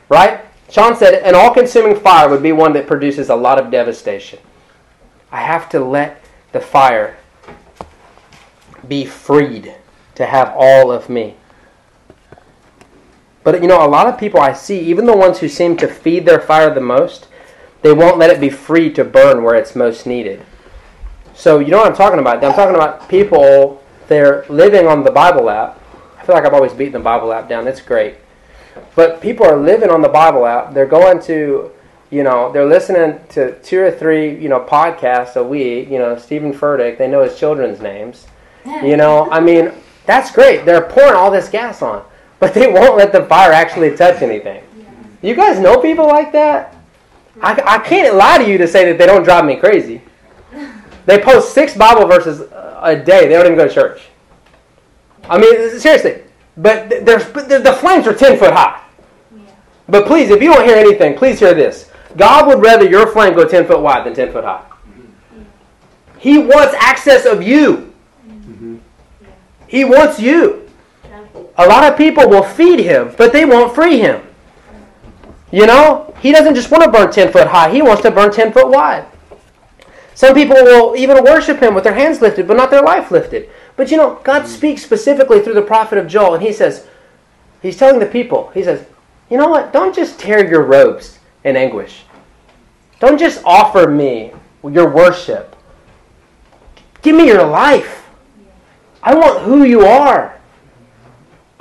Right? 0.10 0.42
Sean 0.70 0.96
said 0.96 1.24
an 1.24 1.36
all 1.36 1.54
consuming 1.54 2.00
fire 2.00 2.30
would 2.30 2.44
be 2.44 2.52
one 2.52 2.74
that 2.74 2.88
produces 2.88 3.30
a 3.30 3.36
lot 3.36 3.60
of 3.60 3.72
devastation. 3.72 4.40
I 5.32 5.42
have 5.42 5.70
to 5.70 5.80
let 5.80 6.24
the 6.52 6.60
fire 6.60 7.18
be 8.88 9.06
freed 9.06 9.76
to 10.16 10.26
have 10.26 10.54
all 10.56 10.92
of 10.92 11.10
me. 11.10 11.36
But 13.44 13.62
you 13.62 13.68
know, 13.68 13.84
a 13.84 13.88
lot 13.88 14.08
of 14.08 14.20
people 14.20 14.40
I 14.40 14.54
see, 14.54 14.80
even 14.80 15.06
the 15.06 15.18
ones 15.18 15.40
who 15.40 15.48
seem 15.48 15.78
to 15.78 15.88
feed 15.88 16.26
their 16.26 16.40
fire 16.40 16.74
the 16.74 16.82
most, 16.82 17.28
they 17.82 17.94
won't 17.94 18.18
let 18.18 18.30
it 18.30 18.42
be 18.42 18.50
free 18.50 18.92
to 18.94 19.04
burn 19.04 19.44
where 19.44 19.56
it's 19.56 19.76
most 19.76 20.06
needed. 20.06 20.46
So, 21.34 21.60
you 21.60 21.72
know 21.72 21.78
what 21.78 21.88
I'm 21.88 21.96
talking 21.96 22.20
about? 22.20 22.44
I'm 22.44 22.54
talking 22.54 22.76
about 22.76 23.08
people, 23.08 23.82
they're 24.08 24.46
living 24.50 24.88
on 24.88 25.04
the 25.04 25.12
Bible 25.12 25.50
app. 25.50 25.82
I 26.20 26.26
feel 26.26 26.36
like 26.36 26.46
I've 26.46 26.54
always 26.54 26.74
beaten 26.74 26.94
the 26.94 27.00
Bible 27.00 27.32
app 27.32 27.48
down. 27.48 27.68
It's 27.68 27.82
great. 27.82 28.16
But 28.96 29.22
people 29.22 29.46
are 29.46 29.58
living 29.58 29.90
on 29.90 30.02
the 30.02 30.10
Bible 30.10 30.46
app. 30.46 30.74
They're 30.74 30.86
going 30.86 31.22
to, 31.24 31.72
you 32.10 32.24
know, 32.24 32.52
they're 32.52 32.66
listening 32.66 33.20
to 33.30 33.60
two 33.62 33.80
or 33.80 33.92
three, 33.92 34.38
you 34.40 34.50
know, 34.50 34.60
podcasts 34.60 35.36
a 35.36 35.44
week. 35.44 35.90
You 35.90 36.00
know, 36.00 36.18
Steven 36.18 36.54
Furtick, 36.54 36.98
they 36.98 37.08
know 37.08 37.24
his 37.24 37.38
children's 37.38 37.80
names. 37.80 38.28
You 38.84 38.98
know, 38.98 39.30
I 39.32 39.40
mean, 39.40 39.72
that's 40.06 40.32
great. 40.32 40.66
They're 40.66 40.82
pouring 40.82 41.14
all 41.14 41.32
this 41.32 41.50
gas 41.50 41.82
on, 41.82 42.04
but 42.40 42.54
they 42.54 42.72
won't 42.72 42.98
let 42.98 43.12
the 43.12 43.26
fire 43.26 43.52
actually 43.52 43.96
touch 43.96 44.22
anything. 44.22 44.64
You 45.22 45.36
guys 45.36 45.60
know 45.60 45.82
people 45.82 46.08
like 46.08 46.32
that? 46.34 46.76
I, 47.42 47.62
I 47.66 47.78
can't 47.80 48.16
lie 48.16 48.38
to 48.38 48.48
you 48.48 48.58
to 48.58 48.68
say 48.68 48.86
that 48.86 48.98
they 48.98 49.06
don't 49.06 49.24
drive 49.24 49.46
me 49.46 49.56
crazy. 49.56 50.02
They 51.06 51.20
post 51.20 51.54
six 51.54 51.76
Bible 51.76 52.06
verses 52.06 52.42
a 52.42 52.96
day. 52.96 53.28
They 53.28 53.34
don't 53.34 53.46
even 53.46 53.58
go 53.58 53.68
to 53.68 53.74
church. 53.74 54.02
I 55.24 55.38
mean, 55.38 55.80
seriously. 55.80 56.24
But 56.60 56.90
there's 57.06 57.26
the 57.32 57.78
flames 57.80 58.06
are 58.06 58.14
ten 58.14 58.38
foot 58.38 58.52
high. 58.52 58.82
But 59.88 60.06
please, 60.06 60.30
if 60.30 60.42
you 60.42 60.54
don't 60.54 60.66
hear 60.66 60.76
anything, 60.76 61.18
please 61.18 61.40
hear 61.40 61.54
this. 61.54 61.90
God 62.18 62.48
would 62.48 62.62
rather 62.62 62.88
your 62.88 63.08
flame 63.08 63.34
go 63.34 63.48
ten 63.48 63.66
foot 63.66 63.82
wide 63.82 64.06
than 64.06 64.14
ten 64.14 64.32
foot 64.32 64.44
high. 64.44 64.62
Mm-hmm. 64.62 65.44
He 66.20 66.38
wants 66.38 66.76
access 66.76 67.26
of 67.26 67.42
you. 67.42 67.94
Mm-hmm. 68.28 68.78
He 69.68 69.86
wants 69.86 70.20
you. 70.20 70.70
A 71.58 71.66
lot 71.66 71.90
of 71.90 71.98
people 71.98 72.28
will 72.30 72.44
feed 72.44 72.80
him, 72.80 73.14
but 73.18 73.32
they 73.32 73.46
won't 73.46 73.74
free 73.74 74.00
him. 74.00 74.22
You 75.52 75.66
know, 75.66 76.14
he 76.22 76.32
doesn't 76.32 76.56
just 76.56 76.72
want 76.72 76.84
to 76.84 76.92
burn 76.92 77.12
10 77.12 77.32
foot 77.32 77.48
high, 77.48 77.72
he 77.72 77.82
wants 77.82 78.02
to 78.04 78.12
burn 78.12 78.32
10 78.32 78.52
foot 78.52 78.70
wide. 78.70 79.06
Some 80.14 80.34
people 80.36 80.56
will 80.56 80.96
even 80.98 81.24
worship 81.24 81.60
him 81.60 81.74
with 81.74 81.86
their 81.86 81.94
hands 81.94 82.22
lifted, 82.22 82.48
but 82.48 82.58
not 82.58 82.70
their 82.70 82.82
life 82.82 83.10
lifted. 83.12 83.50
But 83.80 83.92
you 83.92 83.96
know, 83.96 84.20
God 84.26 84.42
mm. 84.42 84.48
speaks 84.48 84.84
specifically 84.84 85.40
through 85.40 85.54
the 85.54 85.62
prophet 85.62 85.98
of 85.98 86.06
Joel, 86.06 86.34
and 86.34 86.44
he 86.44 86.52
says, 86.52 86.86
He's 87.62 87.78
telling 87.78 88.02
the 88.02 88.06
people, 88.06 88.50
He 88.54 88.62
says, 88.62 88.86
you 89.30 89.38
know 89.38 89.48
what? 89.48 89.72
Don't 89.72 89.96
just 89.96 90.20
tear 90.20 90.46
your 90.46 90.64
robes 90.64 91.18
in 91.46 91.56
anguish. 91.56 92.04
Don't 93.00 93.18
just 93.18 93.42
offer 93.46 93.90
me 93.90 94.34
your 94.64 94.94
worship. 94.94 95.56
Give 97.02 97.16
me 97.16 97.28
your 97.28 97.46
life. 97.46 98.10
I 99.02 99.16
want 99.16 99.44
who 99.44 99.64
you 99.64 99.86
are. 99.86 100.38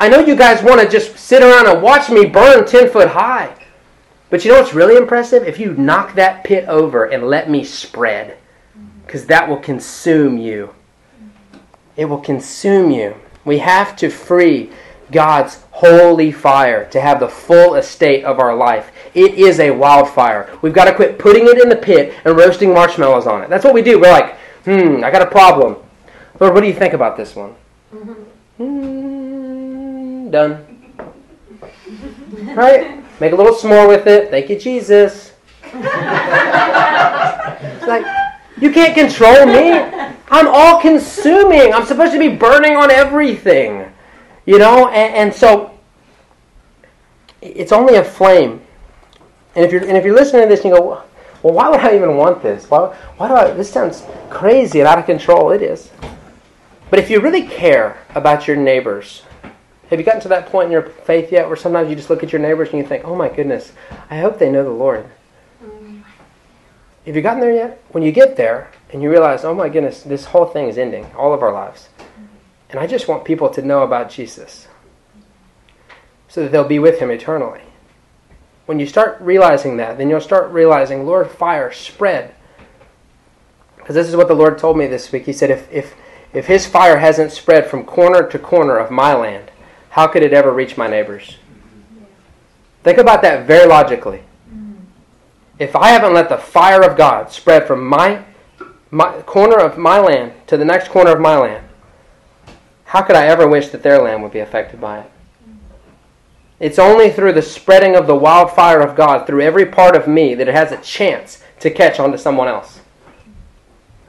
I 0.00 0.08
know 0.08 0.18
you 0.18 0.34
guys 0.34 0.60
want 0.60 0.80
to 0.80 0.88
just 0.88 1.16
sit 1.16 1.40
around 1.40 1.68
and 1.68 1.80
watch 1.80 2.10
me 2.10 2.26
burn 2.26 2.66
10 2.66 2.90
foot 2.90 3.10
high. 3.10 3.54
But 4.28 4.44
you 4.44 4.50
know 4.50 4.60
what's 4.60 4.74
really 4.74 4.96
impressive? 4.96 5.44
If 5.44 5.60
you 5.60 5.74
knock 5.74 6.16
that 6.16 6.42
pit 6.42 6.64
over 6.66 7.04
and 7.04 7.28
let 7.28 7.48
me 7.48 7.62
spread, 7.62 8.38
because 9.06 9.24
that 9.26 9.48
will 9.48 9.60
consume 9.60 10.36
you. 10.36 10.74
It 11.98 12.06
will 12.06 12.20
consume 12.20 12.92
you. 12.92 13.16
We 13.44 13.58
have 13.58 13.96
to 13.96 14.08
free 14.08 14.70
God's 15.10 15.64
holy 15.72 16.30
fire 16.30 16.88
to 16.90 17.00
have 17.00 17.18
the 17.18 17.28
full 17.28 17.74
estate 17.74 18.24
of 18.24 18.38
our 18.38 18.54
life. 18.54 18.92
It 19.14 19.34
is 19.34 19.58
a 19.58 19.72
wildfire. 19.72 20.48
We've 20.62 20.72
got 20.72 20.84
to 20.84 20.94
quit 20.94 21.18
putting 21.18 21.48
it 21.48 21.60
in 21.60 21.68
the 21.68 21.76
pit 21.76 22.14
and 22.24 22.36
roasting 22.36 22.72
marshmallows 22.72 23.26
on 23.26 23.42
it. 23.42 23.50
That's 23.50 23.64
what 23.64 23.74
we 23.74 23.82
do. 23.82 24.00
We're 24.00 24.12
like, 24.12 24.36
hmm, 24.64 25.02
I 25.02 25.10
got 25.10 25.22
a 25.22 25.26
problem. 25.26 25.74
Lord, 26.38 26.54
what 26.54 26.60
do 26.60 26.68
you 26.68 26.72
think 26.72 26.94
about 26.94 27.16
this 27.16 27.34
one? 27.34 27.56
Mm-hmm. 27.92 28.62
Mm, 28.62 30.30
done. 30.30 30.64
right? 32.54 33.02
Make 33.20 33.32
a 33.32 33.36
little 33.36 33.54
s'more 33.54 33.88
with 33.88 34.06
it. 34.06 34.30
Thank 34.30 34.50
you, 34.50 34.58
Jesus. 34.58 35.32
it's 35.64 35.74
like, 37.88 38.27
you 38.60 38.72
can't 38.72 38.94
control 38.94 39.46
me. 39.46 39.72
I'm 40.30 40.46
all 40.48 40.80
consuming. 40.80 41.72
I'm 41.72 41.86
supposed 41.86 42.12
to 42.12 42.18
be 42.18 42.28
burning 42.28 42.76
on 42.76 42.90
everything. 42.90 43.92
You 44.46 44.58
know, 44.58 44.88
and, 44.88 45.14
and 45.14 45.34
so 45.34 45.78
it's 47.40 47.72
only 47.72 47.96
a 47.96 48.04
flame. 48.04 48.60
And 49.54 49.64
if 49.64 49.72
you're 49.72 49.82
and 49.82 49.96
if 49.96 50.04
you're 50.04 50.14
listening 50.14 50.42
to 50.42 50.48
this 50.48 50.64
and 50.64 50.70
you 50.70 50.80
go, 50.80 51.02
well, 51.42 51.54
why 51.54 51.68
would 51.68 51.80
I 51.80 51.94
even 51.94 52.16
want 52.16 52.42
this? 52.42 52.68
Why, 52.70 52.94
why 53.16 53.28
do 53.28 53.34
I? 53.34 53.50
This 53.52 53.70
sounds 53.70 54.04
crazy 54.30 54.80
and 54.80 54.88
out 54.88 54.98
of 54.98 55.06
control. 55.06 55.50
It 55.50 55.62
is. 55.62 55.90
But 56.90 56.98
if 56.98 57.10
you 57.10 57.20
really 57.20 57.46
care 57.46 57.98
about 58.14 58.48
your 58.48 58.56
neighbors, 58.56 59.22
have 59.90 59.98
you 59.98 60.04
gotten 60.04 60.20
to 60.22 60.28
that 60.28 60.46
point 60.46 60.66
in 60.66 60.72
your 60.72 60.82
faith 60.82 61.30
yet 61.30 61.46
where 61.46 61.56
sometimes 61.56 61.90
you 61.90 61.96
just 61.96 62.10
look 62.10 62.22
at 62.22 62.32
your 62.32 62.40
neighbors 62.40 62.70
and 62.70 62.78
you 62.78 62.86
think, 62.86 63.04
oh 63.04 63.14
my 63.14 63.28
goodness, 63.28 63.72
I 64.10 64.18
hope 64.18 64.38
they 64.38 64.50
know 64.50 64.64
the 64.64 64.70
Lord? 64.70 65.08
Have 67.06 67.16
you 67.16 67.22
gotten 67.22 67.40
there 67.40 67.54
yet? 67.54 67.82
When 67.90 68.02
you 68.02 68.12
get 68.12 68.36
there 68.36 68.70
and 68.92 69.02
you 69.02 69.10
realize, 69.10 69.44
oh 69.44 69.54
my 69.54 69.68
goodness, 69.68 70.02
this 70.02 70.26
whole 70.26 70.46
thing 70.46 70.68
is 70.68 70.76
ending, 70.76 71.06
all 71.16 71.32
of 71.32 71.42
our 71.42 71.52
lives. 71.52 71.88
And 72.70 72.78
I 72.78 72.86
just 72.86 73.08
want 73.08 73.24
people 73.24 73.48
to 73.50 73.62
know 73.62 73.82
about 73.82 74.10
Jesus 74.10 74.68
so 76.28 76.42
that 76.42 76.52
they'll 76.52 76.68
be 76.68 76.78
with 76.78 76.98
him 76.98 77.10
eternally. 77.10 77.62
When 78.66 78.78
you 78.78 78.86
start 78.86 79.18
realizing 79.20 79.78
that, 79.78 79.96
then 79.96 80.10
you'll 80.10 80.20
start 80.20 80.52
realizing, 80.52 81.06
Lord, 81.06 81.30
fire, 81.30 81.72
spread. 81.72 82.34
Because 83.78 83.94
this 83.94 84.08
is 84.08 84.16
what 84.16 84.28
the 84.28 84.34
Lord 84.34 84.58
told 84.58 84.76
me 84.76 84.86
this 84.86 85.10
week. 85.10 85.24
He 85.24 85.32
said, 85.32 85.50
if, 85.50 85.72
if, 85.72 85.94
if 86.34 86.46
his 86.46 86.66
fire 86.66 86.98
hasn't 86.98 87.32
spread 87.32 87.66
from 87.66 87.84
corner 87.84 88.28
to 88.28 88.38
corner 88.38 88.76
of 88.76 88.90
my 88.90 89.14
land, 89.14 89.50
how 89.90 90.06
could 90.06 90.22
it 90.22 90.34
ever 90.34 90.52
reach 90.52 90.76
my 90.76 90.86
neighbors? 90.86 91.38
Think 92.84 92.98
about 92.98 93.22
that 93.22 93.46
very 93.46 93.66
logically. 93.66 94.22
If 95.58 95.74
I 95.74 95.88
haven't 95.88 96.14
let 96.14 96.28
the 96.28 96.38
fire 96.38 96.82
of 96.82 96.96
God 96.96 97.32
spread 97.32 97.66
from 97.66 97.84
my, 97.84 98.24
my 98.90 99.22
corner 99.22 99.58
of 99.58 99.76
my 99.76 99.98
land 99.98 100.32
to 100.46 100.56
the 100.56 100.64
next 100.64 100.88
corner 100.88 101.10
of 101.10 101.20
my 101.20 101.36
land, 101.36 101.66
how 102.84 103.02
could 103.02 103.16
I 103.16 103.26
ever 103.26 103.48
wish 103.48 103.68
that 103.68 103.82
their 103.82 104.00
land 104.00 104.22
would 104.22 104.32
be 104.32 104.38
affected 104.38 104.80
by 104.80 105.00
it? 105.00 105.10
It's 106.60 106.78
only 106.78 107.10
through 107.10 107.32
the 107.32 107.42
spreading 107.42 107.96
of 107.96 108.06
the 108.06 108.14
wildfire 108.14 108.80
of 108.80 108.96
God 108.96 109.26
through 109.26 109.42
every 109.42 109.66
part 109.66 109.96
of 109.96 110.08
me 110.08 110.34
that 110.34 110.48
it 110.48 110.54
has 110.54 110.72
a 110.72 110.78
chance 110.78 111.42
to 111.60 111.70
catch 111.70 111.98
on 112.00 112.12
to 112.12 112.18
someone 112.18 112.48
else. 112.48 112.80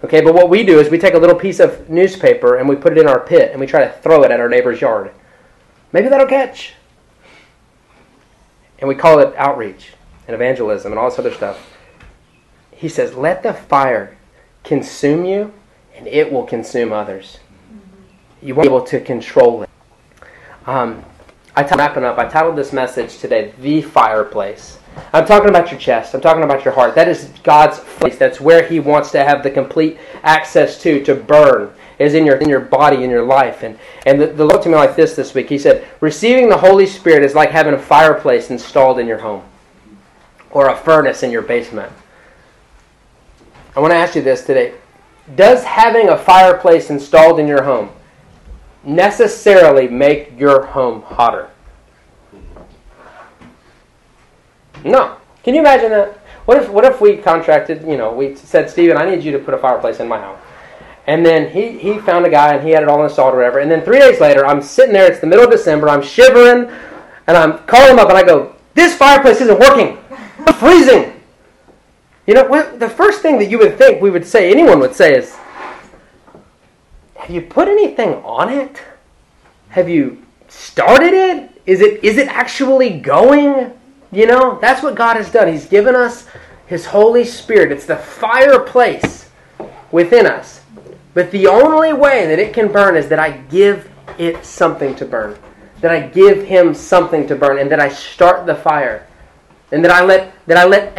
Okay, 0.03 0.21
but 0.21 0.33
what 0.33 0.49
we 0.49 0.63
do 0.63 0.79
is 0.79 0.89
we 0.89 0.97
take 0.97 1.13
a 1.13 1.19
little 1.19 1.35
piece 1.35 1.59
of 1.59 1.89
newspaper 1.89 2.55
and 2.55 2.69
we 2.69 2.75
put 2.75 2.93
it 2.93 2.99
in 2.99 3.07
our 3.07 3.19
pit 3.19 3.51
and 3.51 3.59
we 3.59 3.67
try 3.67 3.81
to 3.83 3.91
throw 3.91 4.23
it 4.23 4.31
at 4.31 4.39
our 4.39 4.49
neighbor's 4.49 4.81
yard. 4.81 5.11
Maybe 5.91 6.09
that'll 6.09 6.27
catch. 6.27 6.73
And 8.79 8.87
we 8.87 8.95
call 8.95 9.19
it 9.19 9.35
outreach 9.35 9.91
and 10.29 10.35
evangelism 10.35 10.91
and 10.91 10.99
all 10.99 11.09
this 11.09 11.17
other 11.17 11.33
stuff. 11.33 11.75
He 12.71 12.87
says, 12.87 13.15
let 13.15 13.41
the 13.41 13.53
fire 13.53 14.15
consume 14.63 15.25
you 15.25 15.51
and 15.97 16.07
it 16.07 16.31
will 16.31 16.45
consume 16.45 16.93
others 16.93 17.39
you 18.41 18.55
won't 18.55 18.67
be 18.67 18.73
able 18.73 18.85
to 18.85 18.99
control 19.01 19.63
it. 19.63 19.69
Um, 20.65 21.03
I 21.55 21.63
t- 21.63 21.75
wrapping 21.75 22.03
up. 22.03 22.17
I 22.17 22.27
titled 22.27 22.55
this 22.55 22.71
message 22.71 23.17
today, 23.17 23.53
"The 23.59 23.81
Fireplace." 23.81 24.77
I'm 25.13 25.25
talking 25.25 25.49
about 25.49 25.71
your 25.71 25.79
chest. 25.79 26.13
I'm 26.13 26.21
talking 26.21 26.43
about 26.43 26.65
your 26.65 26.73
heart. 26.73 26.95
That 26.95 27.07
is 27.07 27.31
God's 27.43 27.79
place. 27.79 28.17
That's 28.17 28.41
where 28.41 28.63
He 28.63 28.79
wants 28.79 29.11
to 29.11 29.23
have 29.23 29.43
the 29.43 29.51
complete 29.51 29.97
access 30.23 30.81
to 30.83 31.03
to 31.03 31.15
burn. 31.15 31.73
Is 31.97 32.13
in 32.13 32.25
your 32.25 32.37
in 32.37 32.47
your 32.47 32.61
body, 32.61 33.03
in 33.03 33.09
your 33.09 33.25
life, 33.25 33.63
and 33.63 33.77
and 34.05 34.21
the, 34.21 34.27
the 34.27 34.45
Lord 34.45 34.61
to 34.63 34.69
me 34.69 34.75
like 34.75 34.95
this 34.95 35.15
this 35.15 35.33
week. 35.33 35.49
He 35.49 35.57
said, 35.57 35.85
"Receiving 35.99 36.47
the 36.47 36.57
Holy 36.57 36.85
Spirit 36.85 37.23
is 37.23 37.35
like 37.35 37.51
having 37.51 37.73
a 37.73 37.79
fireplace 37.79 38.49
installed 38.49 38.99
in 38.99 39.07
your 39.07 39.17
home, 39.17 39.43
or 40.51 40.69
a 40.69 40.75
furnace 40.75 41.23
in 41.23 41.31
your 41.31 41.41
basement." 41.41 41.91
I 43.75 43.79
want 43.79 43.91
to 43.91 43.97
ask 43.97 44.15
you 44.15 44.21
this 44.21 44.45
today: 44.45 44.73
Does 45.35 45.63
having 45.63 46.09
a 46.09 46.17
fireplace 46.17 46.89
installed 46.89 47.39
in 47.39 47.47
your 47.47 47.63
home 47.63 47.89
necessarily 48.83 49.87
make 49.87 50.39
your 50.39 50.65
home 50.67 51.01
hotter. 51.01 51.49
No. 54.83 55.17
Can 55.43 55.53
you 55.53 55.61
imagine 55.61 55.91
that? 55.91 56.17
What 56.45 56.57
if 56.57 56.69
what 56.69 56.85
if 56.85 56.99
we 56.99 57.17
contracted, 57.17 57.83
you 57.83 57.97
know, 57.97 58.11
we 58.11 58.35
said, 58.35 58.69
Stephen, 58.69 58.97
I 58.97 59.09
need 59.09 59.23
you 59.23 59.31
to 59.33 59.39
put 59.39 59.53
a 59.53 59.57
fireplace 59.57 59.99
in 59.99 60.07
my 60.07 60.19
house. 60.19 60.39
And 61.05 61.25
then 61.25 61.49
he, 61.51 61.77
he 61.77 61.97
found 61.99 62.25
a 62.25 62.29
guy 62.29 62.53
and 62.53 62.63
he 62.65 62.71
had 62.71 62.83
it 62.83 62.89
all 62.89 63.03
installed 63.03 63.33
or 63.33 63.37
whatever. 63.37 63.59
And 63.59 63.69
then 63.69 63.83
three 63.83 63.99
days 63.99 64.19
later, 64.19 64.45
I'm 64.45 64.61
sitting 64.61 64.93
there, 64.93 65.11
it's 65.11 65.19
the 65.19 65.27
middle 65.27 65.45
of 65.45 65.51
December, 65.51 65.89
I'm 65.89 66.03
shivering, 66.03 66.71
and 67.27 67.37
I'm 67.37 67.59
calling 67.65 67.91
him 67.91 67.99
up 67.99 68.09
and 68.09 68.17
I 68.17 68.23
go, 68.23 68.55
This 68.73 68.95
fireplace 68.95 69.41
isn't 69.41 69.59
working. 69.59 69.98
Freezing. 70.53 71.13
You 72.27 72.35
know, 72.35 72.77
the 72.77 72.89
first 72.89 73.21
thing 73.21 73.39
that 73.39 73.49
you 73.49 73.57
would 73.57 73.77
think 73.77 74.01
we 74.01 74.11
would 74.11 74.25
say, 74.25 74.51
anyone 74.51 74.79
would 74.79 74.95
say 74.95 75.17
is, 75.17 75.35
have 77.15 77.29
you 77.29 77.41
put 77.41 77.67
anything 77.67 78.15
on 78.23 78.49
it? 78.49 78.81
Have 79.69 79.89
you 79.89 80.23
started 80.47 81.13
it? 81.13 81.61
Is 81.65 81.81
it 81.81 82.03
is 82.03 82.17
it 82.17 82.27
actually 82.27 82.99
going? 82.99 83.71
You 84.11 84.25
know, 84.25 84.57
that's 84.59 84.81
what 84.81 84.95
God 84.95 85.17
has 85.17 85.31
done. 85.31 85.47
He's 85.47 85.67
given 85.67 85.95
us 85.95 86.27
his 86.65 86.85
Holy 86.85 87.25
Spirit. 87.25 87.71
It's 87.71 87.85
the 87.85 87.97
fireplace 87.97 89.29
within 89.91 90.25
us. 90.25 90.61
But 91.13 91.31
the 91.31 91.47
only 91.47 91.93
way 91.93 92.27
that 92.27 92.39
it 92.39 92.53
can 92.53 92.71
burn 92.71 92.95
is 92.95 93.09
that 93.09 93.19
I 93.19 93.31
give 93.31 93.89
it 94.17 94.45
something 94.45 94.95
to 94.95 95.05
burn. 95.05 95.37
That 95.81 95.91
I 95.91 96.01
give 96.01 96.43
him 96.43 96.73
something 96.73 97.27
to 97.27 97.35
burn 97.35 97.59
and 97.59 97.71
that 97.71 97.79
I 97.79 97.89
start 97.89 98.45
the 98.45 98.55
fire. 98.55 99.07
And 99.71 99.85
that 99.85 99.91
I 99.91 100.03
let 100.03 100.33
that 100.47 100.57
I 100.57 100.65
let 100.65 100.95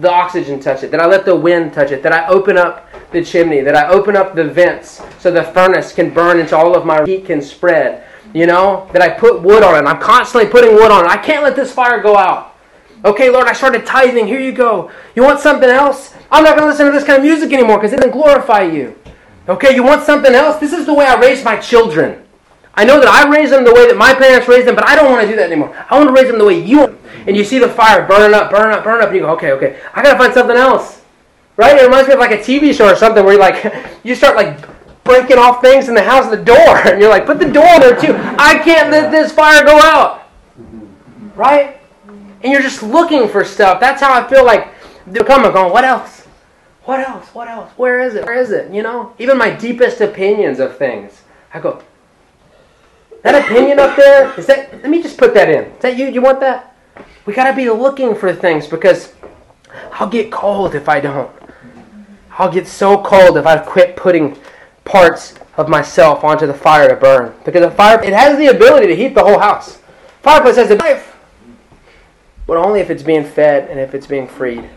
the 0.00 0.10
oxygen 0.10 0.60
touch 0.60 0.84
it, 0.84 0.90
that 0.92 1.00
I 1.00 1.06
let 1.06 1.24
the 1.24 1.34
wind 1.34 1.72
touch 1.72 1.90
it, 1.90 2.02
that 2.04 2.12
I 2.12 2.28
open 2.28 2.56
up 2.56 2.88
the 3.10 3.24
chimney, 3.24 3.60
that 3.60 3.74
I 3.74 3.88
open 3.88 4.16
up 4.16 4.34
the 4.34 4.44
vents 4.44 5.02
so 5.18 5.30
the 5.30 5.42
furnace 5.42 5.92
can 5.92 6.10
burn 6.10 6.38
into 6.38 6.56
all 6.56 6.76
of 6.76 6.86
my 6.86 7.04
heat 7.04 7.26
can 7.26 7.42
spread. 7.42 8.04
You 8.32 8.46
know, 8.46 8.88
that 8.92 9.02
I 9.02 9.10
put 9.10 9.42
wood 9.42 9.62
on 9.62 9.74
it. 9.74 9.86
I'm 9.86 10.00
constantly 10.00 10.48
putting 10.48 10.74
wood 10.74 10.90
on 10.90 11.04
it. 11.04 11.10
I 11.10 11.18
can't 11.18 11.42
let 11.42 11.54
this 11.54 11.70
fire 11.70 12.00
go 12.00 12.16
out. 12.16 12.56
Okay, 13.04 13.28
Lord, 13.28 13.46
I 13.46 13.52
started 13.52 13.84
tithing. 13.84 14.26
Here 14.26 14.40
you 14.40 14.52
go. 14.52 14.90
You 15.14 15.22
want 15.22 15.40
something 15.40 15.68
else? 15.68 16.14
I'm 16.30 16.44
not 16.44 16.56
going 16.56 16.62
to 16.62 16.68
listen 16.68 16.86
to 16.86 16.92
this 16.92 17.04
kind 17.04 17.18
of 17.18 17.24
music 17.24 17.52
anymore 17.52 17.78
because 17.78 17.92
it 17.92 17.96
doesn't 17.96 18.12
glorify 18.12 18.62
you. 18.62 18.98
Okay, 19.48 19.74
you 19.74 19.82
want 19.82 20.04
something 20.04 20.32
else? 20.32 20.58
This 20.60 20.72
is 20.72 20.86
the 20.86 20.94
way 20.94 21.04
I 21.04 21.20
raise 21.20 21.44
my 21.44 21.56
children. 21.56 22.24
I 22.74 22.84
know 22.84 22.98
that 23.00 23.08
I 23.08 23.28
raised 23.28 23.52
them 23.52 23.64
the 23.64 23.74
way 23.74 23.86
that 23.86 23.96
my 23.96 24.14
parents 24.14 24.48
raised 24.48 24.66
them, 24.66 24.76
but 24.76 24.86
I 24.86 24.94
don't 24.94 25.10
want 25.10 25.22
to 25.22 25.28
do 25.28 25.36
that 25.36 25.50
anymore. 25.50 25.76
I 25.90 25.98
want 25.98 26.08
to 26.08 26.14
raise 26.14 26.30
them 26.30 26.38
the 26.38 26.44
way 26.44 26.58
you 26.58 26.78
want. 26.78 27.01
And 27.26 27.36
you 27.36 27.44
see 27.44 27.58
the 27.58 27.68
fire 27.68 28.06
burning 28.06 28.34
up, 28.34 28.50
burning 28.50 28.76
up, 28.76 28.84
burning 28.84 29.02
up, 29.02 29.08
and 29.08 29.16
you 29.16 29.22
go, 29.22 29.32
okay, 29.34 29.52
okay, 29.52 29.80
I 29.94 30.02
got 30.02 30.12
to 30.12 30.18
find 30.18 30.32
something 30.32 30.56
else. 30.56 31.02
Right? 31.56 31.76
It 31.76 31.84
reminds 31.84 32.08
me 32.08 32.14
of 32.14 32.20
like 32.20 32.30
a 32.30 32.38
TV 32.38 32.74
show 32.74 32.90
or 32.90 32.96
something 32.96 33.24
where 33.24 33.34
you 33.34 33.40
like 33.40 34.00
you 34.04 34.14
start 34.14 34.36
like 34.36 34.58
breaking 35.04 35.38
off 35.38 35.60
things 35.60 35.88
in 35.88 35.94
the 35.94 36.02
house 36.02 36.30
the 36.30 36.36
door, 36.36 36.56
and 36.86 37.00
you're 37.00 37.10
like, 37.10 37.26
put 37.26 37.38
the 37.38 37.50
door 37.50 37.78
there 37.80 38.00
too. 38.00 38.14
I 38.38 38.60
can't 38.64 38.90
let 38.90 39.10
this 39.10 39.32
fire 39.32 39.64
go 39.64 39.78
out. 39.78 40.28
Right? 41.34 41.78
And 42.42 42.52
you're 42.52 42.62
just 42.62 42.82
looking 42.82 43.28
for 43.28 43.44
stuff. 43.44 43.80
That's 43.80 44.00
how 44.00 44.12
I 44.12 44.28
feel 44.28 44.44
like 44.44 44.68
they're 45.06 45.24
coming, 45.24 45.52
going, 45.52 45.72
what 45.72 45.84
else? 45.84 46.22
What 46.84 47.00
else? 47.00 47.28
What 47.28 47.48
else? 47.48 47.70
Where 47.76 48.00
is 48.00 48.14
it? 48.14 48.24
Where 48.24 48.34
is 48.34 48.50
it? 48.50 48.72
You 48.72 48.82
know? 48.82 49.14
Even 49.18 49.38
my 49.38 49.50
deepest 49.50 50.00
opinions 50.00 50.58
of 50.58 50.76
things. 50.76 51.22
I 51.54 51.60
go, 51.60 51.82
that 53.22 53.44
opinion 53.44 53.78
up 53.78 53.96
there, 53.96 54.36
is 54.38 54.46
that 54.46 54.72
let 54.72 54.90
me 54.90 55.02
just 55.02 55.16
put 55.16 55.32
that 55.34 55.48
in. 55.48 55.64
Is 55.64 55.82
that 55.82 55.96
you? 55.96 56.08
You 56.08 56.20
want 56.20 56.40
that? 56.40 56.71
We 57.24 57.34
gotta 57.34 57.54
be 57.54 57.70
looking 57.70 58.14
for 58.14 58.32
things 58.34 58.66
because 58.66 59.12
I'll 59.92 60.08
get 60.08 60.32
cold 60.32 60.74
if 60.74 60.88
I 60.88 61.00
don't. 61.00 61.30
I'll 62.38 62.50
get 62.50 62.66
so 62.66 63.02
cold 63.02 63.36
if 63.36 63.46
I 63.46 63.58
quit 63.58 63.96
putting 63.96 64.36
parts 64.84 65.34
of 65.56 65.68
myself 65.68 66.24
onto 66.24 66.46
the 66.46 66.54
fire 66.54 66.88
to 66.88 66.96
burn. 66.96 67.34
Because 67.44 67.62
a 67.62 67.70
fire 67.70 68.02
it 68.02 68.12
has 68.12 68.38
the 68.38 68.46
ability 68.46 68.86
to 68.88 68.96
heat 68.96 69.14
the 69.14 69.22
whole 69.22 69.38
house. 69.38 69.78
Fireplace 70.22 70.56
has 70.56 70.70
a 70.70 70.76
life. 70.76 71.16
But 72.46 72.56
only 72.56 72.80
if 72.80 72.90
it's 72.90 73.02
being 73.02 73.24
fed 73.24 73.70
and 73.70 73.78
if 73.78 73.94
it's 73.94 74.06
being 74.06 74.26
freed. 74.26 74.68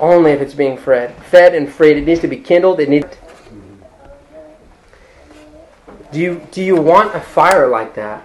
Only 0.00 0.32
if 0.32 0.40
it's 0.40 0.54
being 0.54 0.76
fed. 0.76 1.14
Fed 1.24 1.54
and 1.54 1.70
freed. 1.70 1.96
It 1.96 2.06
needs 2.06 2.20
to 2.20 2.28
be 2.28 2.36
kindled. 2.36 2.80
It 2.80 2.88
needs 2.88 3.06
do 6.12 6.20
you 6.20 6.46
do 6.50 6.62
you 6.62 6.76
want 6.76 7.14
a 7.16 7.20
fire 7.20 7.66
like 7.68 7.94
that? 7.94 8.22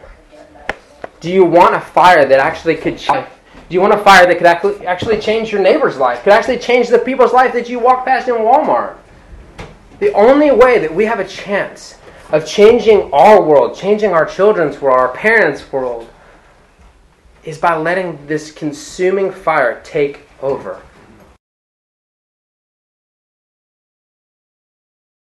Do 1.20 1.32
you 1.32 1.46
want 1.46 1.76
a 1.76 1.80
fire 1.80 2.26
that 2.26 2.40
actually 2.40 2.76
could 2.76 2.98
change? 2.98 3.28
do 3.70 3.74
you 3.74 3.82
want 3.82 3.94
a 3.94 3.98
fire 3.98 4.26
that 4.26 4.62
could 4.62 4.84
actually 4.86 5.20
change 5.20 5.52
your 5.52 5.62
neighbor's 5.62 5.98
life? 5.98 6.24
Could 6.24 6.32
actually 6.32 6.60
change 6.60 6.88
the 6.88 7.00
people's 7.00 7.34
life 7.34 7.52
that 7.54 7.68
you 7.68 7.80
walk 7.80 8.06
past 8.06 8.28
in 8.30 8.36
Walmart? 8.36 8.96
The 10.00 10.14
only 10.14 10.52
way 10.52 10.80
that 10.80 10.94
we 10.94 11.06
have 11.06 11.20
a 11.20 11.28
chance 11.28 11.98
of 12.32 12.46
changing 12.46 13.12
our 13.12 13.42
world, 13.42 13.76
changing 13.76 14.14
our 14.14 14.26
children's 14.26 14.80
world, 14.80 14.98
our 14.98 15.10
parents' 15.10 15.70
world, 15.72 16.08
is 17.44 17.58
by 17.58 17.76
letting 17.76 18.26
this 18.28 18.52
consuming 18.52 19.32
fire 19.32 19.82
take 19.84 20.22
over. 20.42 20.82